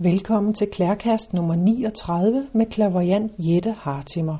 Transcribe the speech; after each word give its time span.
Velkommen 0.00 0.54
til 0.54 0.66
Klærkast 0.70 1.34
nummer 1.34 1.54
39 1.54 2.46
med 2.52 2.66
klaverjant 2.66 3.32
Jette 3.38 3.70
Hartimer. 3.70 4.36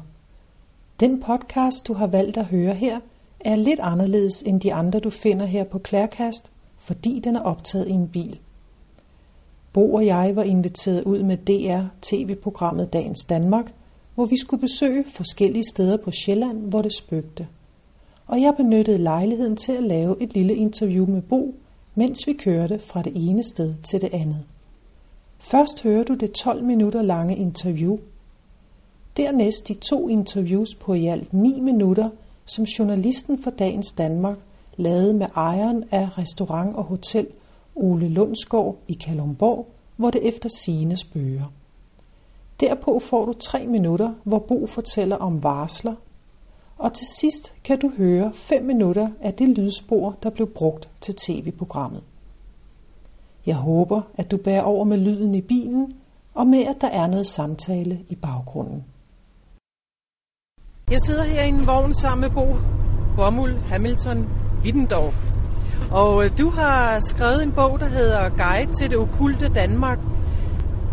Den 1.01 1.21
podcast, 1.21 1.87
du 1.87 1.95
har 1.95 2.07
valgt 2.07 2.37
at 2.37 2.45
høre 2.45 2.75
her, 2.75 3.01
er 3.41 3.57
lidt 3.57 3.81
anderledes 3.81 4.43
end 4.43 4.61
de 4.61 4.75
andre, 4.75 5.01
du 5.01 5.11
finder 5.11 5.47
her 5.47 5.65
på 5.65 5.79
Klærkast, 5.79 6.53
fordi 6.77 7.21
den 7.25 7.37
er 7.37 7.41
optaget 7.41 7.89
i 7.89 7.91
en 7.91 8.09
bil. 8.09 8.39
Bo 9.73 9.95
og 9.95 10.07
jeg 10.07 10.37
var 10.37 10.43
inviteret 10.43 11.05
ud 11.05 11.23
med 11.23 11.37
DR 11.37 11.83
tv-programmet 12.03 12.93
Dagens 12.93 13.25
Danmark, 13.25 13.73
hvor 14.15 14.27
vi 14.27 14.37
skulle 14.39 14.61
besøge 14.61 15.05
forskellige 15.09 15.65
steder 15.71 15.97
på 15.97 16.11
Sjælland, 16.11 16.59
hvor 16.59 16.83
det 16.83 16.93
spøgte. 16.97 17.47
Og 18.27 18.41
jeg 18.41 18.55
benyttede 18.57 18.99
lejligheden 18.99 19.57
til 19.57 19.73
at 19.73 19.83
lave 19.83 20.23
et 20.23 20.33
lille 20.33 20.55
interview 20.55 21.07
med 21.07 21.23
Bo, 21.23 21.55
mens 21.95 22.27
vi 22.27 22.33
kørte 22.33 22.79
fra 22.79 23.03
det 23.03 23.13
ene 23.17 23.43
sted 23.43 23.75
til 23.83 24.01
det 24.01 24.11
andet. 24.13 24.45
Først 25.39 25.83
hører 25.83 26.05
du 26.05 26.15
det 26.15 26.33
12 26.33 26.65
minutter 26.65 27.03
lange 27.03 27.37
interview. 27.37 27.99
Dernæst 29.17 29.69
de 29.69 29.75
to 29.75 30.09
interviews 30.09 30.75
på 30.75 30.95
i 30.95 31.07
alt 31.07 31.33
9 31.33 31.61
minutter, 31.61 32.11
som 32.45 32.65
journalisten 32.65 33.43
for 33.43 33.51
Dagens 33.51 33.93
Danmark 33.93 34.39
lavede 34.77 35.15
med 35.15 35.27
ejeren 35.35 35.85
af 35.91 36.19
restaurant 36.19 36.77
og 36.77 36.85
hotel 36.85 37.27
Ole 37.75 38.09
Lundsgaard 38.09 38.77
i 38.89 38.93
Kalumborg, 38.93 39.67
hvor 39.97 40.11
det 40.11 40.29
efter 40.29 40.49
sine 40.49 40.97
spøger. 40.97 41.53
Derpå 42.61 42.99
får 42.99 43.25
du 43.25 43.33
tre 43.33 43.67
minutter, 43.67 44.15
hvor 44.25 44.39
Bo 44.39 44.67
fortæller 44.67 45.17
om 45.17 45.43
varsler, 45.43 45.95
og 46.79 46.93
til 46.93 47.07
sidst 47.21 47.53
kan 47.65 47.79
du 47.79 47.93
høre 47.97 48.33
5 48.35 48.65
minutter 48.65 49.09
af 49.21 49.35
det 49.35 49.49
lydspor, 49.49 50.17
der 50.23 50.31
blev 50.31 50.47
brugt 50.47 50.89
til 51.01 51.15
tv-programmet. 51.15 52.03
Jeg 53.47 53.57
håber, 53.57 54.01
at 54.17 54.31
du 54.31 54.37
bærer 54.37 54.63
over 54.63 54.85
med 54.85 54.99
lyden 54.99 55.35
i 55.35 55.41
bilen, 55.41 55.93
og 56.35 56.47
med 56.47 56.63
at 56.63 56.77
der 56.81 56.89
er 56.89 57.07
noget 57.07 57.27
samtale 57.27 57.99
i 58.09 58.15
baggrunden. 58.15 58.85
Jeg 60.91 61.01
sidder 61.07 61.25
her 61.25 61.43
i 61.43 61.49
en 61.49 61.67
vogn 61.67 61.95
sammen 61.95 62.21
med 62.21 62.31
Bo 62.31 62.57
Bommel 63.17 63.59
Hamilton 63.59 64.29
Wittendorf. 64.63 65.33
Og 65.91 66.25
øh, 66.25 66.31
du 66.39 66.51
har 66.51 67.01
skrevet 67.01 67.43
en 67.43 67.53
bog, 67.53 67.81
der 67.81 67.87
hedder 67.87 68.29
Guide 68.29 68.73
til 68.73 68.91
det 68.91 68.99
okulte 68.99 69.49
Danmark. 69.49 69.99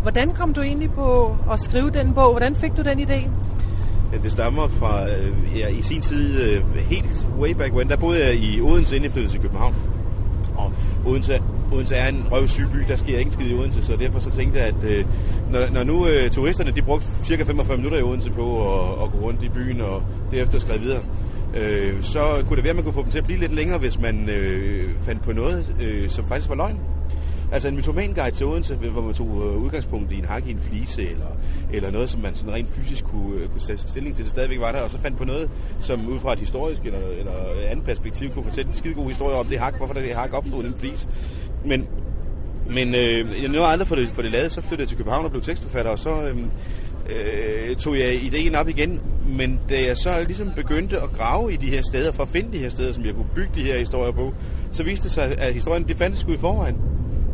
Hvordan 0.02 0.30
kom 0.30 0.54
du 0.54 0.60
egentlig 0.60 0.90
på 0.90 1.36
at 1.52 1.60
skrive 1.60 1.90
den 1.90 2.14
bog? 2.14 2.30
Hvordan 2.30 2.54
fik 2.54 2.76
du 2.76 2.82
den 2.82 3.00
idé? 3.00 3.28
Ja, 4.12 4.18
det 4.22 4.32
stammer 4.32 4.68
fra 4.68 5.10
øh, 5.10 5.58
ja, 5.58 5.68
i 5.68 5.82
sin 5.82 6.00
tid, 6.00 6.42
øh, 6.42 6.76
helt 6.76 7.26
way 7.38 7.50
back 7.50 7.74
when, 7.74 7.88
der 7.88 7.96
boede 7.96 8.24
jeg 8.24 8.34
i 8.34 8.60
Odense, 8.60 8.96
jeg 8.96 9.12
til 9.12 9.40
København. 9.40 9.74
Og 10.56 10.72
Odense 11.06 11.42
Odense 11.72 11.94
er 11.94 12.08
en 12.08 12.26
røvsyg 12.32 12.68
by, 12.72 12.78
der 12.88 12.96
sker 12.96 13.18
ikke 13.18 13.32
skid 13.32 13.50
i 13.50 13.54
Odense, 13.54 13.82
så 13.82 13.96
derfor 13.96 14.18
så 14.18 14.30
tænkte 14.30 14.58
jeg, 14.58 14.68
at 14.68 14.84
øh, 14.84 15.04
når, 15.50 15.60
når 15.72 15.84
nu 15.84 16.06
øh, 16.06 16.30
turisterne 16.30 16.70
de 16.70 16.82
brugte 16.82 17.06
cirka 17.24 17.42
45 17.42 17.76
minutter 17.76 17.98
i 17.98 18.02
Odense 18.02 18.30
på 18.30 18.74
at, 18.74 19.02
at 19.02 19.12
gå 19.12 19.18
rundt 19.18 19.42
i 19.42 19.48
byen 19.48 19.80
og 19.80 20.02
derefter 20.30 20.58
skrive 20.58 20.80
videre, 20.80 21.02
øh, 21.56 22.02
så 22.02 22.44
kunne 22.48 22.56
det 22.56 22.64
være, 22.64 22.70
at 22.70 22.76
man 22.76 22.84
kunne 22.84 22.94
få 22.94 23.02
dem 23.02 23.10
til 23.10 23.18
at 23.18 23.24
blive 23.24 23.40
lidt 23.40 23.54
længere, 23.54 23.78
hvis 23.78 24.00
man 24.00 24.28
øh, 24.28 24.90
fandt 25.02 25.22
på 25.22 25.32
noget, 25.32 25.74
øh, 25.80 26.08
som 26.08 26.26
faktisk 26.26 26.48
var 26.48 26.54
løgn. 26.54 26.78
Altså 27.52 27.68
en 27.68 27.76
mytoman-guide 27.76 28.36
til 28.36 28.46
Odense, 28.46 28.74
hvor 28.74 29.02
man 29.02 29.14
tog 29.14 29.26
øh, 29.26 29.62
udgangspunkt 29.62 30.12
i 30.12 30.18
en 30.18 30.24
hak 30.24 30.46
i 30.46 30.50
en 30.50 30.58
flise, 30.58 31.10
eller, 31.10 31.26
eller 31.72 31.90
noget, 31.90 32.10
som 32.10 32.20
man 32.20 32.34
sådan 32.34 32.52
rent 32.52 32.68
fysisk 32.68 33.04
kunne, 33.04 33.40
øh, 33.40 33.48
kunne 33.48 33.60
sætte 33.60 33.88
stilling 33.88 34.16
til, 34.16 34.24
det 34.24 34.30
stadigvæk 34.30 34.60
var 34.60 34.72
der, 34.72 34.80
og 34.80 34.90
så 34.90 34.98
fandt 34.98 35.18
på 35.18 35.24
noget, 35.24 35.50
som 35.80 36.08
ud 36.08 36.18
fra 36.18 36.32
et 36.32 36.38
historisk 36.38 36.80
eller, 36.84 36.98
eller 36.98 37.32
andet 37.68 37.84
perspektiv 37.84 38.30
kunne 38.30 38.44
fortælle 38.44 38.68
en 38.68 38.74
skide 38.74 38.94
god 38.94 39.08
historie 39.08 39.36
om 39.36 39.46
det 39.46 39.58
hak, 39.58 39.76
hvorfor 39.76 39.94
det 39.94 40.14
hak 40.14 40.32
opstod 40.32 40.62
den 40.62 40.74
flise. 40.78 41.08
Men, 41.66 41.86
men 42.70 42.94
øh, 42.94 43.42
jeg 43.42 43.48
nåede 43.48 43.66
aldrig 43.66 43.88
for 43.88 43.96
det, 43.96 44.08
for 44.12 44.22
det 44.22 44.30
lavet, 44.30 44.52
så 44.52 44.60
flyttede 44.60 44.80
jeg 44.80 44.88
til 44.88 44.96
København 44.96 45.24
og 45.24 45.30
blev 45.30 45.42
tekstforfatter, 45.42 45.90
og 45.90 45.98
så 45.98 46.10
øh, 46.10 46.36
øh, 47.08 47.76
tog 47.76 47.98
jeg 47.98 48.14
ideen 48.14 48.54
op 48.54 48.68
igen. 48.68 49.00
Men 49.28 49.60
da 49.70 49.84
jeg 49.86 49.96
så 49.96 50.10
ligesom 50.26 50.50
begyndte 50.56 51.00
at 51.00 51.12
grave 51.12 51.52
i 51.52 51.56
de 51.56 51.66
her 51.66 51.82
steder, 51.82 52.12
for 52.12 52.22
at 52.22 52.28
finde 52.28 52.52
de 52.52 52.58
her 52.58 52.68
steder, 52.68 52.92
som 52.92 53.04
jeg 53.04 53.14
kunne 53.14 53.28
bygge 53.34 53.50
de 53.54 53.62
her 53.62 53.78
historier 53.78 54.12
på, 54.12 54.34
så 54.72 54.82
viste 54.82 55.04
det 55.04 55.12
sig, 55.12 55.38
at 55.38 55.54
historien 55.54 55.88
det 55.88 55.96
fandtes 55.96 56.20
sgu 56.20 56.32
i 56.32 56.36
forvejen. 56.36 56.76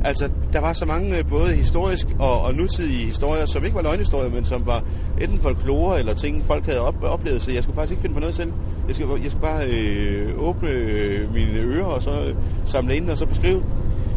Altså, 0.04 0.30
der 0.52 0.60
var 0.60 0.72
så 0.72 0.84
mange 0.84 1.18
øh, 1.18 1.28
både 1.28 1.52
historisk 1.54 2.06
og, 2.18 2.42
og 2.42 2.54
nutidige 2.54 3.06
historier, 3.06 3.46
som 3.46 3.64
ikke 3.64 3.74
var 3.74 3.82
løgnhistorier, 3.82 4.30
men 4.30 4.44
som 4.44 4.66
var 4.66 4.84
enten 5.20 5.40
folklore 5.40 5.98
eller 5.98 6.14
ting, 6.14 6.44
folk 6.44 6.64
havde 6.66 6.80
op, 6.80 7.02
oplevet, 7.02 7.42
så 7.42 7.50
jeg 7.52 7.62
skulle 7.62 7.76
faktisk 7.76 7.92
ikke 7.92 8.00
finde 8.00 8.14
på 8.14 8.20
noget 8.20 8.34
selv. 8.34 8.52
Jeg 8.88 8.96
skulle, 8.96 9.22
jeg 9.22 9.30
skulle 9.30 9.42
bare 9.42 9.66
øh, 9.66 10.42
åbne 10.42 10.68
øh, 10.70 11.34
mine 11.34 11.58
ører 11.58 11.84
og 11.84 12.02
så 12.02 12.10
øh, 12.10 12.34
samle 12.64 12.96
ind 12.96 13.10
og 13.10 13.18
så 13.18 13.26
beskrive. 13.26 13.62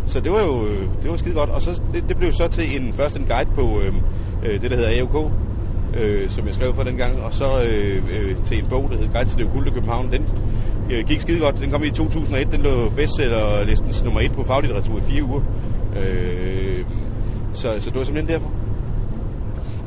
Så 0.06 0.20
det 0.20 0.32
var 0.32 0.42
jo 0.42 0.66
øh, 0.66 0.88
det 1.04 1.12
var 1.12 1.18
skide 1.18 1.34
godt. 1.34 1.50
Og 1.50 1.62
så, 1.62 1.82
det, 1.94 2.04
det 2.10 2.18
blev 2.18 2.32
så 2.32 2.48
til 2.48 2.82
en, 2.82 2.94
først 2.94 3.18
en 3.18 3.26
guide 3.26 3.50
på 3.56 3.82
øhm, 3.82 3.98
øh, 4.46 4.62
det, 4.62 4.72
der 4.72 4.78
hedder 4.78 5.00
AOK, 5.02 5.32
øh, 6.00 6.30
som 6.30 6.46
jeg 6.48 6.54
skrev 6.54 6.76
for 6.76 6.84
den 6.84 6.98
gang, 6.98 7.22
og 7.22 7.34
så 7.34 7.64
øh, 7.64 8.04
øh, 8.20 8.44
til 8.44 8.60
en 8.60 8.66
bog, 8.70 8.90
der 8.92 8.98
hedder 8.98 9.14
Guide 9.14 9.30
til 9.30 9.38
det 9.38 9.48
okulte 9.48 9.72
København. 9.72 10.12
Den 10.12 10.26
øh, 10.92 11.06
gik 11.06 11.22
skide 11.22 11.40
godt. 11.40 11.60
Den 11.60 11.72
kom 11.72 11.84
i 11.84 11.90
2001. 11.90 12.52
Den 12.52 12.62
lå 12.62 12.90
bestsellerlistens 12.90 14.04
nummer 14.04 14.20
1 14.20 14.32
på 14.32 14.44
faglitteratur 14.44 14.98
i 14.98 15.02
fire 15.02 15.24
uger. 15.24 15.42
Øh, 15.98 16.86
så, 17.54 17.76
så 17.80 17.90
det 17.90 18.00
var 18.00 18.04
simpelthen 18.04 18.34
derfor. 18.34 18.52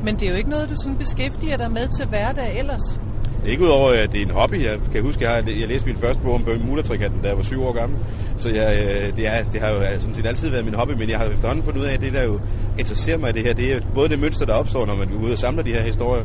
Men 0.03 0.15
det 0.15 0.23
er 0.23 0.29
jo 0.29 0.37
ikke 0.37 0.49
noget, 0.49 0.69
du 0.69 0.75
sådan 0.75 0.97
beskæftiger 0.97 1.57
dig 1.57 1.71
med 1.71 1.87
til 1.97 2.05
hverdag 2.05 2.59
ellers? 2.59 2.99
Ikke 3.45 3.63
udover, 3.63 3.91
at 3.91 4.11
det 4.11 4.21
er 4.21 4.25
en 4.25 4.31
hobby. 4.31 4.63
Jeg 4.63 4.79
kan 4.91 5.01
huske, 5.01 5.27
at 5.27 5.47
jeg, 5.47 5.59
jeg 5.59 5.67
læste 5.67 5.87
min 5.87 5.97
første 5.97 6.23
bog 6.23 6.33
om 6.33 6.43
Bermuda-trikanten, 6.43 7.21
da 7.21 7.27
jeg 7.27 7.37
var 7.37 7.43
syv 7.43 7.63
år 7.63 7.73
gammel. 7.73 7.99
Så 8.37 8.49
jeg, 8.49 8.77
øh, 8.83 9.17
det, 9.17 9.27
er, 9.27 9.43
det 9.43 9.61
har 9.61 9.69
jo 9.69 9.81
øh, 9.81 9.99
sådan 9.99 10.13
set 10.13 10.25
altid 10.25 10.49
været 10.49 10.65
min 10.65 10.73
hobby, 10.73 10.91
men 10.91 11.09
jeg 11.09 11.17
har 11.17 11.25
efterhånden 11.25 11.65
fundet 11.65 11.81
ud 11.81 11.85
af, 11.85 11.93
at 11.93 12.01
det, 12.01 12.13
der 12.13 12.23
jo 12.23 12.39
interesserer 12.77 13.17
mig 13.17 13.29
i 13.29 13.33
det 13.33 13.43
her, 13.43 13.53
det 13.53 13.73
er 13.73 13.81
både 13.95 14.09
det 14.09 14.19
mønster, 14.19 14.45
der 14.45 14.53
opstår, 14.53 14.85
når 14.85 14.95
man 14.95 15.07
går 15.07 15.17
ud 15.17 15.31
og 15.31 15.37
samler 15.37 15.63
de 15.63 15.71
her 15.71 15.81
historier. 15.81 16.23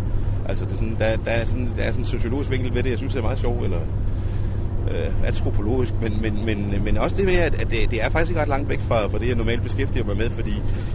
Altså, 0.49 0.65
det 0.65 0.73
er 0.73 0.77
sådan, 0.77 0.97
der, 0.99 1.17
der, 1.25 1.31
er 1.31 1.45
sådan, 1.45 1.71
der 1.77 1.83
er 1.83 1.91
sådan 1.91 2.03
en 2.03 2.07
sociologisk 2.07 2.51
vinkel 2.51 2.75
ved 2.75 2.83
det, 2.83 2.91
jeg 2.91 2.99
synes, 2.99 3.13
det 3.13 3.19
er 3.19 3.25
meget 3.25 3.39
sjovt, 3.39 3.65
eller 3.65 3.81
øh, 4.91 5.27
antropologisk, 5.27 5.93
men, 6.03 6.19
men, 6.23 6.45
men, 6.45 6.85
men 6.85 6.99
også 6.99 7.17
det 7.17 7.25
med, 7.25 7.35
at, 7.35 7.55
at 7.55 7.71
det, 7.71 7.91
det 7.91 8.05
er 8.05 8.11
faktisk 8.11 8.31
ikke 8.31 8.41
ret 8.41 8.49
langt 8.49 8.69
væk 8.69 8.81
fra, 8.81 9.07
fra 9.07 9.19
det, 9.19 9.29
jeg 9.29 9.37
normalt 9.37 9.63
beskæftiger 9.63 10.05
mig 10.05 10.17
med, 10.17 10.31
fordi 10.31 10.53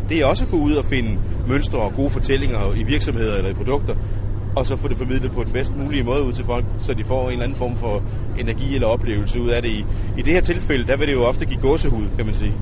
det 0.09 0.21
er 0.21 0.25
også 0.25 0.45
at 0.45 0.51
gå 0.51 0.57
ud 0.57 0.73
og 0.73 0.85
finde 0.85 1.19
mønstre 1.47 1.79
og 1.79 1.93
gode 1.93 2.09
fortællinger 2.09 2.73
i 2.75 2.83
virksomheder 2.83 3.35
eller 3.35 3.49
i 3.49 3.53
produkter, 3.53 3.95
og 4.59 4.65
så 4.65 4.75
få 4.75 4.87
det 4.87 4.97
formidlet 4.97 5.31
på 5.31 5.43
den 5.43 5.51
bedst 5.51 5.75
mulige 5.75 6.03
måde 6.03 6.23
ud 6.23 6.33
til 6.33 6.45
folk, 6.45 6.65
så 6.81 6.93
de 6.93 7.03
får 7.03 7.25
en 7.25 7.31
eller 7.31 7.43
anden 7.43 7.57
form 7.57 7.75
for 7.75 8.03
energi 8.39 8.75
eller 8.75 8.87
oplevelse 8.87 9.41
ud 9.41 9.49
af 9.49 9.61
det. 9.61 9.69
I, 9.69 9.85
i 10.17 10.21
det 10.21 10.33
her 10.33 10.41
tilfælde, 10.41 10.87
der 10.87 10.97
vil 10.97 11.07
det 11.07 11.13
jo 11.13 11.23
ofte 11.23 11.45
give 11.45 11.61
gåsehud, 11.61 12.05
kan 12.17 12.25
man 12.25 12.35
sige. 12.35 12.53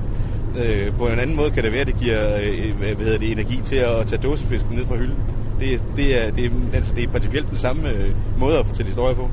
Øh, 0.62 0.96
på 0.98 1.06
en 1.06 1.18
anden 1.18 1.36
måde 1.36 1.50
kan 1.50 1.64
det 1.64 1.72
være, 1.72 1.80
at 1.80 1.86
det 1.86 1.96
giver 1.96 2.36
øh, 2.36 2.76
hvad 2.76 3.04
hedder 3.04 3.18
det, 3.18 3.32
energi 3.32 3.60
til 3.64 3.76
at 3.76 4.06
tage 4.06 4.22
dåsefisken 4.22 4.76
ned 4.76 4.86
fra 4.86 4.96
hylden. 4.96 5.18
Det, 5.60 5.82
det, 5.96 6.26
er, 6.26 6.30
det, 6.30 6.44
er, 6.44 6.50
altså, 6.72 6.94
det 6.94 7.04
er 7.04 7.08
principielt 7.08 7.50
den 7.50 7.58
samme 7.58 7.90
øh, 7.90 8.10
måde 8.38 8.58
at 8.58 8.66
fortælle 8.66 8.88
historier 8.88 9.14
på. 9.14 9.30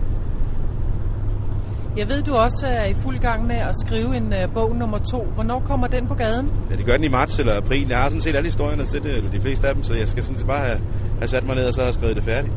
Jeg 1.97 2.09
ved, 2.09 2.23
du 2.23 2.35
også 2.35 2.67
er 2.67 2.85
i 2.85 2.94
fuld 2.94 3.19
gang 3.19 3.47
med 3.47 3.56
at 3.56 3.75
skrive 3.85 4.17
en 4.17 4.33
uh, 4.33 4.53
bog 4.53 4.75
nummer 4.75 4.97
to. 4.97 5.28
Hvornår 5.33 5.59
kommer 5.59 5.88
den 5.88 6.07
på 6.07 6.13
gaden? 6.13 6.51
Ja, 6.72 6.75
det 6.75 6.85
gør 6.85 6.94
den 6.94 7.03
i 7.03 7.07
marts 7.07 7.39
eller 7.39 7.57
april. 7.57 7.88
Jeg 7.88 7.97
har 7.97 8.09
sådan 8.09 8.22
set 8.22 8.35
alle 8.35 8.47
historierne 8.47 8.85
til 8.85 9.03
det, 9.03 9.17
eller 9.17 9.31
de 9.31 9.41
fleste 9.41 9.67
af 9.67 9.73
dem, 9.73 9.83
så 9.83 9.94
jeg 9.94 10.09
skal 10.09 10.23
sådan 10.23 10.38
set 10.38 10.47
bare 10.47 10.66
have, 10.66 10.81
have 11.19 11.28
sat 11.28 11.45
mig 11.45 11.56
ned 11.56 11.66
og 11.66 11.73
så 11.73 11.81
have 11.81 11.94
skrevet 11.94 12.16
det 12.16 12.23
færdigt. 12.23 12.53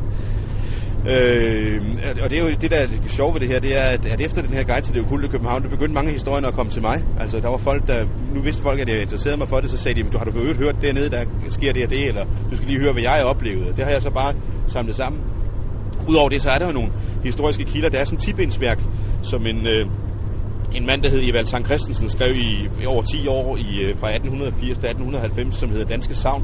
Øh, 0.99 1.81
og 2.23 2.29
det 2.29 2.39
er 2.39 2.43
jo 2.43 2.55
det, 2.61 2.71
der 2.71 2.77
er 2.77 2.87
det 2.87 3.01
sjove 3.07 3.33
ved 3.33 3.41
det 3.41 3.49
her, 3.49 3.59
det 3.59 3.77
er, 3.77 3.81
at, 3.81 4.05
at 4.05 4.21
efter 4.21 4.41
den 4.41 4.53
her 4.53 4.63
guide 4.63 4.85
til 4.85 4.93
det 4.93 5.01
okulte 5.01 5.27
København, 5.27 5.61
det 5.61 5.69
begyndte 5.69 5.93
mange 5.93 6.11
historier 6.11 6.13
historierne 6.13 6.47
at 6.47 6.53
komme 6.53 6.71
til 6.71 6.81
mig. 6.81 7.03
Altså, 7.19 7.39
der 7.39 7.47
var 7.47 7.57
folk, 7.57 7.87
der... 7.87 8.05
Nu 8.35 8.41
vidste 8.41 8.63
folk, 8.63 8.79
at 8.79 8.89
jeg 8.89 9.01
interesserede 9.01 9.37
mig 9.37 9.47
for 9.47 9.59
det, 9.59 9.69
så 9.71 9.77
sagde 9.77 10.03
de, 10.03 10.09
du 10.09 10.17
har 10.17 10.25
du 10.25 10.31
øvrigt 10.39 10.57
hørt 10.57 10.75
dernede, 10.81 11.09
der 11.09 11.23
sker 11.49 11.73
det 11.73 11.83
og 11.83 11.89
det, 11.89 12.07
eller 12.07 12.25
du 12.51 12.55
skal 12.55 12.67
lige 12.67 12.79
høre, 12.79 12.93
hvad 12.93 13.03
jeg 13.03 13.11
har 13.11 13.23
oplevet. 13.23 13.77
Det 13.77 13.85
har 13.85 13.91
jeg 13.91 14.01
så 14.01 14.09
bare 14.09 14.33
samlet 14.67 14.95
sammen. 14.95 15.21
Udover 16.07 16.29
det, 16.29 16.41
så 16.41 16.49
er 16.49 16.57
der 16.59 16.65
jo 16.65 16.71
nogle 16.71 16.91
historiske 17.23 17.63
kilder. 17.63 17.89
Der 17.89 17.99
er 17.99 18.05
sådan 18.05 18.17
et 18.17 18.23
tipindsværk, 18.23 18.79
som 19.21 19.45
en, 19.45 19.67
øh, 19.67 19.85
en 20.75 20.85
mand, 20.85 21.01
der 21.01 21.09
hed 21.09 21.29
Evald 21.29 21.45
Tang 21.45 21.65
Christensen, 21.65 22.09
skrev 22.09 22.35
i, 22.35 22.69
i 22.81 22.85
over 22.85 23.03
10 23.03 23.27
år 23.27 23.57
i, 23.57 23.81
øh, 23.83 23.97
fra 23.97 24.09
1880 24.09 24.77
til 24.77 24.87
1890, 24.89 25.55
som 25.55 25.69
hedder 25.69 25.85
Danske 25.85 26.13
Savn. 26.13 26.43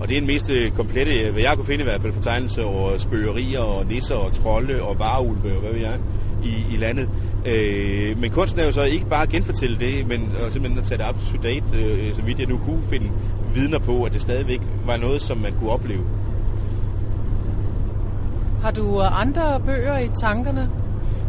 Og 0.00 0.08
det 0.08 0.16
er 0.16 0.20
en 0.20 0.26
mest 0.26 0.50
øh, 0.50 0.70
komplette, 0.70 1.20
øh, 1.20 1.32
hvad 1.32 1.42
jeg 1.42 1.52
kunne 1.56 1.66
finde 1.66 1.80
i 1.80 1.84
hvert 1.84 2.02
fald, 2.02 2.12
fortegnelse 2.12 2.64
over 2.64 2.98
spøgerier 2.98 3.60
og 3.60 3.86
nisser 3.86 4.14
og 4.14 4.32
trolde 4.32 4.82
og 4.82 4.98
vareulve 4.98 5.54
og 5.54 5.60
hvad 5.60 5.72
ved 5.72 5.80
jeg, 5.80 5.98
i, 6.44 6.74
i 6.74 6.76
landet. 6.76 7.08
Øh, 7.46 8.20
men 8.20 8.30
kunsten 8.30 8.60
er 8.60 8.64
jo 8.64 8.72
så 8.72 8.82
ikke 8.82 9.06
bare 9.06 9.22
at 9.22 9.28
genfortælle 9.28 9.76
det, 9.78 10.08
men 10.08 10.32
og 10.44 10.52
simpelthen 10.52 10.78
at 10.78 10.84
tage 10.84 10.98
det 10.98 11.06
op 11.06 11.16
to 11.18 11.42
date, 11.42 11.64
øh, 11.74 12.14
så 12.14 12.22
vidt 12.22 12.38
jeg 12.38 12.48
nu 12.48 12.58
kunne 12.58 12.84
finde 12.90 13.10
vidner 13.54 13.78
på, 13.78 14.04
at 14.04 14.12
det 14.12 14.22
stadigvæk 14.22 14.60
var 14.86 14.96
noget, 14.96 15.22
som 15.22 15.38
man 15.38 15.52
kunne 15.52 15.70
opleve. 15.70 16.02
Har 18.62 18.70
du 18.70 19.00
andre 19.00 19.60
bøger 19.66 19.98
i 19.98 20.08
tankerne? 20.20 20.70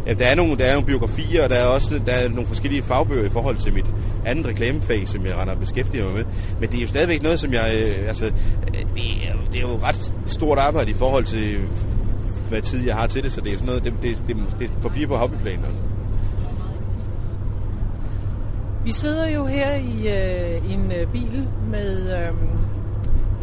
Ja, 0.08 0.14
der 0.14 0.26
er 0.28 0.36
nogle, 0.36 0.58
der 0.58 0.66
er 0.66 0.74
nogle 0.74 0.88
biografier, 0.88 1.44
og 1.44 1.50
der 1.50 1.56
er 1.56 1.66
også 1.66 2.02
der 2.06 2.12
er 2.12 2.30
nogle 2.30 2.48
forskellige 2.48 2.84
fagbøger 2.84 3.26
i 3.26 3.30
forhold 3.30 3.58
til 3.58 3.74
mit 3.74 3.86
andet 4.26 4.46
reklamefag, 4.46 5.08
som 5.08 5.26
jeg 5.26 5.38
render 5.38 5.56
beskæftiger 5.56 6.06
mig 6.06 6.14
med. 6.14 6.24
Men 6.60 6.70
det 6.70 6.78
er 6.78 6.82
jo 6.82 6.88
stadigvæk 6.88 7.24
noget, 7.24 7.40
som 7.40 7.54
jeg... 7.54 7.72
Øh, 7.76 8.08
altså, 8.08 8.26
øh, 8.26 8.32
det 8.74 9.28
er, 9.28 9.34
det 9.52 9.56
er 9.56 9.62
jo 9.62 9.80
ret 9.84 10.14
stort 10.26 10.58
arbejde 10.58 10.92
i 10.92 10.94
forhold 10.94 11.26
til, 11.26 11.60
hvad 12.50 12.62
tid 12.62 12.86
jeg 12.86 12.96
har 12.96 13.08
til 13.08 13.24
det, 13.24 13.32
så 13.32 13.42
det 13.42 13.54
er 13.54 13.58
sådan 13.58 13.68
noget, 13.68 13.84
det, 13.84 13.94
det, 14.02 14.24
det, 14.28 14.38
det 14.60 14.72
forbliver 14.82 15.08
på 15.08 15.16
hobbyplan. 15.16 15.60
også. 15.70 15.82
Vi 18.86 18.92
sidder 18.92 19.28
jo 19.28 19.46
her 19.46 19.76
i 19.76 20.08
øh, 20.08 20.74
en 20.74 20.92
øh, 20.92 21.12
bil 21.12 21.48
med 21.72 22.18
øh, 22.18 22.34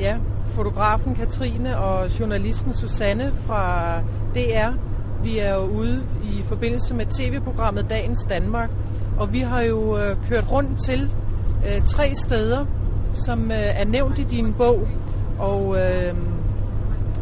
ja, 0.01 0.17
fotografen 0.49 1.15
Katrine 1.15 1.79
og 1.79 2.21
journalisten 2.21 2.75
Susanne 2.75 3.33
fra 3.47 3.99
DR. 4.35 4.92
Vi 5.23 5.39
er 5.39 5.55
jo 5.55 5.61
ude 5.61 6.07
i 6.25 6.43
forbindelse 6.43 6.95
med 6.95 7.07
tv-programmet 7.07 7.87
Dagens 7.91 8.27
Danmark, 8.29 8.71
og 9.19 9.33
vi 9.33 9.41
har 9.41 9.61
jo 9.61 9.99
øh, 9.99 10.17
kørt 10.29 10.53
rundt 10.53 10.85
til 10.85 11.11
øh, 11.67 11.87
tre 11.87 12.15
steder, 12.15 12.67
som 13.13 13.51
øh, 13.51 13.57
er 13.57 13.85
nævnt 13.85 14.19
i 14.19 14.25
din 14.25 14.55
bog, 14.55 14.89
og, 15.39 15.77
øh, 15.79 16.15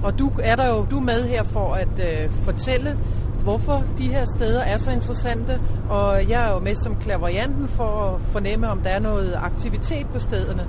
og 0.02 0.18
du 0.18 0.30
er 0.42 0.56
der 0.56 0.68
jo 0.68 0.86
du 0.90 0.96
er 0.96 1.02
med 1.02 1.24
her 1.24 1.42
for 1.42 1.74
at 1.74 1.88
øh, 1.98 2.30
fortælle, 2.30 2.98
hvorfor 3.42 3.84
de 3.98 4.08
her 4.08 4.24
steder 4.36 4.60
er 4.60 4.76
så 4.76 4.90
interessante, 4.90 5.60
og 5.88 6.28
jeg 6.28 6.48
er 6.48 6.52
jo 6.52 6.58
med 6.58 6.74
som 6.74 6.96
klaverianten 6.96 7.68
for 7.68 8.14
at 8.14 8.20
fornemme, 8.32 8.68
om 8.68 8.80
der 8.80 8.90
er 8.90 9.00
noget 9.00 9.34
aktivitet 9.42 10.06
på 10.12 10.18
stederne. 10.18 10.66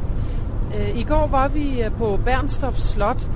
Øh, 0.79 0.97
I 0.97 1.03
går 1.03 1.27
var 1.27 1.47
vi 1.47 1.81
øh, 1.81 1.91
på 1.91 2.19
Bernstof 2.25 2.77
Slot 2.77 3.29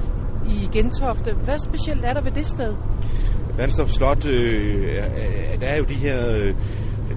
i 0.49 0.69
Gentofte. 0.71 1.33
Hvad 1.33 1.59
specielt 1.59 2.05
er 2.05 2.13
der 2.13 2.21
ved 2.21 2.31
det 2.31 2.45
sted? 2.45 2.73
Vandstrup 3.57 3.89
Slot, 3.89 4.25
øh, 4.25 5.03
der 5.59 5.67
er 5.67 5.77
jo 5.77 5.83
de 5.83 5.93
her... 5.93 6.35
Øh, 6.35 6.53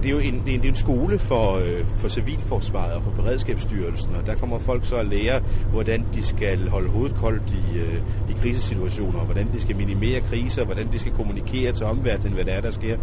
det 0.03 0.09
er 0.09 0.13
jo 0.13 0.19
en, 0.19 0.43
det 0.45 0.65
er 0.65 0.69
en 0.69 0.75
skole 0.75 1.19
for, 1.19 1.55
øh, 1.55 1.85
for 1.97 2.07
civilforsvaret 2.07 2.93
og 2.93 3.03
for 3.03 3.11
beredskabsstyrelsen, 3.11 4.15
og 4.15 4.25
der 4.25 4.35
kommer 4.35 4.59
folk 4.59 4.85
så 4.85 4.95
at 4.95 5.05
lære, 5.05 5.41
hvordan 5.71 6.05
de 6.13 6.23
skal 6.23 6.69
holde 6.69 6.89
hovedet 6.89 7.15
koldt 7.15 7.43
i, 7.49 7.77
øh, 7.77 8.01
i 8.29 8.33
krisesituationer, 8.41 9.19
hvordan 9.19 9.47
de 9.53 9.61
skal 9.61 9.75
minimere 9.75 10.19
kriser, 10.19 10.65
hvordan 10.65 10.91
de 10.91 10.99
skal 10.99 11.11
kommunikere 11.11 11.71
til 11.71 11.85
omverdenen, 11.85 12.33
hvad 12.33 12.45
der 12.45 12.51
er, 12.51 12.61
der 12.61 12.71
sker. 12.71 12.97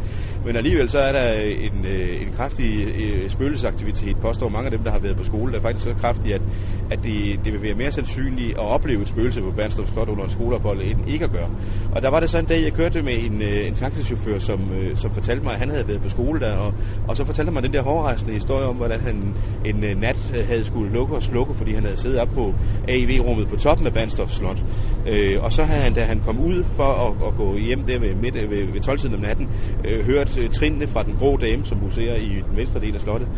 Men 0.45 0.57
alligevel 0.57 0.91
så 0.91 0.99
er 0.99 1.13
der 1.13 1.43
øh, 1.45 1.65
en, 1.65 1.85
øh, 1.85 2.23
en 2.23 2.33
kraftig 2.37 2.87
øh, 2.99 3.31
spøgelsesaktivitet, 3.31 4.17
påstår 4.17 4.49
mange 4.49 4.65
af 4.65 4.71
dem, 4.71 4.83
der 4.83 4.91
har 4.91 4.99
været 4.99 5.17
på 5.17 5.25
skole, 5.25 5.53
der 5.53 5.59
er 5.59 5.63
faktisk 5.63 5.85
så 5.85 5.95
kraftig, 5.95 6.35
at, 6.35 6.43
at 6.91 6.99
det, 7.05 7.41
det 7.45 7.53
vil 7.53 7.63
være 7.63 7.75
mere 7.75 7.91
sandsynligt 7.91 8.51
at 8.51 8.59
opleve 8.59 9.03
et 9.03 9.09
spøgelse 9.09 9.41
på 9.41 9.51
Bernstorff 9.51 9.93
Slot 9.93 10.09
under 10.09 10.25
en 10.25 10.31
skoleophold, 10.31 10.83
end 10.83 11.09
ikke 11.09 11.25
at 11.25 11.33
gøre. 11.33 11.51
Og 11.95 12.03
der 12.03 12.09
var 12.09 12.21
det 12.21 12.31
så 12.31 12.39
en 12.39 12.45
dag, 12.45 12.63
jeg 12.63 12.73
kørte 12.73 13.03
med 13.03 13.25
en, 13.25 13.43
øh, 13.43 13.67
en 13.67 13.75
taxichauffør, 13.75 14.39
som, 14.39 14.73
øh, 14.73 14.97
som 14.97 15.11
fortalte 15.11 15.45
mig, 15.45 15.53
at 15.53 15.59
han 15.59 15.71
havde 15.71 15.89
været 15.89 16.03
på 16.03 16.09
skole 16.09 16.41
der, 16.41 16.57
og 16.57 16.75
og 17.09 17.17
så 17.17 17.25
fortalte 17.25 17.49
han 17.49 17.55
mig 17.55 17.63
den 17.63 17.73
der 17.73 17.83
hårdrejsende 17.83 18.33
historie 18.33 18.67
om, 18.67 18.77
hvordan 18.77 19.01
han 19.01 19.35
en 19.65 19.85
øh, 19.85 20.01
nat 20.01 20.35
øh, 20.39 20.49
havde 20.49 20.65
skulle 20.65 20.93
lukke 20.93 21.15
og 21.15 21.23
slukke, 21.23 21.55
fordi 21.55 21.75
han 21.75 21.83
havde 21.83 21.97
siddet 21.97 22.21
op 22.21 22.29
på 22.29 22.55
AIV-rummet 22.89 23.49
på 23.49 23.57
toppen 23.57 23.87
af 23.87 23.93
Bandstof 23.93 24.31
Slot. 24.31 24.65
Øh, 25.09 25.45
og 25.45 25.53
så 25.53 25.63
havde 25.63 25.83
han, 25.83 25.95
da 25.95 26.05
han 26.05 26.21
kom 26.21 26.41
ud 26.41 26.65
for 26.77 26.85
at, 26.85 27.29
at 27.29 27.37
gå 27.37 27.57
hjem 27.57 27.85
der 27.85 27.99
ved, 27.99 28.15
midt, 28.15 28.35
ved, 28.35 28.73
ved 28.73 28.89
12-tiden 28.89 29.15
om 29.15 29.21
natten, 29.21 29.49
øh, 29.85 30.07
hørt 30.07 30.39
uh, 30.39 30.49
trinene 30.49 30.87
fra 30.87 31.03
den 31.03 31.17
grå 31.19 31.37
dame, 31.37 31.65
som 31.65 31.79
huserer 31.79 32.17
i 32.17 32.43
den 32.49 32.57
venstre 32.57 32.81
del 32.81 32.95
af 32.95 33.01
slottet. 33.01 33.29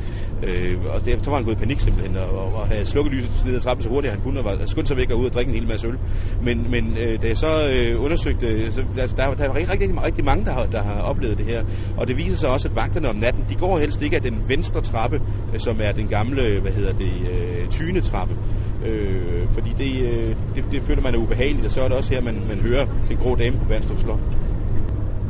Øh, 0.43 0.77
og 0.95 1.05
det, 1.05 1.19
så 1.23 1.31
var 1.31 1.37
han 1.37 1.45
gået 1.45 1.55
i 1.55 1.59
panik 1.59 1.81
simpelthen, 1.81 2.17
og, 2.17 2.55
og 2.55 2.67
havde 2.67 2.87
slukket 2.87 3.15
lyset 3.15 3.43
ned 3.47 3.55
ad 3.55 3.61
trappen 3.61 3.85
så 3.85 3.89
hurtigt 3.89 4.13
han 4.13 4.23
kunne, 4.23 4.41
og 4.41 4.45
var 4.45 4.59
skyndt 4.67 4.89
sig 4.89 4.97
væk 4.97 5.11
og 5.11 5.19
ud 5.19 5.27
og 5.27 5.33
drikke 5.33 5.49
en 5.49 5.55
hel 5.55 5.69
masse 5.69 5.87
øl. 5.87 5.99
Men, 6.43 6.71
men 6.71 6.97
øh, 7.01 7.23
da 7.23 7.29
jeg 7.29 7.37
så 7.37 7.71
øh, 7.73 8.05
undersøgte, 8.05 8.73
så, 8.73 8.85
altså, 8.99 9.17
der, 9.17 9.35
der 9.35 9.45
er 9.45 9.55
rigtig, 9.55 9.73
rigtig, 9.73 10.03
rigtig 10.03 10.25
mange, 10.25 10.45
der 10.45 10.53
har, 10.53 10.67
der 10.67 10.83
har 10.83 11.01
oplevet 11.01 11.39
det 11.39 11.47
her. 11.47 11.65
Og 11.97 12.09
det 12.09 12.17
viser 12.17 12.37
sig 12.37 12.49
også, 12.49 12.69
at 12.69 12.77
vagterne 12.77 13.09
om 13.09 13.17
natten, 13.17 13.38
de 13.49 13.55
går 13.55 13.79
helst 13.79 14.03
ikke 14.03 14.17
af 14.17 14.23
den 14.23 14.43
venstre 14.49 14.81
trappe, 14.81 15.21
øh, 15.55 15.61
som 15.61 15.77
er 15.83 15.93
den 15.93 16.09
gamle, 16.09 16.61
hvad 16.61 16.73
hedder 16.73 16.93
det, 16.93 17.13
øh, 17.31 17.69
tynetrappe. 17.71 18.37
Øh, 18.87 19.49
fordi 19.55 19.71
det, 19.79 20.03
øh, 20.03 20.37
det, 20.55 20.65
det 20.73 20.83
føler 20.83 21.03
man 21.03 21.15
er 21.15 21.19
ubehageligt, 21.19 21.67
og 21.67 21.71
så 21.71 21.81
er 21.81 21.89
det 21.89 21.97
også 21.97 22.15
her, 22.15 22.23
man, 22.23 22.43
man 22.49 22.59
hører 22.59 22.87
den 23.09 23.17
grå 23.17 23.35
dame 23.35 23.59
på 23.59 23.65
Bandstrup 23.65 23.99
Slot. 23.99 24.19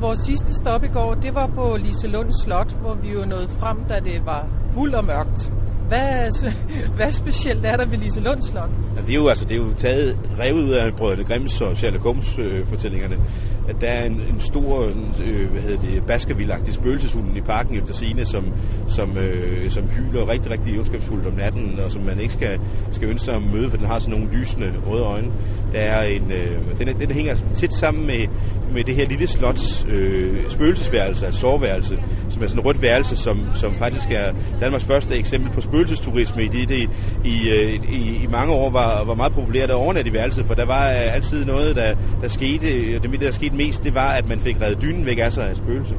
Vores 0.01 0.19
sidste 0.19 0.55
stop 0.55 0.85
i 0.85 0.89
går, 0.89 1.15
det 1.15 1.35
var 1.35 1.47
på 1.47 1.77
Liselund 1.77 2.33
Slot, 2.45 2.77
hvor 2.81 2.95
vi 2.95 3.09
jo 3.09 3.25
nåede 3.25 3.49
frem, 3.49 3.85
da 3.89 4.01
det 4.05 4.23
var 4.27 4.47
fuld 4.75 4.95
og 4.95 5.05
mørkt. 5.05 5.53
Hvad, 5.89 6.45
hvad 6.97 7.13
specielt 7.13 7.67
er 7.67 7.77
der 7.77 7.87
ved 7.87 7.99
Liselund 7.99 8.43
Slot? 8.43 8.71
Ja, 8.97 9.01
det 9.01 9.11
er 9.11 9.15
jo 9.15 9.29
altså 9.29 9.45
det 9.45 9.53
er 9.53 9.57
jo 9.57 9.73
taget 9.77 10.19
revet 10.41 10.63
ud 10.63 10.71
af 10.71 10.95
Brødrene 10.95 11.25
Grimms 11.25 11.61
og 11.61 11.77
Sherlock 11.77 12.03
Holmes 12.03 12.39
øh, 12.39 12.67
fortællingerne 12.67 13.17
at 13.69 13.81
der 13.81 13.87
er 13.87 14.05
en, 14.05 14.13
en 14.13 14.41
stor 14.41 14.83
øh, 15.25 15.51
hvad 15.51 15.63
hedder 15.63 15.81
det, 15.81 16.03
baskervildagtig 16.07 16.75
spøgelseshunden 16.75 17.37
i 17.37 17.41
parken 17.41 17.79
efter 17.79 17.95
sine, 17.95 18.27
som, 18.27 18.45
som, 18.87 19.17
øh, 19.17 19.71
som 19.71 19.85
hyler 19.85 20.29
rigtig, 20.29 20.51
rigtig 20.51 20.79
ondskabsfuldt 20.79 21.27
om 21.27 21.33
natten, 21.33 21.81
og 21.85 21.91
som 21.91 22.03
man 22.03 22.21
ikke 22.21 22.33
skal, 22.33 22.61
skal 22.91 23.09
ønske 23.09 23.25
sig 23.25 23.35
at 23.35 23.43
møde, 23.43 23.71
for 23.71 23.77
den 23.77 23.87
har 23.87 23.99
sådan 23.99 24.19
nogle 24.19 24.39
lysende 24.39 24.73
røde 24.87 25.03
øjne. 25.03 25.29
Der 25.73 25.79
er 25.79 26.03
en, 26.03 26.33
øh, 26.33 26.79
den, 26.79 27.01
den 27.01 27.11
hænger 27.11 27.37
tæt 27.55 27.73
sammen 27.73 28.07
med, 28.07 28.27
med 28.73 28.85
det 28.85 28.95
her 28.95 29.07
lille 29.07 29.27
slots 29.27 29.87
øh, 29.89 30.37
spøgelsesværelse, 30.49 31.27
altså 31.27 31.41
soveværelse, 31.41 32.03
som 32.29 32.43
er 32.43 32.47
sådan 32.47 32.61
et 32.61 32.67
rødt 32.67 32.83
værelse, 32.83 33.17
som, 33.17 33.41
som 33.55 33.75
faktisk 33.75 34.11
er 34.11 34.33
Danmarks 34.61 34.85
første 34.85 35.17
eksempel 35.17 35.51
på 35.51 35.61
spøgelsesturisme, 35.61 36.45
i 36.45 36.49
det, 36.49 36.69
det 36.69 36.91
i, 37.25 37.51
øh, 37.51 37.93
i, 37.93 38.23
i 38.23 38.27
mange 38.31 38.53
år 38.53 38.71
var, 38.71 39.05
var 39.05 39.15
meget 39.15 39.33
populært 39.33 39.71
at 39.71 39.77
overnatte 39.77 40.11
i 40.11 40.15
værelset, 40.15 40.47
for 40.47 40.55
der 40.55 40.65
var 40.65 40.83
altid 40.83 41.45
noget, 41.45 41.77
der, 41.77 41.95
der 42.23 42.29
skete, 42.29 42.99
det 42.99 43.21
der 43.21 43.31
skete 43.31 43.57
mest, 43.59 43.85
det 43.85 43.95
var, 43.95 44.09
at 44.09 44.29
man 44.29 44.41
fik 44.41 44.63
reddet 44.63 44.83
dynen 44.83 45.07
væk 45.07 45.19
af 45.19 45.33
sig 45.33 45.51
af 45.51 45.57
spøgelse. 45.57 45.95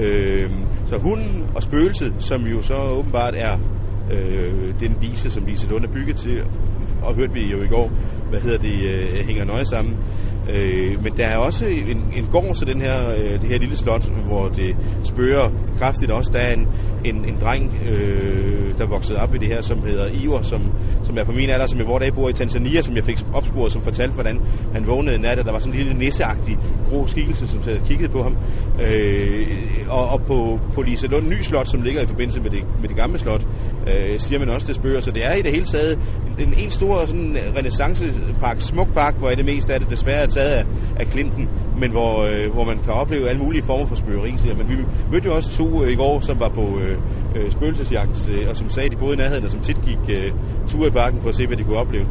Øh, 0.00 0.50
så 0.86 0.98
hunden 0.98 1.44
og 1.54 1.62
spøgelset, 1.62 2.12
som 2.18 2.46
jo 2.46 2.62
så 2.62 2.74
åbenbart 2.74 3.34
er 3.36 3.58
øh, 4.12 4.80
den 4.80 4.96
Lise, 5.00 5.30
som 5.30 5.46
Lise 5.46 5.68
Lund 5.68 5.84
er 5.84 5.88
bygget 5.88 6.16
til, 6.16 6.42
og 7.02 7.14
hørte 7.14 7.32
vi 7.32 7.50
jo 7.50 7.62
i 7.62 7.66
går, 7.66 7.90
hvad 8.30 8.40
hedder 8.40 8.58
det, 8.58 8.84
øh, 8.84 9.26
hænger 9.26 9.44
nøje 9.44 9.64
sammen. 9.64 9.96
Øh, 10.54 11.02
men 11.02 11.12
der 11.16 11.26
er 11.26 11.36
også 11.36 11.66
en, 11.66 12.04
en 12.16 12.28
gård 12.32 12.56
til 12.56 12.66
den 12.66 12.80
her, 12.80 13.10
øh, 13.10 13.40
det 13.40 13.42
her 13.42 13.58
lille 13.58 13.76
slot, 13.76 14.08
hvor 14.08 14.48
det 14.48 14.76
spørger 15.02 15.50
kraftigt 15.78 16.10
også. 16.10 16.30
Der 16.32 16.38
er 16.38 16.52
en, 16.52 16.68
en, 17.04 17.24
en 17.24 17.38
dreng, 17.40 17.72
øh, 17.90 18.78
der 18.78 18.86
voksede 18.86 19.22
op 19.22 19.34
i 19.34 19.38
det 19.38 19.48
her, 19.48 19.60
som 19.60 19.82
hedder 19.82 20.06
Iver, 20.22 20.42
som, 20.42 20.60
som 21.02 21.18
er 21.18 21.24
på 21.24 21.32
min 21.32 21.50
alder, 21.50 21.66
som 21.66 21.78
jeg 21.78 21.86
hvor 21.86 21.98
dag 21.98 22.14
bor 22.14 22.28
i 22.28 22.32
Tanzania, 22.32 22.82
som 22.82 22.96
jeg 22.96 23.04
fik 23.04 23.18
opsporet, 23.34 23.72
som 23.72 23.82
fortalte, 23.82 24.14
hvordan 24.14 24.40
han 24.72 24.86
vågnede 24.86 25.18
nat, 25.18 25.38
og 25.38 25.44
der 25.44 25.52
var 25.52 25.58
sådan 25.58 25.72
en 25.72 25.78
lille 25.78 25.98
nisseagtig 25.98 26.58
grå 26.90 27.06
skikkelse, 27.06 27.48
som 27.48 27.62
kiggede 27.86 28.08
på 28.08 28.22
ham. 28.22 28.36
Øh, 28.86 29.46
og, 29.88 30.08
og 30.08 30.22
på, 30.22 30.60
på 30.74 30.82
Lise 30.82 31.06
Lund 31.06 31.28
Ny 31.28 31.40
Slot, 31.40 31.68
som 31.68 31.82
ligger 31.82 32.02
i 32.02 32.06
forbindelse 32.06 32.40
med 32.40 32.50
det, 32.50 32.64
med 32.80 32.88
det 32.88 32.96
gamle 32.96 33.18
slot, 33.18 33.46
øh, 33.86 34.20
siger 34.20 34.38
man 34.38 34.48
også, 34.48 34.66
det 34.66 34.74
spørger. 34.74 35.00
Så 35.00 35.10
det 35.10 35.26
er 35.26 35.34
i 35.34 35.42
det 35.42 35.52
hele 35.52 35.64
taget 35.64 35.98
en, 36.38 36.54
en 36.58 36.70
stor 36.70 37.06
sådan, 37.06 37.36
øh, 37.36 37.56
renaissancepark, 37.56 38.60
smuk 38.60 38.94
park, 38.94 39.14
hvor 39.14 39.30
det 39.30 39.44
meste 39.44 39.74
af 39.74 39.80
det 39.80 39.90
desværre 39.90 40.22
er 40.22 40.26
taget 40.26 40.50
af, 40.50 40.64
af 40.96 41.06
Clinton, 41.06 41.48
men 41.78 41.90
hvor, 41.90 42.22
øh, 42.24 42.52
hvor 42.52 42.64
man 42.64 42.78
kan 42.78 42.92
opleve 42.92 43.28
alle 43.28 43.42
mulige 43.42 43.62
former 43.62 43.86
for 43.86 43.94
spøgeri. 43.94 44.34
Men 44.56 44.68
vi 44.68 44.76
mødte 45.12 45.26
jo 45.28 45.34
også 45.34 45.50
to 45.50 45.84
øh, 45.84 45.92
i 45.92 45.94
går, 45.94 46.20
som 46.20 46.40
var 46.40 46.48
på 46.48 46.80
øh, 46.80 46.98
øh, 47.36 47.52
spøgelsesjagt, 47.52 48.30
øh, 48.32 48.50
og 48.50 48.56
som 48.56 48.70
sagde, 48.70 48.86
at 48.86 48.92
de 48.92 48.96
boede 48.96 49.14
i 49.14 49.16
nærheden, 49.16 49.44
og 49.44 49.50
som 49.50 49.60
tit 49.60 49.82
gik 49.82 49.98
øh, 50.08 50.32
tur 50.68 50.86
i 50.86 50.90
parken 50.90 51.20
for 51.22 51.28
at 51.28 51.34
se, 51.34 51.46
hvad 51.46 51.56
de 51.56 51.64
kunne 51.64 51.78
opleve. 51.78 52.06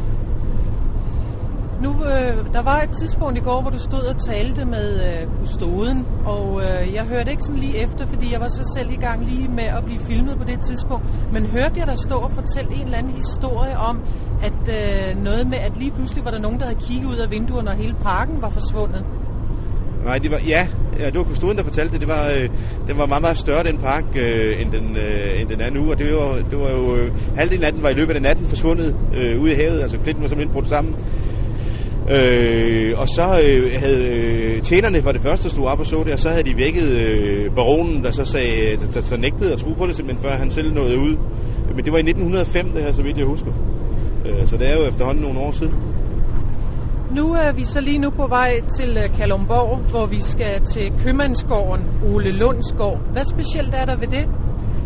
Nu, 1.80 1.90
øh, 1.90 2.52
der 2.52 2.62
var 2.62 2.80
et 2.80 2.90
tidspunkt 3.00 3.38
i 3.38 3.40
går, 3.40 3.60
hvor 3.60 3.70
du 3.70 3.78
stod 3.78 4.00
og 4.00 4.16
talte 4.26 4.64
med 4.64 4.88
øh, 5.06 5.28
kustoden, 5.40 6.06
og 6.24 6.62
øh, 6.62 6.94
jeg 6.94 7.04
hørte 7.04 7.30
ikke 7.30 7.42
sådan 7.42 7.60
lige 7.60 7.78
efter, 7.78 8.06
fordi 8.06 8.32
jeg 8.32 8.40
var 8.40 8.48
så 8.48 8.72
selv 8.76 8.90
i 8.90 8.96
gang 8.96 9.24
lige 9.24 9.48
med 9.48 9.64
at 9.64 9.84
blive 9.84 9.98
filmet 9.98 10.38
på 10.38 10.44
det 10.44 10.60
tidspunkt. 10.60 11.04
Men 11.32 11.46
hørte 11.46 11.74
jeg 11.76 11.86
dig 11.86 11.98
stå 11.98 12.14
og 12.14 12.30
fortælle 12.34 12.74
en 12.74 12.84
eller 12.84 12.98
anden 12.98 13.12
historie 13.12 13.78
om, 13.78 14.00
at 14.42 14.62
øh, 14.68 15.24
noget 15.24 15.46
med, 15.46 15.58
at 15.58 15.76
lige 15.76 15.90
pludselig 15.90 16.24
var 16.24 16.30
der 16.30 16.38
nogen, 16.38 16.58
der 16.58 16.64
havde 16.64 16.80
kigget 16.80 17.06
ud 17.06 17.16
af 17.16 17.30
vinduerne, 17.30 17.70
og 17.70 17.76
hele 17.76 17.94
parken 18.02 18.42
var 18.42 18.50
forsvundet? 18.50 19.04
Nej, 20.04 20.18
det 20.18 20.30
var, 20.30 20.40
ja, 20.48 20.66
ja 20.98 21.06
det 21.06 21.14
var 21.14 21.24
kustoden, 21.24 21.56
der 21.56 21.64
fortalte 21.64 21.92
det. 21.92 22.00
det 22.00 22.08
var, 22.08 22.28
øh, 22.36 22.48
den 22.88 22.98
var 22.98 23.06
meget, 23.06 23.22
meget 23.22 23.38
større, 23.38 23.64
den 23.64 23.78
park, 23.78 24.04
øh, 24.16 24.60
end, 24.60 24.72
den, 24.72 24.96
øh, 24.96 25.40
end 25.40 25.48
den 25.48 25.60
er 25.60 25.70
nu. 25.70 25.90
Og 25.90 25.98
det 25.98 26.14
var, 26.14 26.34
det 26.50 26.58
var 26.58 26.70
jo, 26.70 26.96
øh, 26.96 27.12
halvdelen 27.36 27.64
af 27.64 27.72
den 27.72 27.82
var 27.82 27.88
i 27.88 27.94
løbet 27.94 28.14
af 28.14 28.22
natten 28.22 28.48
forsvundet 28.48 28.96
øh, 29.16 29.42
ude 29.42 29.52
i 29.52 29.54
havet. 29.54 29.80
Altså 29.80 29.98
klinten 29.98 30.22
var 30.22 30.28
simpelthen 30.28 30.52
brudt 30.52 30.68
sammen. 30.68 30.96
Øh, 32.10 33.00
og 33.00 33.08
så 33.08 33.22
øh, 33.22 33.80
havde 33.80 34.08
øh, 34.08 34.62
tjenerne 34.62 35.02
for 35.02 35.12
det 35.12 35.20
første, 35.20 35.48
der 35.48 35.54
stod 35.54 35.66
op 35.66 35.80
og 35.80 35.86
så 35.86 36.02
det, 36.04 36.12
og 36.12 36.18
så 36.18 36.28
havde 36.28 36.42
de 36.42 36.56
vækket 36.56 36.88
øh, 36.88 37.50
baronen, 37.54 38.04
der 38.04 38.10
så, 38.10 38.24
sagde, 38.24 38.76
der, 38.76 39.00
der, 39.00 39.00
der 39.00 39.16
nægtede 39.16 39.52
at 39.52 39.58
tro 39.58 39.72
på 39.72 39.86
det 39.86 39.96
simpelthen, 39.96 40.30
før 40.30 40.36
han 40.36 40.50
selv 40.50 40.74
nåede 40.74 40.98
ud. 40.98 41.16
Men 41.74 41.84
det 41.84 41.92
var 41.92 41.98
i 41.98 42.02
1905, 42.02 42.70
det 42.70 42.82
her, 42.82 42.92
så 42.92 43.02
vidt 43.02 43.18
jeg 43.18 43.26
husker. 43.26 43.52
Øh, 44.26 44.46
så 44.46 44.56
det 44.56 44.70
er 44.70 44.76
jo 44.76 44.86
efterhånden 44.86 45.22
nogle 45.22 45.40
år 45.40 45.52
siden. 45.52 45.74
Nu 47.16 47.32
er 47.32 47.52
vi 47.52 47.64
så 47.64 47.80
lige 47.80 47.98
nu 47.98 48.10
på 48.10 48.26
vej 48.26 48.60
til 48.78 48.98
øh, 49.04 49.16
Kalumborg, 49.16 49.76
hvor 49.76 50.06
vi 50.06 50.20
skal 50.20 50.60
til 50.60 50.92
købmandsgården 51.04 51.84
Ole 52.14 52.32
Lundsgård. 52.32 53.00
Hvad 53.12 53.24
specielt 53.24 53.74
er 53.74 53.84
der 53.84 53.96
ved 53.96 54.06
det? 54.08 54.28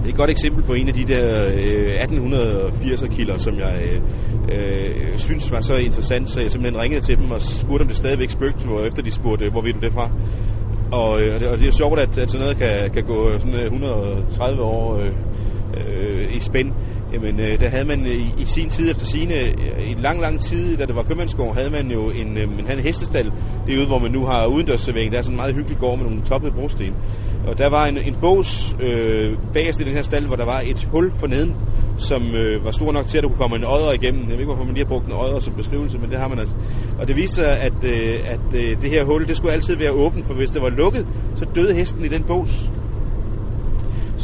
Det 0.05 0.11
er 0.11 0.15
et 0.15 0.19
godt 0.19 0.31
eksempel 0.31 0.63
på 0.65 0.73
en 0.73 0.89
af 0.89 0.95
de 0.95 1.05
der 1.05 1.47
øh, 1.47 2.03
1880'er 2.03 3.17
kilder, 3.17 3.39
som 3.39 3.59
jeg 3.59 3.83
øh, 3.85 4.01
øh, 4.53 5.19
synes 5.19 5.53
var 5.53 5.61
så 5.61 5.75
interessant, 5.75 6.31
så 6.31 6.41
jeg 6.41 6.51
simpelthen 6.51 6.83
ringede 6.83 7.01
til 7.01 7.19
dem 7.19 7.31
og 7.31 7.41
spurgte, 7.41 7.83
om 7.83 7.89
det 7.89 7.97
stadigvæk 7.97 8.31
spøgte, 8.31 8.67
hvor 8.67 8.81
efter 8.81 9.03
de 9.03 9.11
spurgte, 9.11 9.51
hvor 9.51 9.61
ved 9.61 9.73
du 9.73 9.81
det 9.81 9.93
fra? 9.93 10.11
Og, 10.93 11.23
øh, 11.23 11.35
og, 11.35 11.41
det, 11.41 11.49
og 11.49 11.59
det 11.59 11.69
er 11.69 11.73
sjovt, 11.73 11.99
at, 11.99 12.19
at 12.19 12.31
sådan 12.31 12.41
noget 12.41 12.57
kan, 12.57 12.91
kan 12.91 13.05
gå 13.05 13.39
sådan 13.39 13.55
øh, 13.55 13.65
130 13.65 14.63
år 14.63 14.97
øh, 14.97 15.13
øh, 15.77 16.37
i 16.37 16.41
spænd. 16.41 16.73
Jamen, 17.15 17.41
øh, 17.41 17.61
der 17.61 17.69
havde 17.69 17.85
man 17.85 18.07
øh, 18.07 18.13
i, 18.13 18.35
i 18.39 18.45
sin 18.45 18.69
tid 18.69 18.91
efter 18.91 19.07
sine, 19.07 19.35
i 19.87 19.93
en 19.93 19.99
lang, 19.99 20.21
lang 20.21 20.41
tid, 20.41 20.77
da 20.77 20.87
det 20.87 20.97
var 20.97 21.03
købmandsgård, 21.03 21.55
havde 21.55 21.71
man 21.71 21.91
jo 21.91 22.11
en, 22.11 22.39
øh, 22.39 22.43
en, 22.43 22.71
en 22.71 22.79
hestestal 22.79 23.33
derude, 23.67 23.87
hvor 23.87 23.99
man 23.99 24.11
nu 24.11 24.25
har 24.25 24.47
udendørsservering. 24.47 25.13
Der 25.13 25.19
er 25.19 25.23
sådan 25.23 25.33
en 25.33 25.37
meget 25.37 25.55
hyggelig 25.55 25.79
gård 25.79 25.99
med 25.99 26.07
nogle 26.07 26.23
toppede 26.23 26.53
brosten. 26.53 26.95
Og 27.47 27.59
der 27.59 27.67
var 27.67 27.87
en, 27.87 27.99
en 27.99 28.15
bås 28.21 28.77
øh, 28.81 29.33
bagerst 29.55 29.81
i 29.81 29.85
den 29.85 29.93
her 29.93 30.03
stald, 30.03 30.27
hvor 30.27 30.37
der 30.37 30.45
var 30.45 30.63
et 30.67 30.89
hul 30.93 31.13
for 31.17 31.27
neden, 31.27 31.55
som 31.99 32.35
øh, 32.35 32.65
var 32.65 32.71
stor 32.71 32.93
nok 32.93 33.07
til, 33.07 33.19
at 33.19 33.25
du 33.25 33.29
kunne 33.29 33.39
komme 33.39 33.57
en 33.57 33.65
ådder 33.65 33.93
igennem. 33.93 34.23
Jeg 34.23 34.31
ved 34.31 34.39
ikke, 34.39 34.45
hvorfor 34.45 34.65
man 34.65 34.75
lige 34.75 34.85
har 34.85 34.89
brugt 34.89 35.07
en 35.07 35.13
ådder 35.13 35.41
som 35.41 35.53
beskrivelse, 35.53 35.99
men 35.99 36.11
det 36.11 36.19
har 36.19 36.29
man 36.29 36.39
altså. 36.39 36.55
Og 37.01 37.09
det 37.09 37.17
viser 37.17 37.43
sig, 37.43 37.61
at, 37.61 37.85
øh, 37.85 38.15
at 38.27 38.55
øh, 38.55 38.83
det 38.83 38.91
her 38.91 39.05
hul, 39.05 39.29
det 39.29 39.37
skulle 39.37 39.53
altid 39.53 39.77
være 39.77 39.91
åbent, 39.91 40.27
for 40.27 40.35
hvis 40.35 40.51
det 40.51 40.63
var 40.63 40.71
lukket, 40.71 41.07
så 41.35 41.47
døde 41.55 41.75
hesten 41.75 42.05
i 42.05 42.09
den 42.09 42.23
bås. 42.23 42.71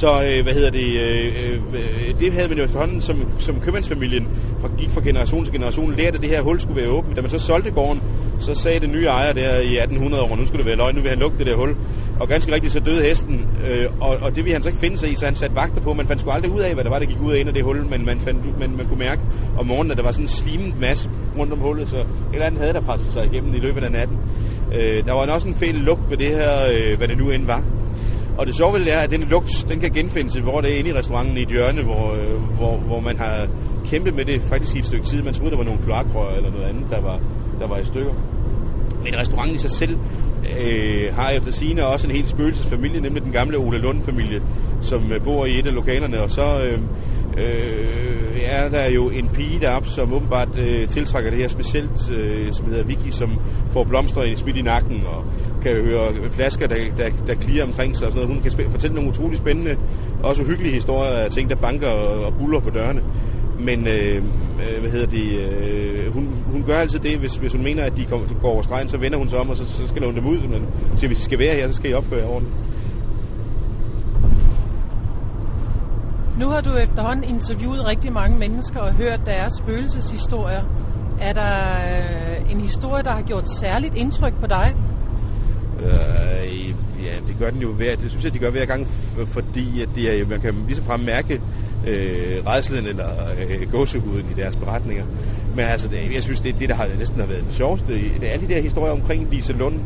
Så 0.00 0.22
øh, 0.22 0.42
hvad 0.42 0.54
hedder 0.54 0.70
det, 0.70 1.00
øh, 1.00 1.54
øh, 1.74 2.20
det 2.20 2.32
havde 2.32 2.48
man 2.48 2.58
jo 2.58 2.64
efterhånden 2.64 3.00
som, 3.00 3.16
som 3.38 3.60
købmandsfamilien 3.60 4.28
fra, 4.60 4.68
gik 4.78 4.90
fra 4.90 5.00
generation 5.00 5.44
til 5.44 5.52
generation, 5.52 5.94
lærte 5.96 6.16
at 6.16 6.22
det 6.22 6.30
her 6.30 6.42
hul 6.42 6.60
skulle 6.60 6.80
være 6.80 6.90
åbent. 6.90 7.16
Da 7.16 7.20
man 7.20 7.30
så 7.30 7.38
solgte 7.38 7.70
gården, 7.70 8.02
så 8.38 8.54
sagde 8.54 8.80
den 8.80 8.92
nye 8.92 9.06
ejer 9.06 9.32
der 9.32 9.60
i 9.60 9.76
1800 9.76 10.22
år, 10.22 10.36
nu 10.36 10.46
skulle 10.46 10.58
det 10.58 10.66
være 10.66 10.76
løgn, 10.76 10.94
nu 10.94 11.00
vil 11.00 11.10
han 11.10 11.18
lukke 11.18 11.38
det 11.38 11.46
der 11.46 11.56
hul. 11.56 11.76
Og 12.20 12.28
ganske 12.28 12.52
rigtigt, 12.52 12.72
så 12.72 12.80
døde 12.80 13.02
hesten, 13.02 13.46
øh, 13.70 13.86
og, 14.00 14.16
og 14.22 14.36
det 14.36 14.44
ville 14.44 14.52
han 14.52 14.62
så 14.62 14.68
ikke 14.68 14.80
finde 14.80 14.98
sig 14.98 15.12
i, 15.12 15.14
så 15.14 15.24
han 15.24 15.34
satte 15.34 15.56
vagter 15.56 15.80
på. 15.80 15.94
Man 15.94 16.06
fandt 16.06 16.22
sgu 16.22 16.30
aldrig 16.30 16.52
ud 16.52 16.60
af, 16.60 16.74
hvad 16.74 16.84
der 16.84 16.90
var, 16.90 16.98
der 16.98 17.06
gik 17.06 17.20
ud 17.24 17.32
af 17.32 17.38
ind 17.38 17.48
af 17.48 17.54
det 17.54 17.64
hul, 17.64 17.86
men 17.90 18.06
man, 18.06 18.20
fandt, 18.20 18.58
man, 18.58 18.76
man 18.76 18.86
kunne 18.86 18.98
mærke 18.98 19.20
om 19.58 19.66
morgenen, 19.66 19.90
at 19.90 19.96
der 19.96 20.02
var 20.02 20.12
sådan 20.12 20.24
en 20.24 20.28
slimet 20.28 20.80
masse 20.80 21.10
rundt 21.38 21.52
om 21.52 21.58
hullet, 21.58 21.88
så 21.88 21.96
et 21.96 22.06
eller 22.32 22.46
andet 22.46 22.60
havde 22.60 22.72
der 22.72 22.80
presset 22.80 23.12
sig 23.12 23.26
igennem 23.32 23.54
i 23.54 23.58
løbet 23.58 23.84
af 23.84 23.92
natten. 23.92 24.16
Øh, 24.74 25.04
der 25.04 25.12
var 25.12 25.26
også 25.26 25.48
en 25.48 25.54
fæl 25.54 25.74
lugt 25.74 26.10
ved 26.10 26.16
det 26.16 26.26
her, 26.26 26.50
øh, 26.74 26.98
hvad 26.98 27.08
det 27.08 27.18
nu 27.18 27.30
end 27.30 27.46
var. 27.46 27.64
Og 28.38 28.46
det 28.46 28.56
sjove 28.56 28.72
ved 28.72 28.80
det 28.80 28.94
er, 28.94 28.98
at 28.98 29.10
den 29.10 29.26
lugt, 29.30 29.66
den 29.68 29.80
kan 29.80 29.90
genfindes, 29.90 30.34
hvor 30.34 30.60
det 30.60 30.74
er 30.74 30.78
inde 30.78 30.90
i 30.90 30.94
restauranten 30.94 31.36
i 31.36 31.42
et 31.42 31.48
hjørne, 31.48 31.82
hvor, 31.82 32.14
øh, 32.14 32.42
hvor, 32.42 32.76
hvor 32.76 33.00
man 33.00 33.18
har 33.18 33.48
kæmpet 33.84 34.14
med 34.14 34.24
det 34.24 34.42
faktisk 34.42 34.76
i 34.76 34.78
et 34.78 34.84
stykke 34.84 35.06
tid. 35.06 35.22
Man 35.22 35.34
troede, 35.34 35.50
der 35.50 35.56
var 35.56 35.64
nogle 35.64 35.80
kloakrør 35.84 36.36
eller 36.36 36.50
noget 36.50 36.64
andet, 36.64 36.84
der 36.90 37.00
var, 37.00 37.20
der 37.60 37.66
var 37.66 37.78
i 37.78 37.84
stykker. 37.84 38.12
Men 39.04 39.18
restauranten 39.18 39.54
i 39.54 39.58
sig 39.58 39.70
selv 39.70 39.98
øh, 40.60 41.14
har 41.14 41.30
efter 41.30 41.52
sine 41.52 41.86
også 41.86 42.06
en 42.06 42.14
helt 42.14 42.28
spøgelsesfamilie, 42.28 43.00
nemlig 43.00 43.22
den 43.22 43.32
gamle 43.32 43.56
Ole 43.56 43.78
Lund-familie, 43.78 44.42
som 44.80 45.12
øh, 45.12 45.22
bor 45.22 45.46
i 45.46 45.58
et 45.58 45.66
af 45.66 45.74
lokalerne. 45.74 46.20
Og 46.20 46.30
så 46.30 46.62
øh, 46.64 46.78
øh, 47.40 48.00
er 48.50 48.68
der 48.68 48.90
jo 48.90 49.08
en 49.08 49.28
pige 49.28 49.60
deroppe, 49.60 49.88
som 49.88 50.12
åbenbart 50.12 50.58
øh, 50.58 50.88
tiltrækker 50.88 51.30
det 51.30 51.38
her 51.38 51.48
specielt, 51.48 52.10
øh, 52.10 52.52
som 52.52 52.66
hedder 52.66 52.84
Vicky, 52.84 53.10
som 53.10 53.38
får 53.72 53.84
blomster 53.84 54.22
i 54.22 54.36
smidt 54.36 54.56
i 54.56 54.62
nakken 54.62 55.02
og 55.06 55.24
kan 55.62 55.74
høre 55.74 56.30
flasker, 56.30 56.66
der, 56.66 56.76
der, 56.96 57.08
der 57.26 57.34
klirer 57.34 57.64
omkring 57.64 57.96
sig 57.96 58.06
og 58.06 58.12
sådan 58.12 58.28
noget. 58.28 58.42
Hun 58.42 58.50
kan 58.50 58.70
fortælle 58.70 58.94
nogle 58.94 59.10
utrolig 59.10 59.38
spændende, 59.38 59.76
også 60.22 60.42
uhyggelige 60.42 60.74
historier 60.74 61.10
af 61.10 61.30
ting, 61.30 61.50
der 61.50 61.56
banker 61.56 61.88
og, 61.88 62.24
og 62.24 62.34
buller 62.38 62.60
på 62.60 62.70
dørene. 62.70 63.02
Men 63.58 63.86
øh, 63.86 64.16
øh 64.16 64.80
hvad 64.80 64.90
hedder 64.90 65.06
det, 65.06 65.40
øh, 65.40 66.12
hun, 66.12 66.28
hun 66.52 66.62
gør 66.62 66.76
altid 66.76 66.98
det, 66.98 67.18
hvis, 67.18 67.36
hvis 67.36 67.52
hun 67.52 67.62
mener, 67.62 67.84
at 67.84 67.96
de 67.96 68.04
kommer, 68.04 68.26
går 68.42 68.50
over 68.50 68.62
stregen, 68.62 68.88
så 68.88 68.96
vender 68.96 69.18
hun 69.18 69.28
sig 69.28 69.38
om, 69.38 69.50
og 69.50 69.56
så, 69.56 69.66
så 69.66 69.86
skal 69.86 70.04
hun 70.04 70.14
dem 70.14 70.26
ud. 70.26 70.38
Men 70.38 70.66
så 70.96 71.06
hvis 71.06 71.20
I 71.20 71.24
skal 71.24 71.38
være 71.38 71.54
her, 71.54 71.68
så 71.68 71.74
skal 71.74 71.90
I 71.90 71.94
opføre 71.94 72.20
jer 72.20 72.26
ordentligt. 72.26 72.56
Nu 76.40 76.48
har 76.48 76.60
du 76.60 76.76
efterhånden 76.76 77.24
interviewet 77.24 77.86
rigtig 77.86 78.12
mange 78.12 78.38
mennesker 78.38 78.80
og 78.80 78.92
hørt 78.92 79.20
deres 79.26 79.52
spøgelseshistorier. 79.52 80.62
Er 81.20 81.32
der 81.32 81.52
øh, 82.42 82.52
en 82.52 82.60
historie, 82.60 83.02
der 83.02 83.10
har 83.10 83.22
gjort 83.22 83.50
særligt 83.50 83.94
indtryk 83.94 84.32
på 84.40 84.46
dig? 84.46 84.74
Øh, 85.82 86.68
ja, 87.04 87.14
det 87.28 87.36
gør 87.38 87.50
den 87.50 87.60
jo 87.62 87.72
hver, 87.72 87.96
det 87.96 88.10
synes 88.10 88.24
jeg, 88.24 88.34
de 88.34 88.38
gør 88.38 88.50
hver 88.50 88.64
gang, 88.64 88.88
fordi 89.26 89.82
at 89.82 89.88
det 89.94 90.20
er 90.20 90.26
man 90.26 90.40
kan 90.40 90.54
lige 90.66 90.76
så 90.76 90.82
frem 90.82 91.00
mærke 91.00 91.40
øh, 91.86 92.46
redslen 92.46 92.86
eller 92.86 93.08
øh, 93.48 93.72
gåsehuden 93.72 94.26
i 94.30 94.40
deres 94.40 94.56
beretninger. 94.56 95.04
Men 95.56 95.64
altså, 95.64 95.88
det, 95.88 96.14
jeg 96.14 96.22
synes, 96.22 96.40
det 96.40 96.54
er 96.54 96.58
det, 96.58 96.68
der 96.68 96.74
har, 96.74 96.88
næsten 96.98 97.20
har 97.20 97.26
været 97.26 97.44
den 97.44 97.52
sjoveste. 97.52 97.92
Det 97.92 98.28
er 98.28 98.32
alle 98.32 98.48
de 98.48 98.54
der 98.54 98.60
historier 98.60 98.92
omkring 98.92 99.28
Lise 99.30 99.52
Lund, 99.52 99.80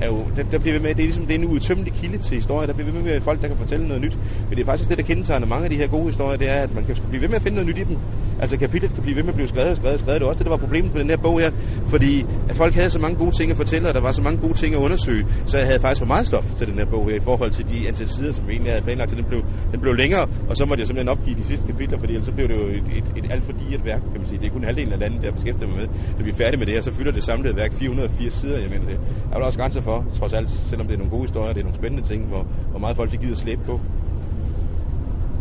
er 0.00 0.06
jo, 0.06 0.24
der, 0.36 0.42
der 0.42 0.58
bliver 0.58 0.74
ved 0.74 0.80
med, 0.80 0.90
det 0.94 0.98
er 1.02 1.06
ligesom 1.06 1.26
det 1.26 1.34
er 1.36 1.38
en 1.38 1.44
udtømmelig 1.44 1.92
kilde 1.92 2.18
til 2.18 2.34
historier, 2.34 2.66
der 2.66 2.74
bliver 2.74 2.92
ved 2.92 3.02
med 3.02 3.20
folk, 3.20 3.42
der 3.42 3.48
kan 3.48 3.56
fortælle 3.56 3.88
noget 3.88 4.02
nyt. 4.02 4.18
Men 4.48 4.56
det 4.56 4.62
er 4.62 4.66
faktisk 4.66 4.88
det, 4.90 4.98
der 4.98 5.04
kendetegner 5.04 5.46
mange 5.46 5.64
af 5.64 5.70
de 5.70 5.76
her 5.76 5.86
gode 5.86 6.04
historier, 6.04 6.36
det 6.36 6.50
er, 6.50 6.60
at 6.60 6.74
man 6.74 6.84
kan 6.84 6.96
blive 7.08 7.22
ved 7.22 7.28
med 7.28 7.36
at 7.36 7.42
finde 7.42 7.54
noget 7.54 7.68
nyt 7.68 7.78
i 7.78 7.84
dem. 7.84 7.98
Altså 8.40 8.56
kapitlet 8.56 8.94
kan 8.94 9.02
blive 9.02 9.16
ved 9.16 9.22
med 9.22 9.28
at 9.28 9.34
blive 9.34 9.48
skrevet 9.48 9.70
og 9.70 9.76
skrevet 9.76 9.94
og 9.94 10.00
skrevet. 10.00 10.20
Det 10.20 10.24
var 10.26 10.28
også 10.28 10.38
det, 10.38 10.46
der 10.46 10.50
var 10.50 10.56
problemet 10.56 10.92
med 10.92 11.00
den 11.00 11.10
her 11.10 11.16
bog 11.16 11.40
her, 11.40 11.50
fordi 11.86 12.26
at 12.48 12.56
folk 12.56 12.74
havde 12.74 12.90
så 12.90 12.98
mange 12.98 13.16
gode 13.16 13.36
ting 13.36 13.50
at 13.50 13.56
fortælle, 13.56 13.88
og 13.88 13.94
der 13.94 14.00
var 14.00 14.12
så 14.12 14.22
mange 14.22 14.40
gode 14.40 14.54
ting 14.54 14.74
at 14.74 14.80
undersøge, 14.80 15.26
så 15.46 15.58
jeg 15.58 15.66
havde 15.66 15.80
faktisk 15.80 15.98
for 15.98 16.06
meget 16.06 16.26
stof 16.26 16.44
til 16.58 16.66
den 16.66 16.74
her 16.74 16.84
bog 16.84 17.10
her, 17.10 17.16
i 17.16 17.20
forhold 17.20 17.50
til 17.50 17.68
de 17.68 17.88
antal 17.88 18.08
sider, 18.08 18.32
som 18.32 18.46
vi 18.46 18.52
egentlig 18.52 18.72
havde 18.72 18.84
planlagt, 18.84 19.10
så 19.10 19.16
den 19.16 19.24
blev, 19.24 19.44
den 19.72 19.80
blev 19.80 19.94
længere, 19.94 20.28
og 20.48 20.56
så 20.56 20.64
måtte 20.64 20.80
jeg 20.80 20.86
simpelthen 20.86 21.08
opgive 21.08 21.36
de 21.36 21.44
sidste 21.44 21.66
kapitler, 21.66 21.98
fordi 21.98 22.12
ellers 22.12 22.26
så 22.26 22.32
blev 22.32 22.48
det 22.48 22.54
jo 22.54 22.66
et, 22.66 22.84
et, 22.96 23.24
et 23.24 23.30
alt 23.30 23.44
for 23.44 23.52
digert 23.52 23.84
værk, 23.84 24.00
kan 24.12 24.20
man 24.20 24.26
sige. 24.26 24.38
Det 24.38 24.46
er 24.46 24.50
kun 24.50 24.64
halvdelen 24.64 24.92
af 24.92 24.98
landet, 24.98 25.22
der 25.22 25.30
beskæftiger 25.30 25.68
mig 25.68 25.76
med. 25.76 25.88
Da 26.18 26.22
vi 26.22 26.30
er 26.30 26.34
færdige 26.34 26.58
med 26.58 26.66
det 26.66 26.74
her, 26.74 26.80
så 26.80 26.92
fylder 26.92 27.12
det 27.12 27.22
samlede 27.22 27.56
værk 27.56 27.72
480 27.72 28.34
sider, 28.34 28.58
jeg 28.58 28.70
mener 28.70 28.86
det. 28.86 28.98
Der 29.30 29.36
er 29.36 29.42
også 29.42 29.58
grænser 29.58 29.82
for, 29.82 30.04
trods 30.18 30.32
alt, 30.32 30.50
selvom 30.50 30.86
det 30.86 30.94
er 30.94 30.98
nogle 30.98 31.10
gode 31.10 31.22
historier, 31.22 31.52
det 31.52 31.60
er 31.60 31.64
nogle 31.64 31.76
spændende 31.76 32.08
ting, 32.08 32.24
hvor, 32.24 32.46
hvor 32.70 32.78
meget 32.78 32.96
folk 32.96 33.12
de 33.12 33.16
gider 33.16 33.36
slæbe 33.36 33.60
på. 33.66 33.80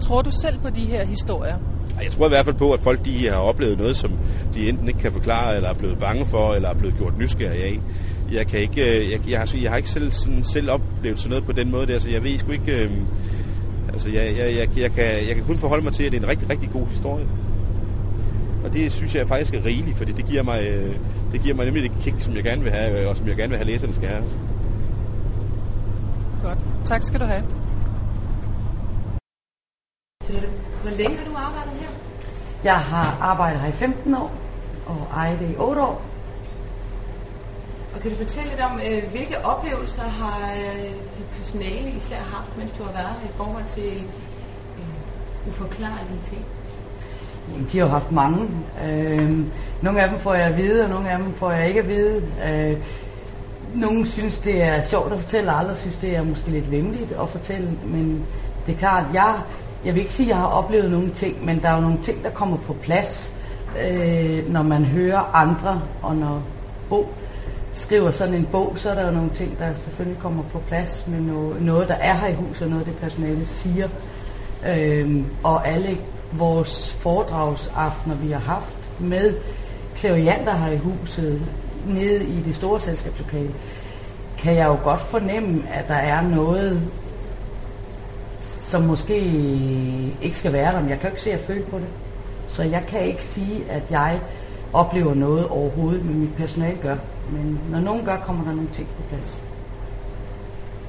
Tror 0.02 0.22
du 0.22 0.32
selv 0.42 0.60
på 0.60 0.70
de 0.70 0.82
her 0.82 1.06
historier? 1.06 1.58
Jeg 2.04 2.12
tror 2.12 2.26
i 2.26 2.30
hvert 2.30 2.46
fald 2.46 2.56
på, 2.56 2.72
at 2.72 2.80
folk 2.80 3.06
de 3.06 3.30
har 3.30 3.38
oplevet 3.38 3.78
noget, 3.78 3.98
som 3.98 4.12
de 4.54 4.70
enten 4.70 4.88
ikke 4.88 5.00
kan 5.00 5.12
forklare, 5.12 5.56
eller 5.56 5.70
er 5.70 5.74
blevet 5.74 6.00
bange 6.00 6.26
for, 6.26 6.54
eller 6.54 6.70
er 6.70 6.74
blevet 6.74 6.98
gjort 6.98 7.18
nysgerrige 7.18 7.64
af. 7.64 7.80
Jeg, 8.32 8.48
kan 8.48 8.60
ikke, 8.60 9.00
øh, 9.00 9.12
jeg, 9.12 9.30
jeg, 9.30 9.40
har, 9.40 9.56
jeg 9.62 9.70
har 9.70 9.78
ikke 9.78 9.90
selv, 9.90 10.12
sådan, 10.12 10.44
selv 10.44 10.72
oplevet 10.72 11.20
sådan 11.20 11.30
noget 11.30 11.46
på 11.46 11.52
den 11.52 11.72
måde 11.72 11.88
der, 11.88 12.00
så 12.00 12.10
jeg 12.10 12.24
ved 12.24 12.38
sgu 12.40 12.52
ikke... 12.52 12.84
Øh, 12.84 12.92
altså, 13.94 14.10
jeg, 14.10 14.38
jeg, 14.38 14.56
jeg, 14.56 14.78
jeg, 14.78 14.92
kan, 14.92 15.06
jeg 15.28 15.36
kan 15.36 15.44
kun 15.48 15.58
forholde 15.58 15.84
mig 15.84 15.94
til, 15.94 16.04
at 16.04 16.12
det 16.12 16.18
er 16.18 16.24
en 16.24 16.30
rigtig, 16.30 16.50
rigtig 16.50 16.70
god 16.74 16.88
historie. 16.88 17.28
Og 18.66 18.74
det 18.74 18.92
synes 18.92 19.16
jeg 19.16 19.28
faktisk 19.28 19.54
er 19.54 19.66
rigeligt, 19.66 19.98
fordi 19.98 20.12
det 20.12 20.26
giver 20.26 20.44
mig, 20.44 20.68
øh, 20.68 20.96
det 21.32 21.42
giver 21.42 21.56
mig 21.56 21.66
nemlig 21.66 21.84
det 21.84 21.92
kick, 22.02 22.22
som 22.22 22.36
jeg 22.36 22.44
gerne 22.44 22.62
vil 22.62 22.72
have, 22.72 23.02
øh, 23.02 23.10
og 23.10 23.18
som 23.18 23.28
jeg 23.28 23.36
gerne 23.36 23.50
vil 23.50 23.58
have 23.58 23.72
læserne 23.72 23.96
skal 23.96 24.08
have. 24.08 24.24
Godt. 26.44 26.60
Tak 26.84 27.04
skal 27.04 27.20
du 27.20 27.26
have. 27.26 27.44
Hvor 30.82 30.85
længe 30.98 31.18
har 31.18 31.26
du 31.26 31.36
arbejdet 31.38 31.74
her? 31.82 31.90
Jeg 32.64 32.78
har 32.78 33.18
arbejdet 33.22 33.60
her 33.60 33.70
i 33.70 33.72
15 33.72 34.16
år, 34.16 34.32
og 34.86 35.08
ejet 35.16 35.40
det 35.40 35.50
i 35.50 35.56
8 35.58 35.82
år. 35.82 36.02
Og 37.96 38.02
kan 38.02 38.12
du 38.12 38.18
fortælle 38.18 38.50
lidt 38.50 38.62
om, 38.62 38.80
øh, 38.88 39.12
hvilke 39.12 39.46
oplevelser 39.46 40.04
har 40.04 40.52
øh, 40.58 40.92
dit 41.18 41.26
personale 41.38 41.90
især 41.98 42.20
haft, 42.34 42.58
mens 42.58 42.72
du 42.78 42.84
har 42.84 42.92
været 42.92 43.16
her 43.22 43.30
i 43.30 43.32
forhold 43.38 43.64
til 43.70 44.04
øh, 44.78 45.48
uforklarlige 45.50 46.20
ting? 46.24 46.46
Jamen, 47.52 47.70
de 47.72 47.78
har 47.78 47.86
jo 47.86 47.92
haft 47.92 48.12
mange. 48.12 48.50
Øh, 48.86 49.40
nogle 49.82 50.02
af 50.02 50.10
dem 50.10 50.20
får 50.20 50.34
jeg 50.34 50.48
at 50.48 50.58
vide, 50.58 50.84
og 50.84 50.90
nogle 50.90 51.10
af 51.10 51.18
dem 51.18 51.34
får 51.34 51.52
jeg 51.52 51.68
ikke 51.68 51.80
at 51.80 51.88
vide. 51.88 52.24
Øh, 52.46 52.78
nogle 53.76 54.08
synes, 54.08 54.38
det 54.38 54.64
er 54.64 54.82
sjovt 54.82 55.14
at 55.14 55.20
fortælle, 55.20 55.52
og 55.52 55.60
andre 55.60 55.76
synes, 55.76 55.98
det 55.98 56.16
er 56.16 56.24
måske 56.24 56.50
lidt 56.50 56.72
vemmeligt 56.72 57.12
at 57.12 57.30
fortælle. 57.30 57.70
Men 57.86 58.26
det 58.66 58.76
er 58.76 58.80
klart, 58.80 59.06
jeg, 59.14 59.36
jeg 59.86 59.96
vil 59.96 60.02
ikke 60.02 60.14
sige, 60.14 60.26
at 60.26 60.30
jeg 60.30 60.38
har 60.38 60.48
oplevet 60.48 60.92
nogle 60.92 61.12
ting, 61.16 61.46
men 61.46 61.62
der 61.62 61.70
er 61.70 61.76
jo 61.76 61.82
nogle 61.82 61.98
ting, 62.04 62.24
der 62.24 62.30
kommer 62.30 62.58
på 62.58 62.74
plads, 62.74 63.34
øh, 63.84 64.52
når 64.52 64.64
man 64.64 64.86
hører 64.86 65.36
andre, 65.36 65.82
og 66.02 66.16
når 66.16 66.42
Bo 66.90 67.10
skriver 67.74 68.12
sådan 68.12 68.34
en 68.34 68.48
bog, 68.52 68.74
så 68.76 68.90
er 68.90 68.96
der 68.96 69.06
jo 69.06 69.12
nogle 69.12 69.30
ting, 69.36 69.60
der 69.60 69.76
selvfølgelig 69.76 70.22
kommer 70.22 70.44
på 70.44 70.60
plads, 70.60 71.04
men 71.08 71.22
noget, 71.22 71.62
noget 71.62 71.88
der 71.88 71.94
er 71.94 72.14
her 72.14 72.28
i 72.28 72.34
huset, 72.34 72.62
og 72.62 72.70
noget 72.70 72.86
det 72.86 72.96
personale 72.96 73.46
siger. 73.46 73.90
Øh, 74.68 75.24
og 75.44 75.68
alle 75.68 75.98
vores 76.32 76.92
foredragsaftener, 76.92 78.16
vi 78.16 78.32
har 78.32 78.40
haft 78.40 78.90
med 79.00 79.34
klavianter 79.96 80.54
her 80.54 80.72
i 80.72 80.78
huset, 80.78 81.42
nede 81.88 82.24
i 82.24 82.42
det 82.46 82.56
store 82.56 82.80
selskabslokale, 82.80 83.52
kan 84.38 84.56
jeg 84.56 84.68
jo 84.68 84.78
godt 84.84 85.02
fornemme, 85.02 85.64
at 85.74 85.88
der 85.88 85.96
er 85.96 86.22
noget, 86.22 86.82
som 88.66 88.82
måske 88.84 89.18
ikke 90.22 90.38
skal 90.38 90.54
være 90.54 90.74
der, 90.74 90.82
men 90.82 90.90
jeg 90.90 91.00
kan 91.00 91.10
jo 91.10 91.14
ikke 91.14 91.22
se 91.22 91.32
at 91.32 91.40
føle 91.40 91.64
på 91.64 91.78
det. 91.78 91.88
Så 92.48 92.64
jeg 92.64 92.84
kan 92.88 93.02
ikke 93.02 93.26
sige, 93.26 93.64
at 93.70 93.84
jeg 93.90 94.20
oplever 94.74 95.14
noget 95.14 95.48
overhovedet, 95.48 96.06
men 96.06 96.20
mit 96.20 96.36
personale 96.38 96.78
gør. 96.82 96.96
Men 97.32 97.60
når 97.72 97.80
nogen 97.80 98.06
gør, 98.06 98.18
kommer 98.18 98.44
der 98.44 98.52
nogle 98.52 98.70
ting 98.74 98.88
på 98.88 99.04
plads. 99.10 99.44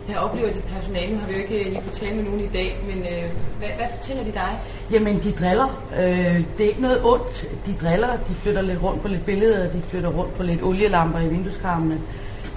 Jeg 0.09 0.19
oplever 0.19 0.53
dit 0.53 0.65
personale, 0.65 1.13
nu 1.13 1.19
har 1.19 1.27
vi 1.27 1.33
jo 1.33 1.39
ikke 1.39 1.65
lige 1.65 1.81
kunne 1.81 1.93
tale 1.93 2.17
med 2.17 2.25
nogen 2.25 2.41
i 2.41 2.47
dag, 2.47 2.77
men 2.87 2.99
øh, 2.99 3.31
hvad, 3.59 3.69
hvad 3.77 3.87
fortæller 3.97 4.25
de 4.25 4.33
dig? 4.33 4.59
Jamen, 4.93 5.23
de 5.23 5.33
driller. 5.33 5.83
Øh, 5.99 6.45
det 6.59 6.65
er 6.65 6.69
ikke 6.69 6.83
noget 6.83 7.01
ondt. 7.05 7.49
De 7.67 7.75
driller, 7.83 8.17
de 8.29 8.35
flytter 8.35 8.63
lidt 8.63 8.83
rundt 8.83 9.03
på 9.03 9.09
lidt 9.09 9.25
billeder, 9.25 9.71
de 9.71 9.83
flytter 9.89 10.09
rundt 10.09 10.37
på 10.37 10.43
lidt 10.43 10.63
olielamper 10.63 11.21
i 11.21 11.29
vindueskarmene. 11.29 11.99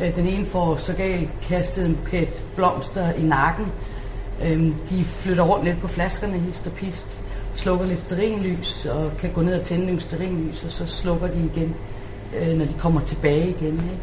Øh, 0.01 0.15
den 0.15 0.27
ene 0.27 0.45
får 0.45 0.77
så 0.77 0.93
galt 0.93 1.29
kastet 1.41 1.85
en 1.85 1.95
buket 1.95 2.41
blomster 2.55 3.13
i 3.13 3.21
nakken. 3.21 3.65
Øh, 4.43 4.61
de 4.89 5.05
flytter 5.05 5.43
rundt 5.43 5.65
lidt 5.65 5.81
på 5.81 5.87
flaskerne, 5.87 6.39
hist 6.39 6.67
og 6.67 6.73
pist. 6.73 7.19
Slukker 7.55 7.85
lidt 7.85 7.99
sterinlys 7.99 8.85
og 8.85 9.11
kan 9.19 9.31
gå 9.33 9.41
ned 9.41 9.59
og 9.59 9.65
tænde 9.65 9.85
nogle 9.85 10.01
sterinlys, 10.01 10.63
og 10.63 10.71
så 10.71 10.87
slukker 10.87 11.27
de 11.27 11.49
igen, 11.53 11.75
øh, 12.37 12.57
når 12.57 12.65
de 12.65 12.73
kommer 12.77 13.01
tilbage 13.01 13.49
igen. 13.49 13.73
Ikke? 13.73 13.99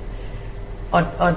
Og, 0.92 1.04
og 1.18 1.34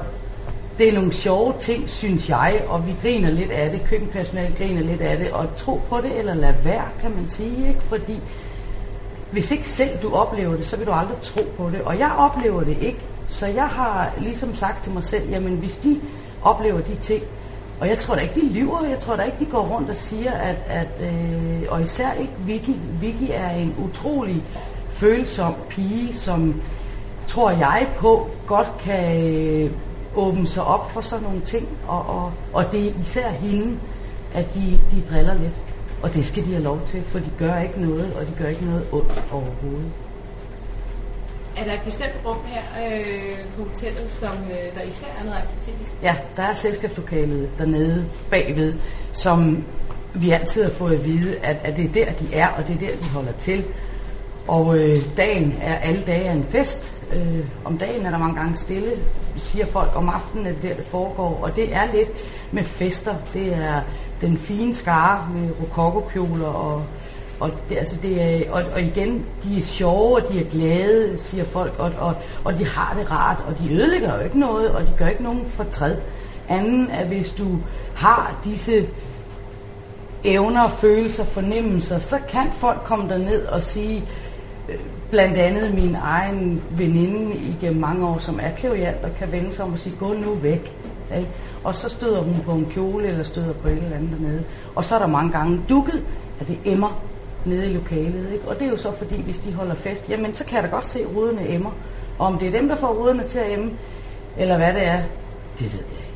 det 0.78 0.90
er 0.90 0.94
nogle 0.94 1.14
sjove 1.14 1.54
ting, 1.60 1.90
synes 1.90 2.30
jeg, 2.30 2.62
og 2.68 2.88
vi 2.88 2.96
griner 3.02 3.30
lidt 3.30 3.52
af 3.52 3.72
det, 3.72 3.84
køkkenpersonalet 3.84 4.58
griner 4.58 4.82
lidt 4.82 5.02
af 5.02 5.18
det, 5.18 5.32
og 5.32 5.48
tro 5.58 5.82
på 5.90 6.02
det, 6.02 6.20
eller 6.20 6.34
lad 6.34 6.54
være, 6.64 6.86
kan 7.02 7.12
man 7.16 7.30
sige, 7.30 7.68
ikke? 7.68 7.82
fordi 7.82 8.20
hvis 9.32 9.52
ikke 9.52 9.70
selv 9.70 9.90
du 10.02 10.14
oplever 10.14 10.56
det, 10.56 10.68
så 10.68 10.78
vil 10.78 10.88
du 10.88 10.92
aldrig 10.92 11.18
tro 11.24 11.42
på 11.58 11.70
det, 11.70 11.82
og 11.82 12.00
jeg 12.00 12.12
oplever 12.18 12.64
det 12.64 12.78
ikke, 12.82 13.00
så 13.28 13.48
jeg 13.48 13.68
har 13.68 14.12
ligesom 14.18 14.56
sagt 14.56 14.84
til 14.84 14.94
mig 14.94 15.04
selv, 15.04 15.30
jamen 15.30 15.54
hvis 15.54 15.78
de 15.78 16.00
oplever 16.42 16.82
de 16.82 16.96
ting, 16.96 17.24
og 17.80 17.88
jeg 17.88 17.98
tror 17.98 18.16
da 18.16 18.22
ikke, 18.22 18.42
de 18.42 18.54
lyver. 18.54 18.86
Jeg 18.86 19.00
tror 19.00 19.16
da 19.16 19.24
ikke, 19.24 19.38
de 19.40 19.46
går 19.46 19.62
rundt 19.76 19.90
og 19.90 19.98
siger, 19.98 20.32
at, 20.32 20.56
at 20.68 21.02
øh, 21.02 21.62
og 21.70 21.82
især 21.82 22.12
ikke 22.12 22.34
Vicky. 22.46 22.76
Vicky 23.02 23.30
er 23.32 23.50
en 23.50 23.76
utrolig 23.78 24.44
følsom 24.90 25.54
pige, 25.70 26.16
som 26.16 26.62
tror 27.28 27.50
jeg 27.50 27.88
på 27.98 28.28
godt 28.48 28.68
kan 28.80 29.26
øh, 29.26 29.72
åbne 30.16 30.48
sig 30.48 30.64
op 30.64 30.92
for 30.92 31.02
sådan 31.02 31.24
nogle 31.24 31.42
ting. 31.42 31.68
Og, 31.88 32.06
og, 32.10 32.32
og 32.54 32.72
det 32.72 32.88
er 32.88 32.92
især 33.02 33.30
hende, 33.30 33.78
at 34.34 34.54
de, 34.54 34.80
de 34.92 35.04
driller 35.12 35.34
lidt. 35.34 35.54
Og 36.02 36.14
det 36.14 36.26
skal 36.26 36.46
de 36.46 36.52
have 36.52 36.64
lov 36.64 36.80
til, 36.88 37.04
for 37.04 37.20
de 37.20 37.32
gør 37.38 37.60
ikke 37.60 37.82
noget, 37.82 38.14
og 38.14 38.28
de 38.28 38.32
gør 38.38 38.48
ikke 38.48 38.66
noget 38.66 38.86
ondt 38.92 39.24
overhovedet. 39.32 39.92
Er 41.60 41.64
der 41.64 41.74
et 41.74 41.82
bestemt 41.86 42.14
rum 42.26 42.38
her 42.46 42.62
øh, 42.86 43.38
på 43.58 43.64
hotellet, 43.64 44.12
som 44.12 44.30
øh, 44.30 44.76
der 44.76 44.82
især 44.82 45.08
er 45.20 45.24
noget 45.24 45.38
aktivitet 45.38 45.92
Ja, 46.04 46.16
der 46.36 46.44
er 46.44 46.54
selskabslokalet 46.54 47.50
dernede 47.58 48.06
bagved, 48.30 48.74
som 49.14 49.64
vi 50.14 50.32
altid 50.32 50.64
har 50.64 50.72
fået 50.72 50.96
at 50.96 51.06
vide, 51.06 51.40
at, 51.40 51.58
at 51.64 51.78
det 51.78 51.86
er 51.86 51.94
der, 51.94 52.12
de 52.12 52.34
er, 52.34 52.48
og 52.48 52.68
det 52.68 52.76
er 52.76 52.80
der, 52.80 52.96
de 52.96 53.10
holder 53.10 53.32
til. 53.40 53.64
Og 54.48 54.78
øh, 54.78 54.98
dagen 55.18 55.56
er 55.62 55.76
alle 55.76 56.04
dage 56.08 56.24
er 56.24 56.34
en 56.34 56.46
fest. 56.52 56.98
Øh, 57.14 57.46
om 57.66 57.78
dagen 57.78 58.06
er 58.06 58.12
der 58.12 58.18
mange 58.18 58.36
gange 58.36 58.58
stille, 58.58 58.92
siger 59.38 59.66
folk. 59.66 59.96
Om 59.96 60.10
aftenen 60.10 60.46
er 60.46 60.52
det 60.52 60.64
der, 60.64 60.74
det 60.74 60.86
foregår. 60.86 61.40
Og 61.42 61.56
det 61.56 61.76
er 61.76 61.86
lidt 61.94 62.10
med 62.52 62.64
fester. 62.64 63.16
Det 63.34 63.54
er 63.54 63.82
den 64.22 64.38
fine 64.38 64.76
skare 64.76 65.30
med 65.34 65.50
rokokokjoler 65.62 66.48
og 66.48 66.84
og, 67.40 67.52
det, 67.70 67.78
altså 67.78 67.96
det 68.02 68.22
er, 68.22 68.52
og, 68.52 68.64
og 68.74 68.82
igen, 68.82 69.26
de 69.44 69.58
er 69.58 69.62
sjove, 69.62 70.16
og 70.16 70.34
de 70.34 70.40
er 70.40 70.50
glade, 70.50 71.18
siger 71.18 71.46
folk, 71.46 71.74
og, 71.78 71.92
og, 72.00 72.14
og 72.44 72.60
de 72.60 72.66
har 72.66 72.96
det 73.00 73.12
rart, 73.12 73.44
og 73.48 73.60
de 73.60 73.74
ødelægger 73.74 74.16
jo 74.16 74.22
ikke 74.22 74.40
noget, 74.40 74.72
og 74.72 74.82
de 74.82 74.92
gør 74.98 75.08
ikke 75.08 75.24
nogen 75.24 75.46
fortræd. 75.50 75.96
Anden 76.50 76.90
er, 76.92 77.06
hvis 77.06 77.32
du 77.32 77.48
har 77.96 78.42
disse 78.44 78.88
evner, 80.24 80.70
følelser, 80.70 81.24
fornemmelser, 81.24 82.00
så 82.00 82.20
kan 82.30 82.48
folk 82.58 82.80
komme 82.84 83.10
derned 83.10 83.46
og 83.46 83.64
sige, 83.64 84.04
øh, 84.70 84.76
blandt 85.10 85.38
andet 85.38 85.74
min 85.74 85.98
egen 86.02 86.62
veninde 86.70 87.36
igennem 87.36 87.82
mange 87.82 88.08
år, 88.08 88.20
som 88.20 88.40
er 88.42 88.52
klaviant 88.52 89.04
og 89.04 89.10
kan 89.20 89.32
vende 89.32 89.54
sig 89.54 89.66
om 89.66 89.74
og 89.74 89.80
sige, 89.80 89.96
gå 90.00 90.14
nu 90.14 90.34
væk. 90.34 90.76
Ikke? 91.18 91.30
Og 91.64 91.76
så 91.76 91.90
støder 91.90 92.22
hun 92.22 92.36
på 92.46 92.52
en 92.52 92.66
kjole, 92.66 93.08
eller 93.08 93.24
støder 93.24 93.54
på 93.54 93.68
et 93.68 93.74
eller 93.74 93.96
andet 93.96 94.12
dernede. 94.20 94.44
Og 94.76 94.86
så 94.86 94.96
er 94.96 95.00
der 95.00 95.08
mange 95.08 95.32
gange 95.32 95.62
dukket, 95.70 96.04
at 96.40 96.48
det 96.48 96.58
emmer 96.66 97.02
nede 97.46 97.70
i 97.70 97.74
lokalet. 97.74 98.32
Ikke? 98.34 98.48
Og 98.48 98.60
det 98.60 98.68
er 98.68 98.72
jo 98.72 98.78
så 98.78 98.92
fordi, 98.92 99.22
hvis 99.22 99.40
de 99.40 99.54
holder 99.54 99.76
fest, 99.76 100.10
jamen 100.10 100.36
så 100.36 100.44
kan 100.44 100.56
jeg 100.56 100.64
da 100.64 100.70
godt 100.70 100.86
se, 100.86 101.00
at 101.00 101.16
ruderne 101.16 101.50
emmer. 101.50 101.72
Og 102.20 102.28
om 102.28 102.38
det 102.38 102.48
er 102.48 102.52
dem, 102.52 102.68
der 102.68 102.76
får 102.76 102.94
ruderne 102.94 103.28
til 103.28 103.40
at 103.40 103.54
emme, 103.54 103.72
eller 104.38 104.58
hvad 104.58 104.74
det 104.74 104.84
er, 104.84 105.02
det 105.60 105.74
ved 105.74 105.80
jeg 105.80 106.00
ikke. 106.00 106.10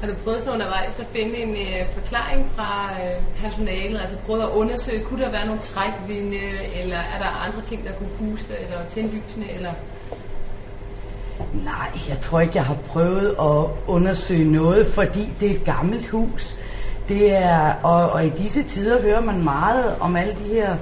Har 0.00 0.06
du 0.08 0.14
prøvet 0.24 0.40
sådan 0.40 0.54
undervejs 0.54 0.98
at 0.98 1.06
finde 1.06 1.36
en 1.36 1.50
øh, 1.50 1.88
forklaring 1.94 2.50
fra 2.56 2.90
øh, 2.92 3.22
personalet? 3.36 4.00
Altså 4.00 4.16
prøvet 4.26 4.42
at 4.42 4.48
undersøge, 4.48 5.04
kunne 5.04 5.22
der 5.24 5.30
være 5.30 5.46
nogle 5.46 5.60
trækvinde, 5.60 6.38
eller 6.74 6.96
er 6.96 7.18
der 7.18 7.44
andre 7.46 7.62
ting, 7.62 7.84
der 7.84 7.92
kunne 7.92 8.08
puste, 8.18 8.54
eller 8.60 8.76
tænde 8.90 9.08
lysene, 9.08 9.52
eller... 9.52 9.72
Nej, 11.64 12.00
jeg 12.08 12.18
tror 12.20 12.40
ikke, 12.40 12.56
jeg 12.56 12.64
har 12.64 12.76
prøvet 12.86 13.28
at 13.40 13.70
undersøge 13.86 14.52
noget, 14.52 14.86
fordi 14.86 15.28
det 15.40 15.50
er 15.50 15.54
et 15.54 15.64
gammelt 15.64 16.08
hus. 16.08 16.56
Det 17.08 17.36
er, 17.36 17.72
og, 17.82 18.10
og 18.10 18.26
i 18.26 18.28
disse 18.28 18.62
tider 18.62 19.02
hører 19.02 19.20
man 19.20 19.44
meget 19.44 19.94
om 20.00 20.16
alle 20.16 20.32
de 20.32 20.54
her 20.54 20.76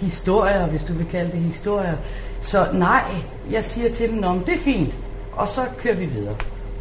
historier, 0.00 0.66
hvis 0.66 0.82
du 0.82 0.92
vil 0.92 1.06
kalde 1.06 1.32
det 1.32 1.40
historier. 1.40 1.96
Så 2.40 2.66
nej, 2.72 3.04
jeg 3.50 3.64
siger 3.64 3.94
til 3.94 4.10
dem, 4.10 4.24
om 4.24 4.40
det 4.40 4.54
er 4.54 4.58
fint, 4.58 4.94
og 5.32 5.48
så 5.48 5.60
kører 5.78 5.96
vi 5.96 6.04
videre. 6.04 6.36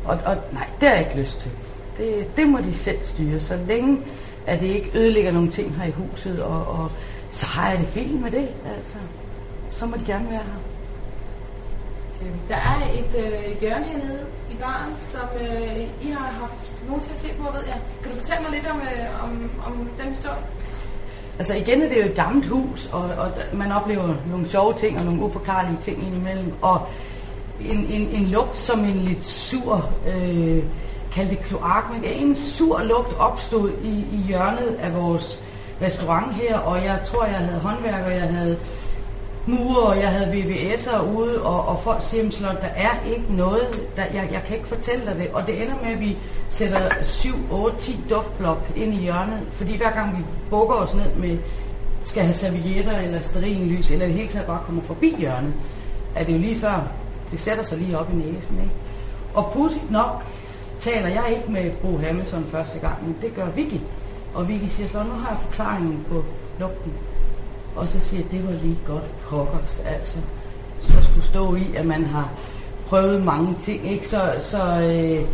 Og, 0.05 0.19
og 0.25 0.37
nej, 0.51 0.67
det 0.81 0.89
har 0.89 0.95
jeg 0.95 1.05
ikke 1.07 1.21
lyst 1.21 1.39
til. 1.39 1.51
Det, 1.97 2.37
det 2.37 2.47
må 2.47 2.57
de 2.57 2.77
selv 2.77 2.99
styre, 3.03 3.39
så 3.39 3.57
længe 3.67 3.99
at 4.47 4.59
det 4.59 4.67
ikke 4.67 4.91
ødelægger 4.93 5.31
nogle 5.31 5.51
ting 5.51 5.75
her 5.75 5.85
i 5.85 5.91
huset, 5.91 6.41
og, 6.41 6.67
og 6.67 6.91
så 7.31 7.45
har 7.45 7.69
jeg 7.69 7.79
det 7.79 7.87
fint 7.87 8.21
med 8.21 8.31
det, 8.31 8.47
altså. 8.77 8.97
Så 9.71 9.85
må 9.85 9.97
de 9.97 10.05
gerne 10.05 10.29
være 10.29 10.39
her. 10.39 10.59
Øhm, 12.21 12.39
der 12.47 12.55
er 12.55 12.81
et, 12.93 13.25
øh, 13.25 13.61
hjørne 13.61 13.85
hernede 13.85 14.19
i 14.51 14.55
baren, 14.55 14.93
som 14.97 15.27
øh, 15.41 16.07
I 16.07 16.09
har 16.11 16.31
haft 16.31 16.78
nogen 16.89 17.03
til 17.03 17.13
at 17.13 17.19
se 17.19 17.27
på, 17.39 17.43
ved 17.43 17.63
jeg. 17.67 17.79
Kan 18.01 18.11
du 18.11 18.17
fortælle 18.17 18.41
mig 18.43 18.51
lidt 18.51 18.67
om, 18.67 18.81
øh, 18.81 19.23
om, 19.25 19.51
om 19.67 19.89
den 19.99 20.07
historie? 20.07 20.43
Altså 21.39 21.53
igen 21.55 21.81
er 21.81 21.89
det 21.89 21.97
jo 21.97 22.05
et 22.05 22.15
gammelt 22.15 22.47
hus, 22.47 22.89
og, 22.91 23.01
og 23.01 23.31
man 23.53 23.71
oplever 23.71 24.15
nogle 24.31 24.49
sjove 24.49 24.73
ting 24.73 24.99
og 24.99 25.05
nogle 25.05 25.21
uforklarlige 25.21 25.77
ting 25.81 26.07
indimellem. 26.07 26.53
Og 26.61 26.87
en, 27.61 27.77
en, 27.77 28.07
en 28.07 28.25
lugt 28.25 28.59
som 28.59 28.79
en 28.79 28.97
lidt 28.97 29.25
sur, 29.25 29.89
øh, 30.07 30.63
kaldte 31.11 31.35
det 31.35 31.43
kloak, 31.43 31.83
men 31.93 32.03
en 32.03 32.35
sur 32.35 32.83
lugt 32.83 33.19
opstod 33.19 33.71
i, 33.83 34.05
i 34.13 34.23
hjørnet 34.27 34.77
af 34.79 34.95
vores 34.95 35.43
restaurant 35.81 36.33
her, 36.33 36.57
og 36.57 36.83
jeg 36.83 36.99
tror, 37.05 37.25
jeg 37.25 37.35
havde 37.35 37.59
håndværker, 37.59 38.09
jeg 38.09 38.21
havde 38.21 38.57
murer, 39.49 39.85
og 39.85 39.99
jeg 39.99 40.09
havde 40.09 40.31
VVS'er 40.31 41.01
ude, 41.01 41.41
og, 41.41 41.65
og 41.65 41.79
folk 41.79 42.03
siger, 42.03 42.49
at 42.49 42.61
der 42.61 42.67
er 42.67 42.91
ikke 43.07 43.25
noget, 43.29 43.87
der, 43.95 44.03
jeg, 44.13 44.29
jeg 44.31 44.41
kan 44.47 44.55
ikke 44.55 44.67
fortælle 44.67 45.05
dig 45.05 45.15
det. 45.15 45.29
Og 45.33 45.47
det 45.47 45.61
ender 45.63 45.75
med, 45.83 45.91
at 45.91 45.99
vi 45.99 46.17
sætter 46.49 47.03
7, 47.03 47.29
8, 47.51 47.77
10 47.77 47.99
duftblok 48.09 48.71
ind 48.75 48.93
i 48.93 48.97
hjørnet, 48.97 49.39
fordi 49.51 49.77
hver 49.77 49.91
gang 49.91 50.17
vi 50.17 50.23
bukker 50.49 50.75
os 50.75 50.95
ned 50.95 51.15
med, 51.15 51.37
skal 52.03 52.23
have 52.23 52.33
servietter 52.33 52.99
eller 52.99 53.21
sterinlys, 53.21 53.91
eller 53.91 54.05
det 54.05 54.15
hele 54.15 54.27
taget 54.27 54.47
bare 54.47 54.59
kommer 54.65 54.81
forbi 54.81 55.15
hjørnet, 55.19 55.53
er 56.15 56.23
det 56.23 56.33
jo 56.33 56.37
lige 56.37 56.59
før, 56.59 56.81
det 57.31 57.39
sætter 57.39 57.63
sig 57.63 57.77
lige 57.77 57.99
op 57.99 58.13
i 58.13 58.15
næsen. 58.15 58.57
Ikke? 58.57 58.71
Og 59.33 59.51
pudsigt 59.53 59.91
nok 59.91 60.23
taler 60.79 61.07
jeg 61.07 61.25
ikke 61.37 61.51
med 61.51 61.71
Bo 61.71 61.97
Hamilton 61.97 62.45
første 62.51 62.79
gang, 62.79 63.07
men 63.07 63.17
det 63.21 63.35
gør 63.35 63.45
Vicky. 63.45 63.79
Og 64.33 64.47
Vicky 64.47 64.67
siger, 64.67 64.87
så 64.87 65.03
nu 65.03 65.09
har 65.09 65.29
jeg 65.29 65.39
forklaringen 65.39 66.05
på 66.09 66.23
lugten. 66.59 66.93
Og 67.75 67.89
så 67.89 67.99
siger 67.99 68.23
at 68.23 68.31
det 68.31 68.47
var 68.47 68.53
lige 68.61 68.77
godt 68.87 69.21
pokkers, 69.29 69.81
altså. 69.85 70.17
Så 70.81 71.03
skulle 71.03 71.25
stå 71.25 71.55
i, 71.55 71.75
at 71.75 71.85
man 71.85 72.03
har 72.05 72.29
prøvet 72.87 73.25
mange 73.25 73.55
ting, 73.61 73.91
ikke? 73.91 74.07
Så, 74.07 74.35
så 74.39 74.81
øh, 74.81 75.27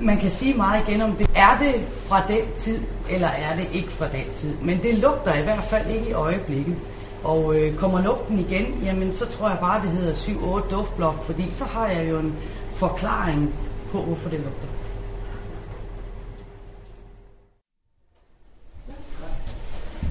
man 0.00 0.18
kan 0.18 0.30
sige 0.30 0.54
meget 0.54 0.88
igen 0.88 1.00
om 1.00 1.12
det. 1.12 1.30
Er 1.34 1.58
det 1.58 1.74
fra 2.06 2.22
den 2.28 2.42
tid, 2.58 2.80
eller 3.10 3.28
er 3.28 3.56
det 3.56 3.66
ikke 3.72 3.90
fra 3.90 4.08
den 4.08 4.24
tid? 4.34 4.54
Men 4.62 4.82
det 4.82 4.94
lugter 4.94 5.34
i 5.34 5.42
hvert 5.42 5.64
fald 5.70 5.86
ikke 5.86 6.08
i 6.08 6.12
øjeblikket. 6.12 6.76
Og 7.24 7.54
øh, 7.56 7.76
kommer 7.76 8.02
lugten 8.02 8.38
igen, 8.38 8.82
jamen 8.84 9.14
så 9.14 9.26
tror 9.26 9.48
jeg 9.48 9.58
bare, 9.60 9.82
det 9.82 9.90
hedder 9.90 10.14
7-8 10.14 10.70
duftblok, 10.70 11.24
fordi 11.24 11.50
så 11.50 11.64
har 11.64 11.86
jeg 11.86 12.10
jo 12.10 12.18
en 12.18 12.34
forklaring 12.76 13.54
på, 13.92 14.00
hvorfor 14.00 14.28
det 14.28 14.38
lugter. 14.38 14.73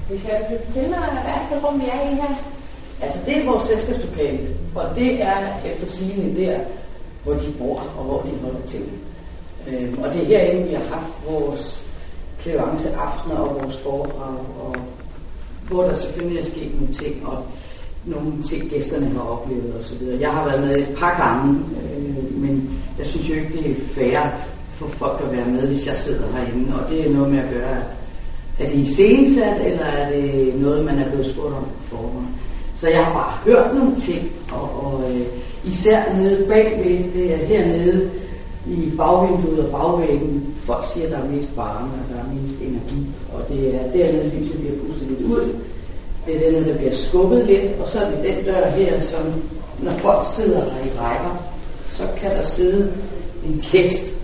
Hvis 0.08 0.24
jeg 0.24 0.46
vil 0.50 0.58
fortælle 0.66 0.88
mig, 0.88 0.98
hvad 0.98 1.32
er 1.32 1.54
det 1.54 1.64
rum, 1.64 1.80
vi 1.80 1.86
er 1.86 2.10
i 2.10 2.14
her? 2.14 2.34
Altså 3.00 3.18
det 3.26 3.36
er 3.36 3.44
vores 3.44 3.64
selskabslokale, 3.64 4.48
og 4.74 4.84
det 4.96 5.22
er 5.22 5.38
efter 5.64 5.86
sigende 5.86 6.40
der, 6.40 6.58
hvor 7.24 7.34
de 7.34 7.52
bor 7.58 7.82
og 7.98 8.04
hvor 8.04 8.22
de 8.22 8.30
holder 8.42 8.66
til. 8.66 8.84
Øhm, 9.68 9.98
og 10.02 10.14
det 10.14 10.20
er 10.20 10.26
herinde, 10.26 10.68
vi 10.68 10.74
har 10.74 10.84
haft 10.84 11.12
vores 11.30 11.84
klevance 12.38 12.94
aftener 12.94 13.36
og 13.36 13.62
vores 13.62 13.76
foredrag, 13.76 14.38
og 14.60 14.76
hvor 15.68 15.82
der 15.82 15.94
selvfølgelig 15.94 16.38
er 16.38 16.44
sket 16.44 16.74
nogle 16.80 16.94
ting, 16.94 17.26
og 17.26 17.44
nogle 18.04 18.42
ting, 18.42 18.70
gæsterne 18.70 19.08
har 19.08 19.20
oplevet 19.20 19.74
osv. 19.80 20.20
Jeg 20.20 20.32
har 20.32 20.44
været 20.44 20.60
med 20.60 20.76
et 20.76 20.96
par 20.98 21.16
gange, 21.26 21.60
øh, 21.82 22.40
men 22.40 22.80
jeg 22.98 23.06
synes 23.06 23.28
jo 23.28 23.34
ikke, 23.34 23.52
det 23.52 23.70
er 23.70 23.74
fair 23.94 24.20
for 24.76 24.86
folk 24.86 25.20
at 25.24 25.32
være 25.36 25.46
med, 25.46 25.66
hvis 25.66 25.86
jeg 25.86 25.96
sidder 25.96 26.32
herinde, 26.32 26.74
og 26.74 26.90
det 26.90 27.06
er 27.06 27.12
noget 27.12 27.32
med 27.32 27.38
at 27.38 27.50
gøre, 27.50 27.70
at 27.70 27.84
er 28.58 28.68
det 28.68 28.78
iscenesat, 28.78 29.66
eller 29.66 29.84
er 29.84 30.12
det 30.12 30.54
noget, 30.60 30.84
man 30.84 30.98
er 30.98 31.10
blevet 31.10 31.26
spurgt 31.26 31.54
om 31.54 31.64
på 31.64 31.96
forhånd? 31.96 32.26
Så 32.76 32.88
jeg 32.88 33.04
har 33.04 33.12
bare 33.12 33.54
hørt 33.54 33.74
nogle 33.74 34.00
ting, 34.00 34.32
og, 34.52 34.84
og 34.84 35.10
øh, 35.10 35.26
især 35.64 36.14
nede 36.16 36.46
bagved, 36.48 37.12
det 37.14 37.32
er 37.32 37.40
øh, 37.40 37.48
hernede 37.48 38.10
i 38.66 38.92
bagvinduet 38.96 39.58
og 39.66 39.70
bagvæggen, 39.70 40.54
folk 40.64 40.84
siger, 40.92 41.06
at 41.06 41.12
der 41.12 41.18
er 41.18 41.28
mest 41.28 41.56
varme, 41.56 41.92
og 41.92 42.14
der 42.14 42.20
er 42.20 42.42
mest 42.42 42.54
energi, 42.60 43.06
og 43.32 43.48
det 43.48 43.74
er 43.74 43.92
dernede, 43.92 44.32
lyset 44.38 44.58
bliver 44.60 44.76
pustet 44.86 45.08
lidt 45.08 45.20
ud. 45.20 45.54
Det 46.26 46.46
er 46.46 46.50
den, 46.50 46.68
der 46.68 46.76
bliver 46.76 46.92
skubbet 46.92 47.46
lidt, 47.46 47.80
og 47.80 47.88
så 47.88 47.98
er 47.98 48.10
det 48.10 48.24
den 48.24 48.44
dør 48.44 48.66
her, 48.70 49.00
som 49.00 49.22
når 49.82 49.92
folk 49.92 50.26
sidder 50.36 50.64
der 50.64 50.76
i 50.86 50.98
rækker, 50.98 51.44
så 51.86 52.02
kan 52.16 52.30
der 52.30 52.42
sidde 52.42 52.92
en 53.46 53.60
kæst 53.64 54.14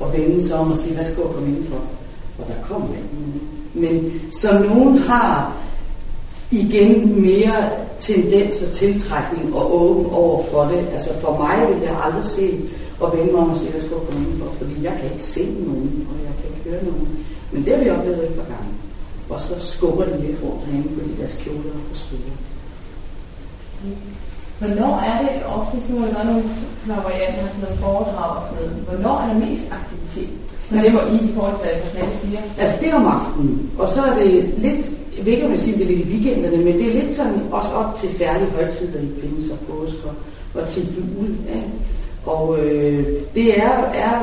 og 0.00 0.12
vende 0.12 0.44
sig 0.44 0.58
om 0.58 0.72
og 0.72 0.78
sige, 0.78 0.94
hvad 0.94 1.04
skal 1.04 1.22
jeg 1.24 1.34
komme 1.34 1.48
indenfor? 1.48 1.80
Og 2.40 2.48
der 2.48 2.54
kom 2.68 2.82
ikke. 2.82 3.08
Men 3.74 4.20
så 4.32 4.58
nogen 4.58 4.98
har 4.98 5.56
igen 6.50 7.22
mere 7.22 7.70
tendens 8.00 8.62
og 8.62 8.72
tiltrækning 8.72 9.54
og 9.54 9.82
åben 9.82 10.06
over 10.10 10.44
for 10.50 10.62
det. 10.64 10.88
Altså 10.92 11.10
for 11.20 11.38
mig 11.38 11.68
vil 11.68 11.82
jeg 11.82 11.96
aldrig 12.04 12.24
se 12.24 12.60
og 13.00 13.16
vende 13.16 13.32
mig 13.32 13.40
om 13.40 13.50
og 13.50 13.56
sige, 13.56 13.68
at 13.68 13.74
jeg 13.74 13.82
skulle 13.82 14.06
komme 14.06 14.26
for, 14.38 14.50
fordi 14.58 14.74
jeg 14.82 14.92
kan 15.00 15.10
ikke 15.12 15.24
se 15.24 15.44
nogen, 15.66 16.06
og 16.10 16.16
jeg 16.26 16.32
kan 16.38 16.46
ikke 16.50 16.70
høre 16.70 16.84
nogen. 16.84 17.08
Men 17.52 17.64
det 17.64 17.76
har 17.76 17.84
vi 17.84 17.90
oplevet 17.90 18.22
et 18.22 18.34
par 18.34 18.48
gange. 18.54 18.72
Og 19.30 19.40
så 19.40 19.54
skubber 19.58 20.04
de 20.04 20.20
lidt 20.26 20.38
rundt 20.44 20.64
herinde, 20.66 20.88
fordi 20.98 21.10
deres 21.20 21.38
kjoler 21.42 21.58
er 21.58 21.82
for 21.88 21.96
store. 21.96 22.36
Hvornår 24.58 24.94
er 25.10 25.18
det 25.22 25.46
ofte, 25.46 25.76
så 25.86 25.92
må 25.92 26.06
der 26.06 26.12
være 26.12 26.26
nogle 26.26 26.42
varianter, 26.86 27.46
sådan 27.46 27.60
nogle 27.62 27.76
foredrag 27.76 28.36
og 28.36 28.42
sådan 28.48 28.68
noget. 28.68 28.84
Hvornår 28.88 29.20
er 29.20 29.26
der 29.26 29.46
mest 29.46 29.64
aktivitet? 29.78 30.49
Men 30.70 30.84
det 30.84 30.94
var 30.94 31.06
I 31.14 31.16
i 31.28 31.32
forhold 31.34 31.54
til, 31.54 31.68
hvad 31.70 31.80
personalet 31.82 32.18
siger. 32.22 32.40
Altså 32.58 32.76
det 32.80 32.88
er 32.88 32.94
om 32.94 33.06
aftenen, 33.06 33.70
og 33.78 33.88
så 33.88 34.00
er 34.02 34.14
det 34.18 34.54
lidt, 34.58 34.86
jeg 35.16 35.26
ved 35.26 35.32
ikke 35.32 35.46
om 35.46 35.52
jeg 35.52 35.60
siger, 35.60 35.76
det 35.76 35.84
er 35.84 35.90
lidt 35.90 36.06
i 36.06 36.10
weekenderne, 36.12 36.56
men 36.64 36.74
det 36.78 36.86
er 36.88 37.02
lidt 37.02 37.16
sådan 37.16 37.40
også 37.52 37.72
op 37.74 37.98
til 38.00 38.14
særlige 38.14 38.50
højtider 38.50 39.00
i 39.00 39.08
pinse 39.20 39.52
og 39.52 39.58
påske 39.68 39.98
og, 40.04 40.14
og 40.62 40.68
til 40.68 40.82
jul. 40.96 41.28
Ja. 41.28 41.60
Og 42.32 42.58
øh, 42.58 43.06
det 43.34 43.58
er, 43.58 43.72
er, 43.94 44.18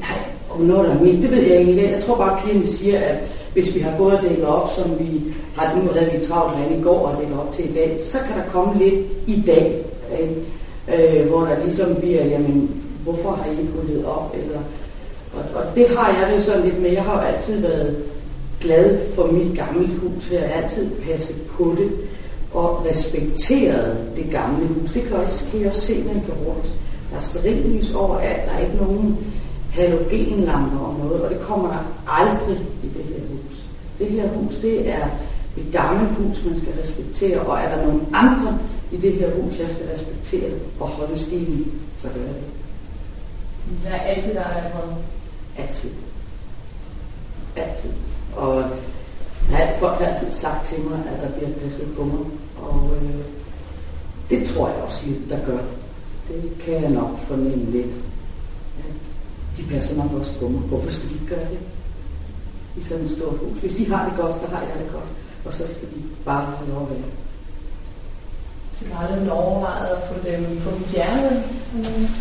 nej, 0.00 0.18
og 0.50 0.60
når 0.60 0.82
der 0.82 0.90
er 0.90 1.02
mest, 1.02 1.22
det 1.22 1.30
ved 1.30 1.42
jeg 1.42 1.60
ikke. 1.60 1.92
Jeg 1.92 2.04
tror 2.04 2.16
bare, 2.16 2.36
at 2.36 2.44
pigerne 2.44 2.66
siger, 2.66 2.98
at 2.98 3.16
hvis 3.52 3.74
vi 3.74 3.80
har 3.80 3.98
gået 3.98 4.16
og 4.16 4.22
dækket 4.22 4.44
op, 4.44 4.70
som 4.76 4.90
vi 4.98 5.22
har 5.56 5.74
nu 5.76 5.88
havde 5.94 6.12
vi 6.18 6.24
travlt 6.24 6.56
herinde 6.56 6.78
i 6.78 6.82
går 6.82 6.98
og 6.98 7.20
dækket 7.20 7.38
op 7.38 7.52
til 7.54 7.70
i 7.70 7.72
dag, 7.72 7.96
så 8.00 8.18
kan 8.18 8.36
der 8.36 8.50
komme 8.52 8.78
lidt 8.78 9.06
i 9.26 9.42
dag, 9.46 9.84
ikke? 10.20 11.20
øh, 11.20 11.28
hvor 11.28 11.40
der 11.40 11.64
ligesom 11.64 11.94
bliver, 11.94 12.24
jamen, 12.24 12.82
hvorfor 13.04 13.30
har 13.30 13.50
I 13.50 13.50
ikke 13.50 13.72
gået 13.72 14.04
op? 14.06 14.34
Eller, 14.42 14.60
og, 15.34 15.42
og 15.54 15.74
det 15.74 15.88
har 15.88 16.08
jeg 16.08 16.32
det 16.34 16.44
sådan 16.44 16.64
lidt 16.64 16.82
med. 16.82 16.90
Jeg 16.90 17.02
har 17.02 17.14
jo 17.14 17.20
altid 17.20 17.60
været 17.60 17.96
glad 18.60 18.98
for 19.14 19.26
mit 19.26 19.58
gamle 19.58 19.88
hus. 19.88 20.30
Jeg 20.32 20.40
har 20.40 20.62
altid 20.62 20.90
passet 20.90 21.36
på 21.42 21.74
det 21.78 21.90
og 22.52 22.86
respekteret 22.90 23.98
det 24.16 24.30
gamle 24.30 24.66
hus. 24.66 24.90
Det 24.90 25.02
kan, 25.02 25.16
også, 25.16 25.44
kan 25.50 25.60
I 25.60 25.64
også 25.64 25.80
se, 25.80 26.02
når 26.02 26.12
I 26.12 26.22
går 26.26 26.50
rundt. 26.50 26.66
Der 27.10 27.16
er 27.16 27.20
sterillys 27.20 27.94
overalt. 27.94 28.46
Der 28.46 28.52
er 28.52 28.58
ikke 28.58 28.76
nogen 28.76 29.18
halogenlamper 29.70 30.78
og 30.78 30.98
noget, 30.98 31.22
og 31.22 31.30
det 31.30 31.40
kommer 31.40 31.68
der 31.68 31.78
aldrig 32.08 32.58
i 32.84 32.86
det 32.86 33.04
her 33.04 33.20
hus. 33.30 33.64
Det 33.98 34.06
her 34.06 34.28
hus, 34.28 34.54
det 34.62 34.88
er 34.88 35.08
et 35.56 35.72
gammelt 35.72 36.10
hus, 36.10 36.44
man 36.44 36.60
skal 36.60 36.72
respektere, 36.82 37.40
og 37.40 37.58
er 37.58 37.76
der 37.76 37.86
nogen 37.86 38.06
andre 38.12 38.58
i 38.92 38.96
det 38.96 39.12
her 39.12 39.30
hus, 39.30 39.58
jeg 39.60 39.70
skal 39.70 39.86
respektere 39.94 40.50
og 40.80 40.88
holde 40.88 41.18
stilen, 41.18 41.72
så 41.96 42.08
gør 42.08 42.20
jeg 42.20 42.34
det. 42.34 42.44
Der 43.84 43.90
er 43.90 44.00
altid, 44.00 44.34
der 44.34 44.40
er 44.40 44.70
for 44.70 44.98
Altid. 45.60 45.90
Altid. 47.56 47.90
Og 48.36 48.64
ja, 49.50 49.78
folk 49.78 49.98
har 49.98 50.06
altid 50.06 50.32
sagt 50.32 50.66
til 50.66 50.80
mig, 50.80 50.98
at 51.12 51.22
der 51.22 51.38
bliver 51.38 51.58
passet 51.62 51.88
på 51.96 52.04
mig, 52.04 52.26
og 52.62 52.90
øh, 52.96 53.24
det 54.30 54.48
tror 54.48 54.68
jeg 54.68 54.82
også 54.82 55.06
lidt, 55.06 55.30
der 55.30 55.46
gør. 55.46 55.58
Det 56.28 56.52
kan 56.64 56.82
jeg 56.82 56.90
nok 56.90 57.18
fornemme 57.18 57.70
lidt. 57.70 57.94
At 58.78 58.94
de 59.56 59.62
passer 59.70 59.96
nok 59.96 60.12
også 60.12 60.32
på 60.40 60.48
mig. 60.48 60.60
Hvorfor 60.60 60.90
skal 60.90 61.08
de 61.08 61.14
ikke 61.14 61.26
gøre 61.26 61.50
det? 61.50 61.58
I 62.76 62.82
sådan 62.82 63.04
et 63.04 63.10
stort 63.10 63.38
hus. 63.38 63.58
Hvis 63.58 63.74
de 63.74 63.92
har 63.92 64.08
det 64.08 64.18
godt, 64.18 64.36
så 64.36 64.46
har 64.46 64.60
jeg 64.60 64.74
det 64.78 64.92
godt. 64.92 65.08
Og 65.44 65.54
så 65.54 65.62
skal 65.66 65.88
de 65.88 66.02
bare 66.24 66.56
have 66.56 66.70
lov 66.70 66.82
at 66.82 66.90
være. 66.90 67.10
Så 68.80 68.86
du 68.88 68.94
har 68.94 69.08
aldrig 69.08 69.32
overvejet 69.32 69.86
at 69.86 70.02
få 70.08 70.14
dem, 70.28 70.60
få 70.60 70.70
dem 70.70 70.84
fjernet? 70.84 71.42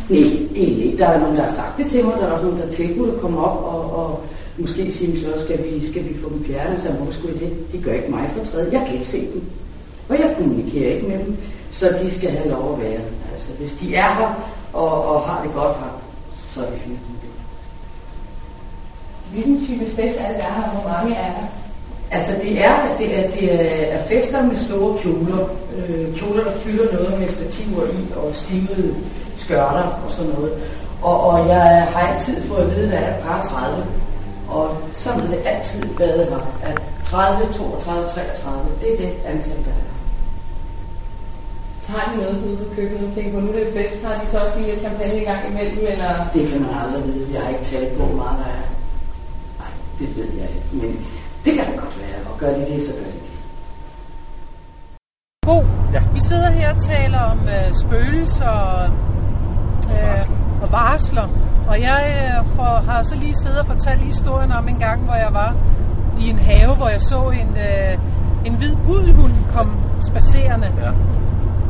Nej, 0.09 0.19
egentlig 0.55 0.85
ikke. 0.85 0.97
Der 0.97 1.07
er 1.07 1.19
nogen, 1.19 1.35
der 1.37 1.43
har 1.43 1.51
sagt 1.51 1.77
det 1.77 1.91
til 1.91 2.05
mig. 2.05 2.13
Der 2.17 2.27
er 2.27 2.31
også 2.31 2.45
nogen, 2.45 2.59
der 2.59 2.65
har 2.65 2.73
tilbudt 2.73 3.13
at 3.13 3.21
komme 3.21 3.45
op 3.45 3.63
og, 3.63 3.97
og 3.99 4.23
måske 4.57 4.91
sige, 4.91 5.21
så 5.21 5.43
skal 5.45 5.63
vi, 5.63 5.87
skal 5.87 6.03
vi 6.09 6.17
få 6.23 6.29
dem 6.29 6.45
fjernet. 6.45 6.79
Så 6.79 6.91
hvorfor 6.91 7.13
skulle 7.13 7.39
det? 7.39 7.71
Det 7.71 7.83
gør 7.83 7.93
ikke 7.93 8.11
mig 8.11 8.31
for 8.37 8.45
tredje. 8.45 8.79
Jeg 8.79 8.85
kan 8.85 8.93
ikke 8.93 9.07
se 9.07 9.21
dem. 9.33 9.43
Og 10.09 10.19
jeg 10.19 10.35
kommunikerer 10.37 10.95
ikke 10.95 11.07
med 11.07 11.19
dem. 11.19 11.37
Så 11.71 11.97
de 12.03 12.11
skal 12.17 12.29
have 12.29 12.49
lov 12.49 12.73
at 12.73 12.83
være. 12.83 13.01
Altså, 13.33 13.49
hvis 13.59 13.71
de 13.71 13.95
er 13.95 14.13
her 14.13 14.33
og, 14.73 15.05
og 15.15 15.21
har 15.21 15.43
det 15.43 15.53
godt 15.53 15.77
her, 15.77 16.01
så 16.53 16.65
er 16.65 16.69
det 16.69 16.79
fint. 16.79 16.99
Hvilken 19.33 19.65
type 19.65 19.85
fest 19.85 20.15
er 20.19 20.27
det, 20.27 20.37
der 20.37 20.43
er 20.43 20.53
her? 20.53 20.69
Hvor 20.69 20.89
mange 20.91 21.15
er 21.15 21.31
der? 21.31 21.47
Altså 22.11 22.31
det 22.43 22.65
er, 22.65 22.97
det 22.97 23.19
er, 23.19 23.31
det 23.31 23.53
er 23.93 24.03
fester 24.07 24.43
med 24.43 24.57
store 24.57 24.99
kjoler. 24.99 25.49
Øh, 25.77 26.15
kjoler, 26.15 26.43
der 26.43 26.51
fylder 26.51 26.93
noget 26.93 27.19
med 27.19 27.27
stativer 27.27 27.85
i 27.85 28.13
og 28.15 28.35
stivede 28.35 28.95
skørter 29.35 30.01
og 30.05 30.11
sådan 30.11 30.31
noget. 30.31 30.51
Og, 31.01 31.21
og 31.27 31.47
jeg 31.47 31.87
har 31.93 32.13
altid 32.13 32.43
fået 32.43 32.61
at 32.61 32.75
vide, 32.75 32.93
at 32.93 33.01
der 33.01 33.07
er 33.07 33.21
par 33.21 33.41
30. 33.43 33.85
Og 34.47 34.77
sådan 34.91 35.19
har 35.19 35.27
det 35.27 35.41
altid 35.45 35.83
været 35.97 36.27
her. 36.29 36.37
At 36.63 36.81
30, 37.03 37.53
32, 37.53 38.09
33, 38.09 38.69
det 38.81 38.93
er 38.93 38.97
det 38.97 39.13
antal, 39.25 39.57
der 39.65 39.71
er. 39.71 39.89
Tager 41.87 42.11
de 42.11 42.17
noget 42.17 42.43
ude 42.47 42.57
på 42.57 42.75
køkkenet 42.75 43.07
og 43.07 43.15
tænker 43.15 43.31
på, 43.31 43.39
nu 43.39 43.51
er 43.51 43.63
det 43.63 43.73
fest, 43.73 44.03
har 44.03 44.23
de 44.23 44.29
så 44.31 44.37
også 44.39 44.59
lige 44.59 44.79
champagne 44.79 45.21
i 45.21 45.25
gang 45.25 45.39
imellem, 45.51 45.85
eller? 45.87 46.27
Det 46.33 46.49
kan 46.49 46.61
man 46.61 46.69
aldrig 46.83 47.13
vide. 47.13 47.27
Jeg 47.33 47.41
har 47.41 47.49
ikke 47.49 47.63
talt 47.63 47.97
på, 47.97 48.05
hvor 48.05 48.15
meget 48.15 48.37
der 48.39 48.51
er. 48.59 48.67
Nej, 49.59 49.71
det 49.99 50.17
ved 50.17 50.29
jeg 50.39 50.49
ikke. 50.55 50.69
Men 50.71 51.05
det 51.45 51.53
kan 51.53 51.65
det 51.71 51.79
godt 51.79 51.99
være. 51.99 52.19
Og 52.33 52.39
gør 52.39 52.53
de 52.53 52.73
det, 52.73 52.83
så 52.83 52.91
gør 52.93 53.09
de 53.15 53.19
det. 53.25 53.29
Bo, 55.45 55.57
ja. 55.93 56.01
vi 56.13 56.19
sidder 56.19 56.49
her 56.49 56.73
og 56.73 56.81
taler 56.81 57.19
om 57.19 57.39
øh, 57.47 57.73
spøgelser 57.81 58.49
og, 58.49 58.85
øh, 59.93 60.21
og 60.61 60.71
varsler. 60.71 61.27
Og 61.67 61.81
jeg 61.81 62.01
øh, 62.15 62.55
for, 62.55 62.71
har 62.89 63.03
så 63.03 63.15
lige 63.15 63.33
siddet 63.43 63.59
og 63.59 63.67
fortalt 63.67 64.01
historien 64.01 64.51
om 64.51 64.67
en 64.67 64.79
gang, 64.79 65.03
hvor 65.03 65.15
jeg 65.15 65.33
var 65.33 65.55
i 66.19 66.29
en 66.29 66.39
have, 66.39 66.75
hvor 66.75 66.89
jeg 66.89 67.01
så 67.01 67.29
en, 67.29 67.57
øh, 67.57 67.97
en 68.45 68.55
hvid 68.55 68.75
pudelhund 68.85 69.33
komme 69.55 69.73
spacerende. 70.01 70.67
Ja. 70.77 70.91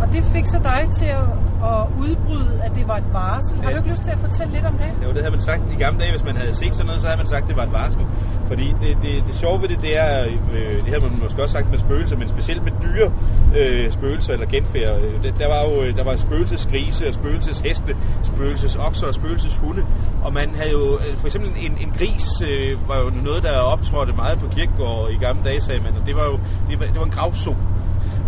Og 0.01 0.13
det 0.13 0.23
fik 0.33 0.45
så 0.45 0.59
dig 0.63 0.87
til 0.91 1.05
at, 1.05 1.25
at 1.63 1.87
udbryde, 1.99 2.61
at 2.63 2.71
det 2.75 2.87
var 2.87 2.97
et 2.97 3.13
varsel. 3.13 3.57
Har 3.63 3.71
du 3.71 3.77
ikke 3.77 3.89
lyst 3.89 4.03
til 4.03 4.11
at 4.11 4.19
fortælle 4.19 4.53
lidt 4.53 4.65
om 4.65 4.73
det? 4.73 4.91
Jo, 5.03 5.09
det 5.09 5.17
havde 5.17 5.31
man 5.31 5.41
sagt 5.41 5.61
i 5.73 5.75
gamle 5.75 5.99
dage, 5.99 6.11
hvis 6.11 6.23
man 6.23 6.35
havde 6.35 6.53
set 6.53 6.73
sådan 6.73 6.85
noget, 6.85 7.01
så 7.01 7.07
havde 7.07 7.17
man 7.17 7.27
sagt, 7.27 7.43
at 7.43 7.49
det 7.49 7.57
var 7.57 7.63
et 7.63 7.71
varsel. 7.71 8.01
Fordi 8.47 8.67
det, 8.81 8.97
det, 9.01 9.23
det 9.27 9.35
sjove 9.35 9.61
ved 9.61 9.69
det, 9.69 9.81
det 9.81 9.97
er, 9.97 10.25
øh, 10.53 10.77
det 10.83 10.87
havde 10.87 11.01
man 11.01 11.19
måske 11.21 11.43
også 11.43 11.53
sagt 11.53 11.69
med 11.69 11.77
spøgelser, 11.77 12.17
men 12.17 12.29
specielt 12.29 12.63
med 12.63 12.71
dyre 12.83 13.11
øh, 13.57 13.91
spøgelser 13.91 14.33
eller 14.33 14.45
genfærd. 14.45 15.01
Øh, 15.03 15.23
der, 15.23 15.31
der 15.31 15.47
var 15.47 15.61
jo 15.69 15.83
øh, 15.83 15.95
der 15.95 16.03
var 16.03 16.15
spøgelsesgrise 16.15 17.07
og 17.07 17.13
spøgelsesheste, 17.13 17.95
spøgelsesokser 18.23 19.07
og 19.07 19.13
spøgelseshunde. 19.13 19.85
Og 20.23 20.33
man 20.33 20.49
havde 20.55 20.71
jo, 20.71 20.97
øh, 20.97 21.17
for 21.17 21.27
eksempel 21.27 21.51
en, 21.57 21.77
en 21.81 21.89
gris 21.89 22.27
øh, 22.49 22.89
var 22.89 22.99
jo 22.99 23.09
noget, 23.09 23.43
der 23.43 23.57
optrådte 23.59 24.13
meget 24.13 24.39
på 24.39 24.47
kirkegård 24.47 25.11
i 25.11 25.15
gamle 25.15 25.43
dage, 25.43 25.61
sagde 25.61 25.81
man. 25.81 25.93
Og 26.01 26.05
det 26.05 26.15
var 26.15 26.25
jo 26.25 26.39
det 26.69 26.79
var, 26.79 26.85
det 26.85 26.97
var 26.97 27.05
en 27.05 27.11
gravso. 27.11 27.55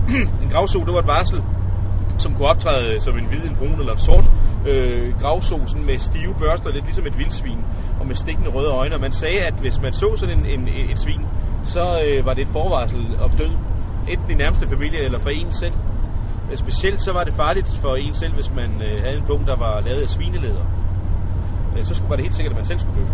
en 0.44 0.50
gravso, 0.52 0.80
det 0.80 0.94
var 0.94 1.00
et 1.00 1.08
varsel, 1.08 1.42
som 2.22 2.36
kunne 2.36 2.48
optræde 2.48 3.02
som 3.02 3.18
en 3.18 3.26
hvid, 3.26 3.44
en 3.44 3.56
brun 3.56 3.80
eller 3.80 3.94
en 3.94 4.00
sort 4.00 4.26
øh, 4.68 5.20
gravso 5.22 5.68
sådan 5.68 5.86
med 5.86 6.00
stive 6.00 6.34
børster, 6.40 6.72
lidt 6.72 6.86
ligesom 6.86 7.08
et 7.08 7.18
vildsvin, 7.18 7.60
og 8.00 8.08
med 8.08 8.16
stikkende 8.16 8.50
røde 8.50 8.70
øjne. 8.70 8.96
Og 8.96 9.02
man 9.02 9.12
sagde, 9.12 9.40
at 9.40 9.54
hvis 9.54 9.82
man 9.82 9.94
så 9.94 10.16
sådan 10.18 10.40
en, 10.40 10.46
en, 10.46 10.68
et 10.92 11.00
svin, 11.00 11.26
så 11.64 11.84
øh, 12.08 12.26
var 12.26 12.34
det 12.34 12.42
et 12.42 12.50
forvarsel 12.50 13.18
om 13.22 13.30
død. 13.30 13.52
Enten 14.10 14.32
i 14.32 14.34
nærmeste 14.34 14.70
familie 14.70 15.00
eller 15.00 15.20
for 15.20 15.30
en 15.30 15.52
selv. 15.52 15.74
Øh, 16.52 16.58
Specielt 16.58 17.02
så 17.02 17.14
var 17.14 17.24
det 17.24 17.34
farligt 17.34 17.80
for 17.82 17.96
en 17.96 18.14
selv, 18.14 18.34
hvis 18.34 18.52
man 18.56 18.82
øh, 18.82 19.04
havde 19.04 19.18
en 19.18 19.24
punkt, 19.28 19.48
der 19.48 19.56
var 19.56 19.82
lavet 19.82 20.02
af 20.02 20.10
svineleder. 20.10 20.66
Øh, 21.78 21.86
så 21.86 21.96
skulle, 21.96 22.10
var 22.10 22.16
det 22.16 22.24
helt 22.24 22.36
sikkert, 22.36 22.52
at 22.52 22.58
man 22.58 22.66
selv 22.66 22.80
skulle 22.80 23.00
dø. 23.00 23.06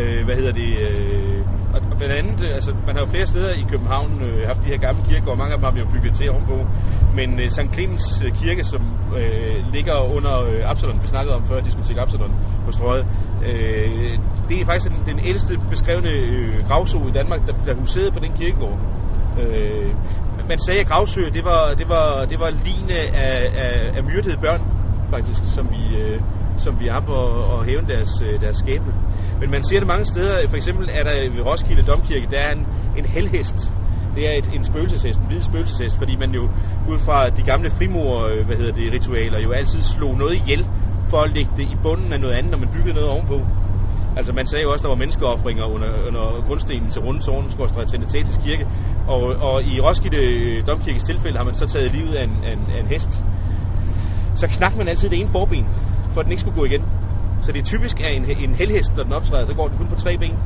Øh, 0.00 0.24
hvad 0.24 0.34
hedder 0.34 0.52
det? 0.52 0.78
Øh, 0.78 1.44
og, 1.74 1.80
og 1.90 1.96
blandt 1.96 2.14
andet, 2.14 2.40
øh, 2.44 2.54
altså, 2.54 2.74
man 2.86 2.96
har 2.96 3.02
jo 3.02 3.10
flere 3.10 3.26
steder 3.26 3.50
i 3.54 3.64
København 3.70 4.22
øh, 4.22 4.46
haft 4.46 4.62
de 4.62 4.66
her 4.66 4.76
gamle 4.76 5.02
kirker, 5.08 5.30
og 5.30 5.38
mange 5.38 5.52
af 5.52 5.58
dem 5.58 5.64
har 5.64 5.70
vi 5.70 5.80
jo 5.80 5.86
bygget 5.94 6.14
til 6.14 6.30
ovenpå. 6.30 6.66
Men 7.14 7.40
øh, 7.40 7.50
St. 7.50 7.74
Clemens 7.74 8.22
øh, 8.24 8.34
kirke, 8.34 8.64
som 8.64 8.82
øh, 9.16 9.72
ligger 9.72 10.14
under 10.16 10.42
øh, 10.42 10.70
Absalon, 10.70 11.02
vi 11.02 11.08
snakkede 11.08 11.36
om 11.36 11.44
før, 11.48 11.60
diskotek 11.60 11.96
Absalon 11.98 12.34
på 12.66 12.72
Strøget, 12.72 13.06
øh, 13.46 14.18
det 14.48 14.60
er 14.60 14.64
faktisk 14.64 14.90
den, 14.90 15.02
den 15.06 15.20
ældste 15.24 15.60
beskrevne 15.70 16.10
øh, 16.10 16.68
gravso 16.68 17.08
i 17.08 17.10
Danmark, 17.10 17.46
der, 17.46 17.52
der 17.66 17.74
huserede 17.74 18.10
på 18.10 18.18
den 18.18 18.32
kirkegård. 18.32 18.78
Øh, 19.40 19.94
man 20.48 20.58
sagde, 20.58 20.80
at 20.80 20.86
gravsø, 20.86 21.20
det 21.32 21.44
var, 21.44 21.74
det 21.78 21.88
var, 21.88 22.24
det 22.30 22.40
var 22.40 22.50
lignende 22.50 23.00
af, 23.14 23.50
af, 23.64 23.96
af 23.96 24.02
myrdede 24.04 24.36
børn, 24.36 24.62
faktisk, 25.10 25.40
som 25.54 25.68
vi, 25.70 25.96
øh, 25.96 26.20
som 26.60 26.80
vi 26.80 26.88
er 26.88 27.00
på 27.00 27.14
at 27.54 27.66
hæve 27.66 27.84
deres, 27.88 28.22
øh, 28.22 28.40
deres 28.40 28.56
skæbne. 28.56 28.94
Men 29.40 29.50
man 29.50 29.62
ser 29.62 29.78
det 29.78 29.86
mange 29.86 30.04
steder. 30.04 30.48
For 30.48 30.56
eksempel 30.56 30.88
er 30.92 31.02
der 31.02 31.30
ved 31.36 31.42
Roskilde 31.46 31.82
Domkirke, 31.82 32.26
der 32.30 32.38
er 32.38 32.52
en, 32.52 32.66
en 32.98 33.04
helhest. 33.04 33.74
Det 34.14 34.28
er 34.28 34.38
et, 34.38 34.50
en 34.54 34.64
spøgelseshest, 34.64 35.20
en 35.20 35.26
hvid 35.26 35.42
spøgelseshest, 35.42 35.96
fordi 35.98 36.16
man 36.16 36.30
jo 36.30 36.42
ud 36.88 36.98
fra 36.98 37.28
de 37.28 37.42
gamle 37.42 37.70
frimor, 37.70 38.26
øh, 38.26 38.46
hvad 38.46 38.56
hedder 38.56 38.72
det, 38.72 38.92
ritualer, 38.92 39.40
jo 39.40 39.50
altid 39.52 39.82
slog 39.82 40.16
noget 40.16 40.34
ihjel 40.34 40.66
for 41.08 41.18
at 41.20 41.30
lægge 41.30 41.50
det 41.56 41.62
i 41.62 41.76
bunden 41.82 42.12
af 42.12 42.20
noget 42.20 42.34
andet, 42.34 42.50
når 42.50 42.58
man 42.58 42.68
byggede 42.68 42.94
noget 42.94 43.08
ovenpå. 43.08 43.40
Altså 44.16 44.32
man 44.32 44.46
sagde 44.46 44.62
jo 44.62 44.72
også, 44.72 44.82
at 44.82 44.82
der 44.82 44.88
var 44.88 44.96
menneskeoffringer 44.96 45.64
under, 45.64 45.88
under 46.08 46.44
grundstenen 46.46 46.90
til 46.90 47.00
Rundetårn, 47.02 47.50
skorstræk 47.50 47.86
Trinitatis 47.86 48.38
kirke. 48.44 48.66
Og, 49.08 49.22
og 49.22 49.62
i 49.62 49.80
Roskilde 49.80 50.16
øh, 50.16 50.66
Domkirkes 50.66 51.02
tilfælde 51.02 51.36
har 51.38 51.44
man 51.44 51.54
så 51.54 51.66
taget 51.66 51.92
livet 51.92 52.14
af 52.14 52.24
en, 52.24 52.36
af 52.44 52.52
en, 52.52 52.64
af 52.76 52.80
en 52.80 52.86
hest. 52.86 53.24
Så 54.34 54.46
knak 54.46 54.76
man 54.76 54.88
altid 54.88 55.10
det 55.10 55.20
ene 55.20 55.28
forben, 55.32 55.66
for 56.12 56.20
at 56.20 56.24
den 56.26 56.32
ikke 56.32 56.40
skulle 56.40 56.58
gå 56.58 56.64
igen. 56.64 56.84
Så 57.40 57.52
det 57.52 57.60
er 57.60 57.64
typisk, 57.64 58.00
at 58.00 58.16
en, 58.16 58.24
en 58.24 58.54
helhest, 58.54 58.96
når 58.96 59.04
den 59.04 59.12
optræder, 59.12 59.46
så 59.46 59.54
går 59.54 59.68
den 59.68 59.78
kun 59.78 59.86
på 59.86 59.94
tre 59.94 60.18
ben. 60.18 60.36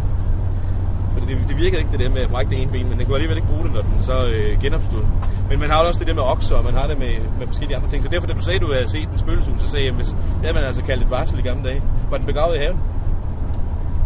For 1.13 1.21
det, 1.21 1.49
det 1.49 1.57
virkede 1.57 1.79
ikke 1.79 1.93
det 1.93 2.01
der 2.01 2.09
med 2.09 2.23
at 2.23 2.31
brække 2.31 2.51
det 2.51 2.63
ene 2.63 2.73
ben, 2.73 2.89
men 2.89 2.99
den 2.99 3.07
kunne 3.07 3.15
alligevel 3.15 3.37
ikke 3.37 3.49
bruge 3.49 3.65
det, 3.65 3.73
når 3.73 3.83
den 3.83 4.03
så 4.03 4.27
øh, 4.27 4.61
genopstod. 4.61 5.05
Men 5.51 5.61
man 5.61 5.71
har 5.71 5.81
jo 5.83 5.89
også 5.89 6.01
det 6.01 6.09
der 6.09 6.15
med 6.15 6.23
okser, 6.23 6.57
og 6.57 6.65
man 6.65 6.75
har 6.75 6.87
det 6.87 6.99
med, 6.99 7.15
med 7.39 7.47
forskellige 7.47 7.77
andre 7.77 7.89
ting. 7.89 8.03
Så 8.03 8.09
derfor, 8.09 8.27
da 8.27 8.33
du 8.33 8.41
sagde, 8.41 8.57
at 8.57 8.63
du 8.63 8.73
havde 8.73 8.89
set 8.89 9.09
en 9.09 9.19
spøgelseshund, 9.19 9.61
så 9.61 9.69
sagde 9.69 9.87
jeg, 9.87 9.95
hvis, 9.95 10.07
det 10.09 10.43
havde 10.43 10.55
man 10.55 10.65
altså 10.65 10.83
kaldt 10.83 11.03
et 11.03 11.11
varsel 11.11 11.39
i 11.39 11.43
gamle 11.43 11.65
dage. 11.69 11.83
Var 12.11 12.17
den 12.17 12.27
begravet 12.27 12.57
i 12.57 12.59
haven? 12.59 12.79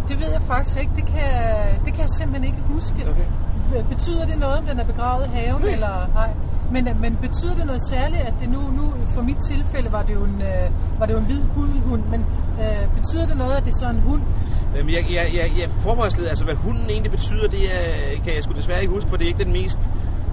Det 0.09 0.21
ved 0.21 0.31
jeg 0.33 0.43
faktisk 0.43 0.81
ikke. 0.81 0.93
Det 0.97 1.07
kan, 1.07 1.31
det 1.85 1.93
kan 1.95 2.03
jeg 2.03 2.13
simpelthen 2.19 2.45
ikke 2.45 2.63
huske. 2.69 3.01
Okay. 3.11 3.29
Betyder 3.89 4.27
det 4.27 4.39
noget, 4.39 4.59
om 4.59 4.65
den 4.65 4.79
er 4.81 4.85
begravet 4.85 5.27
i 5.27 5.31
haven, 5.31 5.63
Nej. 5.63 5.73
eller 5.73 5.95
nej? 6.15 6.31
Men, 6.73 6.89
øh, 6.89 7.01
men 7.01 7.17
betyder 7.17 7.55
det 7.55 7.67
noget 7.67 7.83
særligt, 7.89 8.23
at 8.23 8.35
det 8.41 8.49
nu, 8.49 8.61
nu 8.61 8.95
for 9.15 9.23
mit 9.23 9.37
tilfælde 9.51 9.93
var 9.93 10.03
det 10.03 10.15
jo 10.15 10.25
en, 10.25 10.43
øh, 10.43 11.01
var 11.01 11.07
det 11.07 11.13
jo 11.13 11.19
en 11.19 11.25
hvid 11.25 11.43
hund, 11.85 12.03
men 12.11 12.21
øh, 12.63 12.95
betyder 12.97 13.27
det 13.27 13.37
noget, 13.37 13.57
at 13.57 13.65
det 13.65 13.71
er 13.71 13.79
så 13.79 13.91
en 13.91 14.01
hund? 14.01 14.23
Øhm, 14.77 14.89
jeg, 14.89 15.05
jeg, 15.11 15.31
jeg, 15.35 15.51
jeg 15.61 15.71
forberedsled, 15.81 16.27
altså 16.27 16.45
hvad 16.45 16.55
hunden 16.55 16.91
egentlig 16.91 17.11
betyder, 17.11 17.49
det 17.49 17.63
er, 17.65 18.23
kan 18.25 18.35
jeg 18.35 18.43
sgu 18.43 18.53
desværre 18.53 18.81
ikke 18.81 18.95
huske, 18.95 19.11
for 19.11 19.17
det 19.17 19.25
er 19.25 19.29
ikke 19.29 19.45
den 19.45 19.53
mest... 19.53 19.81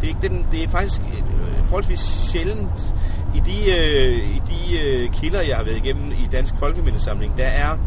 Det 0.02 0.04
er, 0.04 0.08
ikke 0.08 0.28
den, 0.28 0.46
det 0.52 0.64
er 0.64 0.68
faktisk 0.68 1.02
øh, 1.02 1.66
forholdsvis 1.66 2.00
sjældent 2.00 2.94
i 3.36 3.40
de, 3.40 3.58
øh, 3.78 4.36
i 4.36 4.42
de 4.48 4.80
øh, 4.82 5.12
kilder, 5.12 5.42
jeg 5.42 5.58
har 5.58 5.64
været 5.64 5.78
igennem 5.78 6.12
i 6.12 6.28
Dansk 6.32 6.54
Folkemindesamling, 6.60 7.38
der 7.38 7.46
er 7.46 7.78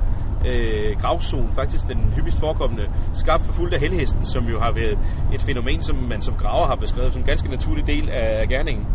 øh, 0.46 1.00
gravzone 1.00 1.48
faktisk 1.54 1.88
den 1.88 2.12
hyppigst 2.16 2.38
forekommende, 2.38 2.90
skabt 3.14 3.44
for 3.44 3.52
fuldt 3.52 3.74
af 3.74 3.80
helhesten, 3.80 4.24
som 4.24 4.44
jo 4.44 4.60
har 4.60 4.72
været 4.72 4.98
et 5.34 5.42
fænomen, 5.42 5.82
som 5.82 5.96
man 5.96 6.22
som 6.22 6.34
graver 6.34 6.66
har 6.66 6.74
beskrevet 6.74 7.12
som 7.12 7.22
en 7.22 7.26
ganske 7.26 7.50
naturlig 7.50 7.86
del 7.86 8.10
af 8.10 8.48
gerningen. 8.48 8.86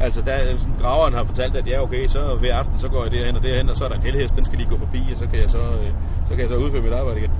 Altså, 0.00 0.22
der, 0.22 0.56
sådan, 0.58 0.74
graveren 0.80 1.14
har 1.14 1.24
fortalt, 1.24 1.56
at 1.56 1.68
ja, 1.68 1.82
okay, 1.82 2.06
så 2.06 2.36
hver 2.38 2.56
aften, 2.56 2.78
så 2.78 2.88
går 2.88 3.02
jeg 3.02 3.12
derhen 3.12 3.36
og 3.36 3.42
derhen, 3.42 3.68
og 3.68 3.76
så 3.76 3.84
er 3.84 3.88
der 3.88 3.96
en 3.96 4.02
helhest, 4.02 4.36
den 4.36 4.44
skal 4.44 4.58
lige 4.58 4.68
gå 4.68 4.78
forbi, 4.78 4.98
og 5.12 5.18
så 5.18 5.26
kan 5.26 5.40
jeg 5.40 5.50
så, 5.50 5.58
øh, 5.58 5.90
så, 6.24 6.30
kan 6.30 6.40
jeg 6.40 6.48
så 6.48 6.56
udføre 6.56 6.82
mit 6.82 6.92
arbejde 6.92 7.18
igen. 7.18 7.30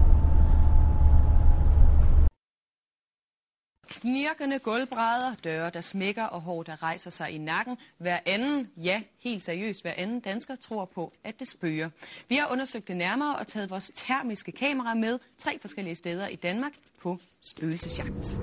Knirkende 4.03 4.59
gulvbrædder, 4.59 5.35
døre, 5.45 5.71
der 5.71 5.81
smækker 5.81 6.25
og 6.25 6.41
hår, 6.41 6.63
der 6.63 6.83
rejser 6.83 7.11
sig 7.11 7.31
i 7.31 7.39
nakken. 7.39 7.79
Hver 7.99 8.19
anden, 8.27 8.71
ja, 8.77 9.03
helt 9.19 9.45
seriøst, 9.45 9.83
hver 9.83 9.93
anden 9.97 10.21
dansker 10.21 10.55
tror 10.55 10.85
på, 10.85 11.13
at 11.25 11.39
det 11.41 11.49
spøger. 11.49 11.91
Vi 12.29 12.37
har 12.37 12.53
undersøgt 12.53 12.89
det 12.89 12.97
nærmere 12.97 13.37
og 13.37 13.47
taget 13.47 13.71
vores 13.71 13.93
termiske 13.95 14.53
kamera 14.53 14.95
med 14.95 15.19
tre 15.39 15.59
forskellige 15.59 15.95
steder 15.95 16.27
i 16.27 16.37
Danmark 16.37 16.73
på 17.03 17.19
spøgelsesjagt. 17.41 18.39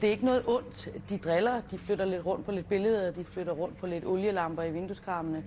Det 0.00 0.06
er 0.06 0.10
ikke 0.10 0.24
noget 0.24 0.42
ondt. 0.46 0.88
De 1.08 1.18
driller, 1.18 1.60
de 1.60 1.78
flytter 1.78 2.04
lidt 2.04 2.26
rundt 2.26 2.44
på 2.44 2.52
lidt 2.52 2.68
billeder, 2.68 3.10
de 3.10 3.24
flytter 3.24 3.52
rundt 3.52 3.76
på 3.76 3.86
lidt 3.86 4.04
olielamper 4.04 4.62
i 4.62 4.72
vindueskarmene. 4.72 5.44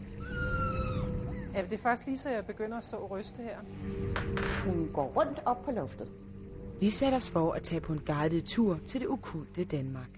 Ja, 1.55 1.61
det 1.61 1.73
er 1.73 1.77
faktisk 1.77 2.07
lige 2.07 2.17
så 2.17 2.29
jeg 2.29 2.45
begynder 2.45 2.77
at 2.77 2.83
stå 2.83 2.97
og 2.97 3.11
ryste 3.11 3.41
her. 3.43 3.57
Hun 4.65 4.89
går 4.93 5.05
rundt 5.15 5.41
op 5.45 5.65
på 5.65 5.71
loftet. 5.71 6.11
Vi 6.79 6.89
satte 6.89 7.15
os 7.15 7.29
for 7.29 7.51
at 7.51 7.63
tage 7.63 7.81
på 7.81 7.93
en 7.93 7.99
guided 8.05 8.41
tur 8.41 8.79
til 8.85 9.01
det 9.01 9.09
okulte 9.09 9.63
Danmark. 9.63 10.09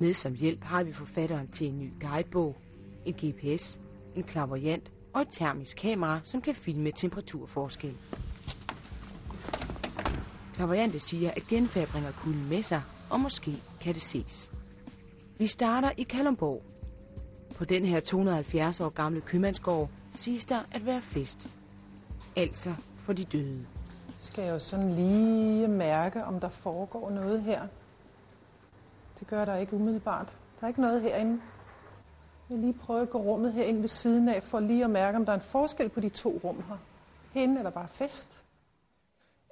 Med 0.00 0.14
som 0.14 0.34
hjælp 0.34 0.64
har 0.64 0.82
vi 0.82 0.92
forfatteren 0.92 1.48
til 1.48 1.66
en 1.66 1.78
ny 1.78 1.92
guidebog, 2.00 2.56
en 3.04 3.14
GPS, 3.14 3.80
en 4.16 4.22
klaverjant 4.22 4.92
og 5.14 5.20
et 5.22 5.28
termisk 5.30 5.76
kamera, 5.76 6.20
som 6.24 6.40
kan 6.40 6.54
filme 6.54 6.90
temperaturforskel. 6.90 7.94
Klaverjante 10.54 11.00
siger, 11.00 11.30
at 11.30 11.46
genfærd 11.46 11.88
bringer 11.88 12.12
kulden 12.12 12.48
med 12.48 12.62
sig, 12.62 12.82
og 13.10 13.20
måske 13.20 13.52
kan 13.80 13.94
det 13.94 14.02
ses. 14.02 14.50
Vi 15.38 15.46
starter 15.46 15.90
i 15.96 16.02
Kalumborg. 16.02 16.62
På 17.58 17.64
den 17.64 17.84
her 17.84 18.00
270 18.00 18.80
år 18.80 18.88
gamle 18.88 19.20
købmandsgård 19.20 19.90
siges 20.12 20.44
der 20.44 20.60
at 20.72 20.86
være 20.86 21.02
fest. 21.02 21.48
Altså 22.36 22.74
for 22.96 23.12
de 23.12 23.24
døde. 23.24 23.66
Skal 24.18 24.44
jeg 24.44 24.52
jo 24.52 24.58
sådan 24.58 24.92
lige 24.92 25.68
mærke, 25.68 26.24
om 26.24 26.40
der 26.40 26.48
foregår 26.48 27.10
noget 27.10 27.42
her. 27.42 27.66
Det 29.20 29.26
gør 29.26 29.44
der 29.44 29.56
ikke 29.56 29.74
umiddelbart. 29.74 30.36
Der 30.60 30.64
er 30.64 30.68
ikke 30.68 30.80
noget 30.80 31.02
herinde. 31.02 31.40
Jeg 32.50 32.56
vil 32.56 32.58
lige 32.58 32.72
prøve 32.72 33.02
at 33.02 33.10
gå 33.10 33.18
rummet 33.18 33.52
herinde 33.52 33.80
ved 33.80 33.88
siden 33.88 34.28
af, 34.28 34.42
for 34.42 34.60
lige 34.60 34.84
at 34.84 34.90
mærke, 34.90 35.16
om 35.16 35.24
der 35.24 35.32
er 35.32 35.36
en 35.36 35.42
forskel 35.42 35.88
på 35.88 36.00
de 36.00 36.08
to 36.08 36.40
rum 36.44 36.64
her. 36.68 36.76
Herinde 37.32 37.58
er 37.58 37.62
der 37.62 37.70
bare 37.70 37.88
fest. 37.88 38.42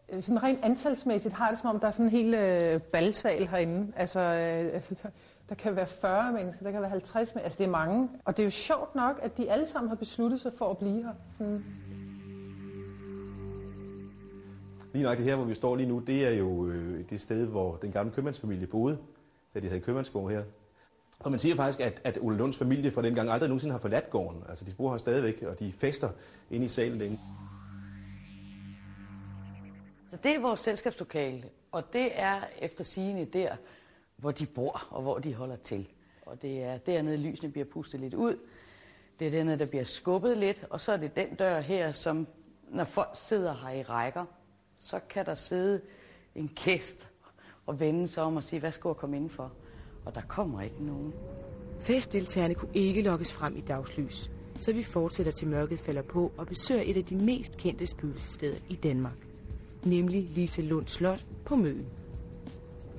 Øh, 0.09 0.23
sådan 0.23 0.43
rent 0.43 0.65
antalsmæssigt 0.65 1.35
har 1.35 1.51
det 1.51 1.59
som 1.59 1.71
om, 1.71 1.81
der 1.81 1.87
er 1.87 1.91
sådan 1.91 2.07
en 2.07 2.11
hel 2.13 2.35
øh, 2.35 2.81
balsal 2.81 3.47
herinde. 3.49 3.93
Altså, 3.97 4.21
øh, 4.21 4.75
altså 4.75 4.95
der, 5.03 5.09
der 5.49 5.55
kan 5.55 5.77
være 5.77 5.87
40 5.87 6.33
mennesker, 6.33 6.63
der 6.65 6.71
kan 6.71 6.81
være 6.81 6.91
50 6.91 7.15
mennesker. 7.15 7.41
Altså, 7.45 7.59
det 7.59 7.65
er 7.65 7.71
mange. 7.71 8.09
Og 8.25 8.37
det 8.37 8.43
er 8.43 8.47
jo 8.47 8.51
sjovt 8.51 8.95
nok, 8.95 9.21
at 9.23 9.39
de 9.39 9.51
alle 9.51 9.67
sammen 9.67 9.89
har 9.89 9.97
besluttet 9.97 10.41
sig 10.41 10.53
for 10.59 10.71
at 10.71 10.79
blive 10.79 11.03
her. 11.03 11.13
Sådan, 11.39 11.65
Lige 14.97 15.05
nok 15.05 15.19
det 15.19 15.25
her, 15.25 15.37
hvor 15.37 15.45
vi 15.45 15.55
står 15.55 15.77
lige 15.77 15.89
nu, 15.89 15.99
det 15.99 16.27
er 16.27 16.31
jo 16.31 16.67
øh, 16.67 17.11
det 17.11 17.21
sted, 17.21 17.47
hvor 17.47 17.77
den 17.77 17.93
gamle 17.93 18.13
købmandsfamilie 18.13 18.67
boede, 18.67 18.99
da 19.55 19.61
de 19.61 19.69
havde 19.69 19.81
købmandsgård 19.81 20.31
her. 20.31 20.43
Og 21.19 21.31
man 21.31 21.41
siger 21.41 21.57
faktisk, 21.57 21.81
at, 21.81 22.01
at 22.05 22.19
Ole 22.21 22.37
Lunds 22.37 22.57
familie 22.57 22.91
fra 22.91 23.03
dengang 23.03 23.31
aldrig 23.31 23.49
nogensinde 23.49 23.73
har 23.73 23.79
forladt 23.79 24.11
gården. 24.11 24.43
Altså, 24.49 24.65
de 24.65 24.75
bor 24.75 24.91
her 24.91 24.99
stadigvæk, 24.99 25.43
og 25.43 25.59
de 25.59 25.73
fester 25.73 26.11
inde 26.51 26.67
i 26.67 26.69
salen 26.69 26.99
længe. 26.99 27.21
Så 30.11 30.17
det 30.23 30.35
er 30.35 30.41
vores 30.41 30.61
selskabslokale, 30.61 31.45
og 31.73 31.93
det 31.93 32.11
er 32.13 32.41
efter 32.59 32.85
sigende 32.85 33.25
der, 33.25 33.57
hvor 34.17 34.31
de 34.31 34.47
bor 34.47 34.87
og 34.91 35.03
hvor 35.03 35.19
de 35.19 35.35
holder 35.35 35.57
til. 35.57 35.89
Og 36.27 36.43
det 36.43 36.63
er 36.63 36.79
dernede, 36.79 37.17
lysene 37.17 37.51
bliver 37.51 37.67
pustet 37.73 38.01
lidt 38.01 38.15
ud. 38.15 38.39
Det 39.19 39.27
er 39.27 39.31
dernede, 39.31 39.59
der 39.59 39.67
bliver 39.67 39.85
skubbet 39.85 40.39
lidt, 40.39 40.65
og 40.71 40.81
så 40.81 40.93
er 40.93 40.97
det 40.97 41.17
den 41.17 41.35
dør 41.35 41.61
her, 41.61 41.93
som 41.93 42.27
når 42.69 42.85
folk 42.85 43.11
sidder 43.15 43.55
her 43.55 43.71
i 43.71 43.83
rækker, 43.83 44.25
så 44.79 45.01
kan 45.11 45.27
der 45.27 45.35
sidde 45.35 45.81
en 46.35 46.49
gæst 46.65 47.09
og 47.67 47.81
vende 47.81 48.09
sig 48.09 48.23
om 48.23 48.37
og 48.37 48.45
sige, 48.45 48.61
hvad 48.61 48.73
skal 48.73 48.89
jeg 48.89 48.97
komme 48.97 49.17
indenfor? 49.17 49.53
Og 50.05 50.15
der 50.15 50.21
kommer 50.21 50.63
ikke 50.63 50.85
nogen. 50.85 51.15
Festdeltagerne 51.81 52.55
kunne 52.55 52.75
ikke 52.75 53.03
lokkes 53.03 53.33
frem 53.33 53.57
i 53.57 53.61
dagslys, 53.61 54.31
så 54.55 54.73
vi 54.73 54.83
fortsætter 54.83 55.33
til 55.33 55.49
mørket 55.49 55.79
falder 55.79 56.03
på 56.03 56.33
og 56.39 56.47
besøger 56.47 56.83
et 56.85 56.97
af 56.97 57.05
de 57.05 57.17
mest 57.17 57.57
kendte 57.57 57.87
spøgelsessteder 57.87 58.59
i 58.69 58.75
Danmark, 58.75 59.19
nemlig 59.85 60.23
Lise 60.23 60.63
Lund 60.63 60.87
Slot 60.87 61.21
på 61.45 61.57
Møn. 61.57 61.87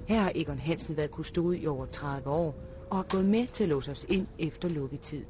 Her 0.07 0.19
har 0.19 0.31
Egon 0.35 0.59
Hansen 0.59 0.97
været 0.97 1.11
kustode 1.11 1.57
i 1.57 1.67
over 1.67 1.85
30 1.85 2.29
år 2.29 2.55
og 2.89 2.97
har 2.97 3.05
gået 3.09 3.25
med 3.25 3.47
til 3.47 3.63
at 3.63 3.69
låse 3.69 3.91
os 3.91 4.05
ind 4.09 4.27
efter 4.39 4.69
lukketid. 4.69 5.25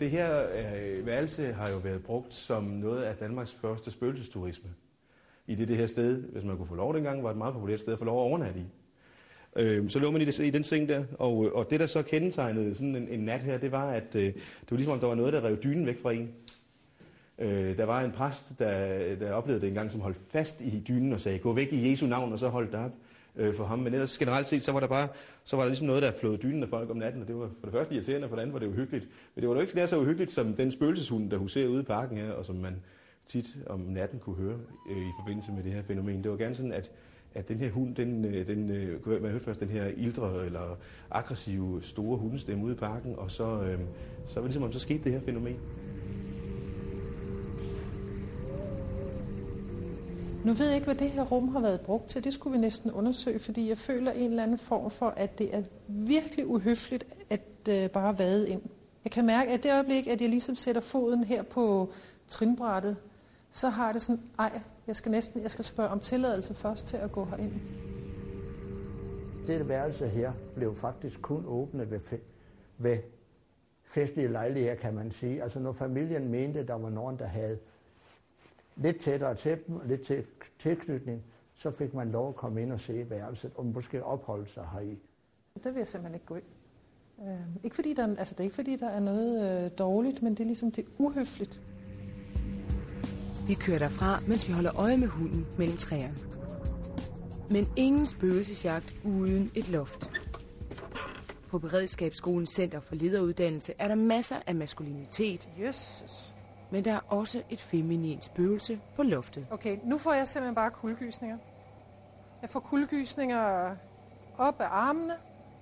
Det 0.00 0.10
her 0.10 0.46
øh, 0.50 1.06
værelse 1.06 1.52
har 1.52 1.70
jo 1.70 1.76
været 1.76 2.02
brugt 2.02 2.34
som 2.34 2.64
noget 2.64 3.02
af 3.02 3.16
Danmarks 3.16 3.52
første 3.52 3.90
spøgelsesturisme. 3.90 4.70
I 5.50 5.54
det, 5.54 5.68
det 5.68 5.76
her 5.76 5.86
sted, 5.86 6.22
hvis 6.22 6.44
man 6.44 6.56
kunne 6.56 6.68
få 6.68 6.74
lov 6.74 6.94
dengang, 6.94 7.22
var 7.22 7.28
det 7.28 7.34
et 7.34 7.38
meget 7.38 7.54
populært 7.54 7.80
sted 7.80 7.92
at 7.92 7.98
få 7.98 8.04
lov 8.04 8.18
at 8.18 8.30
overnatte 8.30 8.60
i. 8.60 8.64
Øh, 9.56 9.90
så 9.90 9.98
lå 9.98 10.10
man 10.10 10.22
i, 10.22 10.24
det, 10.24 10.38
i 10.38 10.50
den 10.50 10.64
seng 10.64 10.88
der, 10.88 11.04
og, 11.18 11.46
øh, 11.46 11.52
og 11.52 11.70
det 11.70 11.80
der 11.80 11.86
så 11.86 12.02
kendetegnede 12.02 12.74
sådan 12.74 12.96
en, 12.96 13.08
en 13.08 13.20
nat 13.20 13.40
her, 13.40 13.58
det 13.58 13.72
var, 13.72 13.90
at 13.90 14.14
øh, 14.14 14.22
det 14.24 14.70
var 14.70 14.76
ligesom 14.76 14.92
om 14.92 15.00
der 15.00 15.06
var 15.06 15.14
noget, 15.14 15.32
der 15.32 15.44
rev 15.44 15.56
dynen 15.56 15.86
væk 15.86 16.02
fra 16.02 16.12
en. 16.12 16.30
Øh, 17.38 17.76
der 17.76 17.84
var 17.84 18.00
en 18.00 18.10
præst, 18.10 18.58
der, 18.58 19.14
der 19.14 19.32
oplevede 19.32 19.60
det 19.60 19.68
engang, 19.68 19.92
som 19.92 20.00
holdt 20.00 20.18
fast 20.28 20.60
i 20.60 20.82
dynen 20.88 21.12
og 21.12 21.20
sagde, 21.20 21.38
gå 21.38 21.52
væk 21.52 21.72
i 21.72 21.90
Jesu 21.90 22.06
navn, 22.06 22.32
og 22.32 22.38
så 22.38 22.48
holdt 22.48 22.72
der 22.72 22.84
op 22.84 22.92
øh, 23.36 23.54
for 23.54 23.64
ham. 23.64 23.78
Men 23.78 23.92
ellers 23.94 24.18
generelt 24.18 24.48
set, 24.48 24.62
så 24.62 24.72
var 24.72 24.80
der 24.80 24.86
bare, 24.86 25.08
så 25.44 25.56
var 25.56 25.62
der 25.62 25.68
ligesom 25.68 25.86
noget, 25.86 26.02
der 26.02 26.12
flåede 26.12 26.38
dynen 26.38 26.62
af 26.62 26.68
folk 26.68 26.90
om 26.90 26.96
natten, 26.96 27.22
og 27.22 27.28
det 27.28 27.36
var 27.36 27.50
for 27.60 27.66
det 27.66 27.72
første 27.72 27.94
irriterende, 27.94 28.24
og 28.24 28.28
for 28.28 28.36
det 28.36 28.42
andet 28.42 28.52
var 28.52 28.60
det 28.60 28.66
uhyggeligt. 28.66 29.08
Men 29.34 29.40
det 29.42 29.48
var 29.48 29.54
jo 29.54 29.60
ikke 29.60 29.76
nær 29.76 29.86
så 29.86 29.98
uhyggeligt 29.98 30.30
som 30.30 30.54
den 30.54 30.72
spøgelseshund, 30.72 31.30
der 31.30 31.36
huserer 31.36 31.68
ude 31.68 31.80
i 31.80 31.84
parken 31.84 32.16
her, 32.16 32.32
og 32.32 32.44
som 32.44 32.56
man 32.56 32.76
tit 33.30 33.58
om 33.66 33.80
natten 33.80 34.18
kunne 34.18 34.36
høre 34.36 34.58
øh, 34.90 34.96
i 34.96 35.10
forbindelse 35.20 35.52
med 35.52 35.62
det 35.62 35.72
her 35.72 35.82
fænomen. 35.82 36.22
Det 36.22 36.30
var 36.30 36.36
gerne 36.36 36.54
sådan, 36.54 36.72
at, 36.72 36.90
at 37.34 37.48
den 37.48 37.56
her 37.56 37.70
hund, 37.70 37.94
den, 37.94 38.24
øh, 38.24 38.46
den, 38.46 38.70
øh, 38.70 39.00
kunne- 39.00 39.20
man 39.20 39.30
hørte 39.30 39.44
først 39.44 39.60
den 39.60 39.68
her 39.68 39.86
ildre 39.96 40.46
eller 40.46 40.76
aggressive 41.10 41.82
store 41.82 42.18
hundestemme 42.18 42.64
ude 42.64 42.72
i 42.72 42.76
parken, 42.76 43.16
og 43.16 43.30
så, 43.30 43.44
øh, 43.62 43.78
så 44.26 44.34
var 44.34 44.42
det 44.42 44.50
ligesom, 44.50 44.62
om 44.62 44.72
så 44.72 44.78
skete 44.78 45.04
det 45.04 45.12
her 45.12 45.20
fænomen. 45.20 45.56
Nu 50.44 50.52
ved 50.52 50.66
jeg 50.66 50.74
ikke, 50.74 50.84
hvad 50.84 50.94
det 50.94 51.10
her 51.10 51.24
rum 51.24 51.48
har 51.48 51.60
været 51.60 51.80
brugt 51.80 52.08
til. 52.08 52.24
Det 52.24 52.32
skulle 52.32 52.52
vi 52.56 52.60
næsten 52.60 52.90
undersøge, 52.90 53.38
fordi 53.38 53.68
jeg 53.68 53.78
føler 53.78 54.12
en 54.12 54.30
eller 54.30 54.42
anden 54.42 54.58
form 54.58 54.90
for, 54.90 55.06
at 55.16 55.38
det 55.38 55.54
er 55.54 55.62
virkelig 55.88 56.46
uhøfligt 56.46 57.06
at 57.30 57.40
øh, 57.68 57.90
bare 57.90 58.18
vade 58.18 58.48
ind. 58.48 58.62
Jeg 59.04 59.12
kan 59.12 59.26
mærke, 59.26 59.50
at 59.50 59.62
det 59.62 59.72
øjeblik, 59.72 60.06
at 60.06 60.20
jeg 60.20 60.28
ligesom 60.28 60.56
sætter 60.56 60.80
foden 60.80 61.24
her 61.24 61.42
på 61.42 61.92
trinbrættet, 62.28 62.96
så 63.52 63.68
har 63.68 63.92
det 63.92 64.02
sådan, 64.02 64.22
ej, 64.38 64.60
jeg 64.86 64.96
skal 64.96 65.10
næsten, 65.10 65.42
jeg 65.42 65.50
skal 65.50 65.64
spørge 65.64 65.88
om 65.90 66.00
tilladelse 66.00 66.54
først 66.54 66.86
til 66.86 66.96
at 66.96 67.12
gå 67.12 67.24
herind. 67.24 67.52
Dette 69.46 69.68
værelse 69.68 70.08
her 70.08 70.32
blev 70.54 70.76
faktisk 70.76 71.22
kun 71.22 71.44
åbnet 71.46 71.90
ved, 71.90 72.00
fe- 72.12 72.20
ved 72.78 72.98
festlige 73.84 74.28
lejligheder, 74.28 74.74
kan 74.74 74.94
man 74.94 75.10
sige. 75.10 75.42
Altså 75.42 75.58
når 75.60 75.72
familien 75.72 76.28
mente, 76.28 76.62
der 76.66 76.74
var 76.74 76.90
nogen, 76.90 77.18
der 77.18 77.26
havde 77.26 77.58
lidt 78.76 78.98
tættere 79.00 79.34
til 79.34 79.58
dem, 79.66 79.76
og 79.76 79.86
lidt 79.86 80.02
til, 80.02 80.24
tilknytning, 80.58 81.22
så 81.54 81.70
fik 81.70 81.94
man 81.94 82.10
lov 82.10 82.28
at 82.28 82.36
komme 82.36 82.62
ind 82.62 82.72
og 82.72 82.80
se 82.80 83.10
værelset, 83.10 83.52
og 83.56 83.66
måske 83.66 84.04
opholde 84.04 84.46
sig 84.48 84.68
heri. 84.72 84.98
Der 85.64 85.70
vil 85.70 85.78
jeg 85.78 85.88
simpelthen 85.88 86.14
ikke 86.14 86.26
gå 86.26 86.34
ind. 86.34 86.44
Øh, 87.28 87.36
ikke 87.64 87.76
fordi 87.76 87.94
der, 87.94 88.06
er- 88.06 88.16
altså, 88.18 88.34
det 88.34 88.40
er 88.40 88.44
ikke 88.44 88.54
fordi, 88.56 88.76
der 88.76 88.88
er 88.88 89.00
noget 89.00 89.64
øh, 89.64 89.70
dårligt, 89.78 90.22
men 90.22 90.32
det 90.34 90.40
er 90.40 90.46
ligesom 90.46 90.72
det 90.72 90.84
er 90.84 90.88
uhøfligt. 90.98 91.60
Vi 93.50 93.54
kører 93.54 93.78
derfra, 93.78 94.18
mens 94.28 94.48
vi 94.48 94.52
holder 94.52 94.76
øje 94.76 94.96
med 94.96 95.08
hunden 95.08 95.46
mellem 95.58 95.76
træerne. 95.76 96.14
Men 97.50 97.72
ingen 97.76 98.06
spøgelsesjagt 98.06 98.92
uden 99.04 99.50
et 99.54 99.68
loft. 99.68 100.10
På 101.48 101.58
Beredskabsskolens 101.58 102.50
Center 102.50 102.80
for 102.80 102.94
Lederuddannelse 102.94 103.74
er 103.78 103.88
der 103.88 103.94
masser 103.94 104.36
af 104.46 104.54
maskulinitet. 104.54 105.48
Jesus. 105.58 106.34
Men 106.70 106.84
der 106.84 106.92
er 106.92 107.00
også 107.08 107.42
et 107.50 107.60
feminint 107.60 108.24
spøgelse 108.24 108.80
på 108.96 109.02
loftet. 109.02 109.46
Okay, 109.50 109.78
nu 109.84 109.98
får 109.98 110.12
jeg 110.12 110.28
simpelthen 110.28 110.54
bare 110.54 110.70
kuldegysninger. 110.70 111.38
Jeg 112.42 112.50
får 112.50 112.60
kuldegysninger 112.60 113.76
op 114.38 114.60
af 114.60 114.68
armene, 114.70 115.14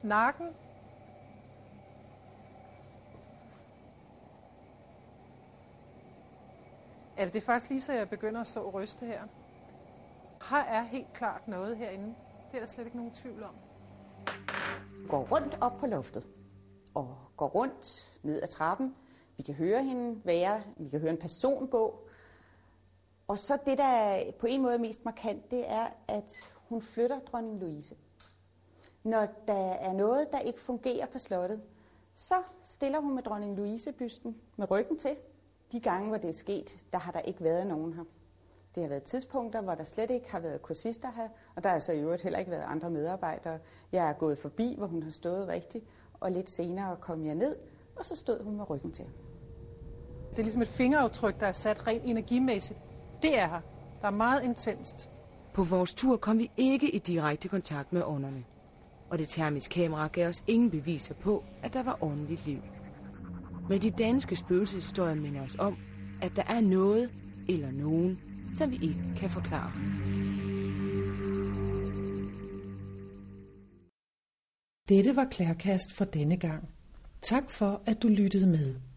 nakken. 0.03 0.46
Ja, 7.18 7.24
det 7.24 7.37
er 7.37 7.40
faktisk 7.40 7.70
lige 7.70 7.81
så 7.81 7.92
jeg 7.92 8.11
begynder 8.11 8.40
at 8.40 8.46
stå 8.46 8.62
og 8.62 8.74
ryste 8.74 9.07
her. 9.07 9.22
Her 10.50 10.64
er 10.64 10.83
helt 10.83 11.12
klart 11.14 11.48
noget 11.48 11.76
herinde. 11.76 12.14
Det 12.50 12.54
er 12.54 12.59
der 12.59 12.66
slet 12.66 12.85
ikke 12.85 12.96
nogen 12.96 13.12
tvivl 13.12 13.42
om. 13.42 13.54
Går 15.09 15.26
rundt 15.33 15.59
op 15.61 15.72
på 15.81 15.87
loftet 15.87 16.26
og 16.94 17.16
går 17.37 17.48
rundt 17.48 18.11
ned 18.22 18.42
ad 18.42 18.48
trappen. 18.48 18.96
Vi 19.37 19.42
kan 19.42 19.54
høre 19.54 19.85
hende 19.85 20.20
være, 20.24 20.62
vi 20.76 20.88
kan 20.88 21.00
høre 21.00 21.11
en 21.11 21.18
person 21.18 21.66
gå. 21.66 22.09
Og 23.28 23.38
så 23.38 23.59
det, 23.66 23.78
der 23.78 24.22
på 24.38 24.46
en 24.46 24.62
måde 24.62 24.74
er 24.74 24.78
mest 24.78 25.04
markant, 25.04 25.50
det 25.50 25.70
er, 25.70 25.87
at 26.09 26.52
hun 26.54 26.83
flytter 26.83 27.20
dronning 27.20 27.61
Louise. 27.61 27.96
Når 29.02 29.28
der 29.48 29.72
er 29.72 29.92
noget, 29.92 30.33
der 30.33 30.38
ikke 30.38 30.61
fungerer 30.61 31.07
på 31.07 31.18
slottet, 31.18 31.62
så 32.14 32.42
stiller 32.64 33.00
hun 33.00 33.14
med 33.14 33.22
dronning 33.22 33.57
Louise-bysten 33.57 34.37
med 34.57 34.70
ryggen 34.70 34.98
til. 34.98 35.16
De 35.72 35.81
gange, 35.81 36.09
hvor 36.09 36.16
det 36.16 36.28
er 36.28 36.35
sket, 36.35 36.87
der 36.92 36.98
har 36.98 37.12
der 37.12 37.20
ikke 37.20 37.44
været 37.44 37.66
nogen 37.66 37.92
her. 37.92 38.04
Det 38.74 38.83
har 38.83 38.88
været 38.88 39.02
tidspunkter, 39.02 39.61
hvor 39.61 39.74
der 39.74 39.85
slet 39.85 40.11
ikke 40.11 40.31
har 40.31 40.40
været 40.40 40.62
kursister 40.62 41.12
her, 41.16 41.28
og 41.57 41.64
der 41.64 41.70
har 41.70 41.78
så 41.78 41.92
i 41.92 42.00
øvrigt 42.00 42.22
heller 42.22 42.38
ikke 42.38 42.50
været 42.50 42.64
andre 42.66 42.90
medarbejdere. 42.90 43.59
Jeg 43.92 44.09
er 44.09 44.12
gået 44.12 44.38
forbi, 44.38 44.74
hvor 44.78 44.87
hun 44.87 45.02
har 45.02 45.11
stået 45.11 45.48
rigtigt, 45.48 45.85
og 46.20 46.33
lidt 46.33 46.50
senere 46.50 46.96
kom 47.00 47.24
jeg 47.24 47.35
ned, 47.35 47.57
og 47.96 48.07
så 48.07 48.16
stod 48.16 48.42
hun 48.44 48.57
med 48.57 48.70
ryggen 48.70 48.92
til. 48.92 49.07
Det 50.31 50.38
er 50.38 50.42
ligesom 50.42 50.62
et 50.62 50.68
fingeraftryk, 50.68 51.40
der 51.40 51.46
er 51.46 51.52
sat 51.52 51.87
rent 51.87 52.02
energimæssigt. 52.04 52.81
Det 53.22 53.38
er 53.38 53.48
her. 53.48 53.61
Der 54.00 54.07
er 54.07 54.12
meget 54.12 54.42
intenst. 54.44 55.11
På 55.54 55.64
vores 55.64 55.92
tur 55.92 56.16
kom 56.16 56.38
vi 56.38 56.50
ikke 56.57 56.90
i 56.90 56.98
direkte 56.98 57.48
kontakt 57.48 57.92
med 57.92 58.02
ånderne. 58.02 58.44
Og 59.11 59.18
det 59.18 59.28
termiske 59.28 59.72
kamera 59.74 60.07
gav 60.07 60.28
os 60.28 60.42
ingen 60.46 60.70
beviser 60.70 61.14
på, 61.14 61.44
at 61.62 61.72
der 61.72 61.83
var 61.83 61.98
åndeligt 62.02 62.46
liv. 62.46 62.62
Men 63.68 63.83
de 63.83 63.90
danske 63.90 64.37
spøgelseshistorier 64.37 65.14
minder 65.14 65.42
os 65.42 65.57
om, 65.59 65.76
at 66.22 66.37
der 66.37 66.42
er 66.42 66.61
noget 66.61 67.11
eller 67.48 67.70
nogen, 67.70 68.18
som 68.57 68.70
vi 68.70 68.76
ikke 68.76 69.04
kan 69.16 69.31
forklare. 69.31 69.72
Dette 74.88 75.16
var 75.16 75.24
Klærkast 75.31 75.92
for 75.94 76.04
denne 76.04 76.37
gang. 76.37 76.68
Tak 77.22 77.50
for, 77.50 77.83
at 77.87 78.02
du 78.02 78.09
lyttede 78.09 78.46
med. 78.46 78.88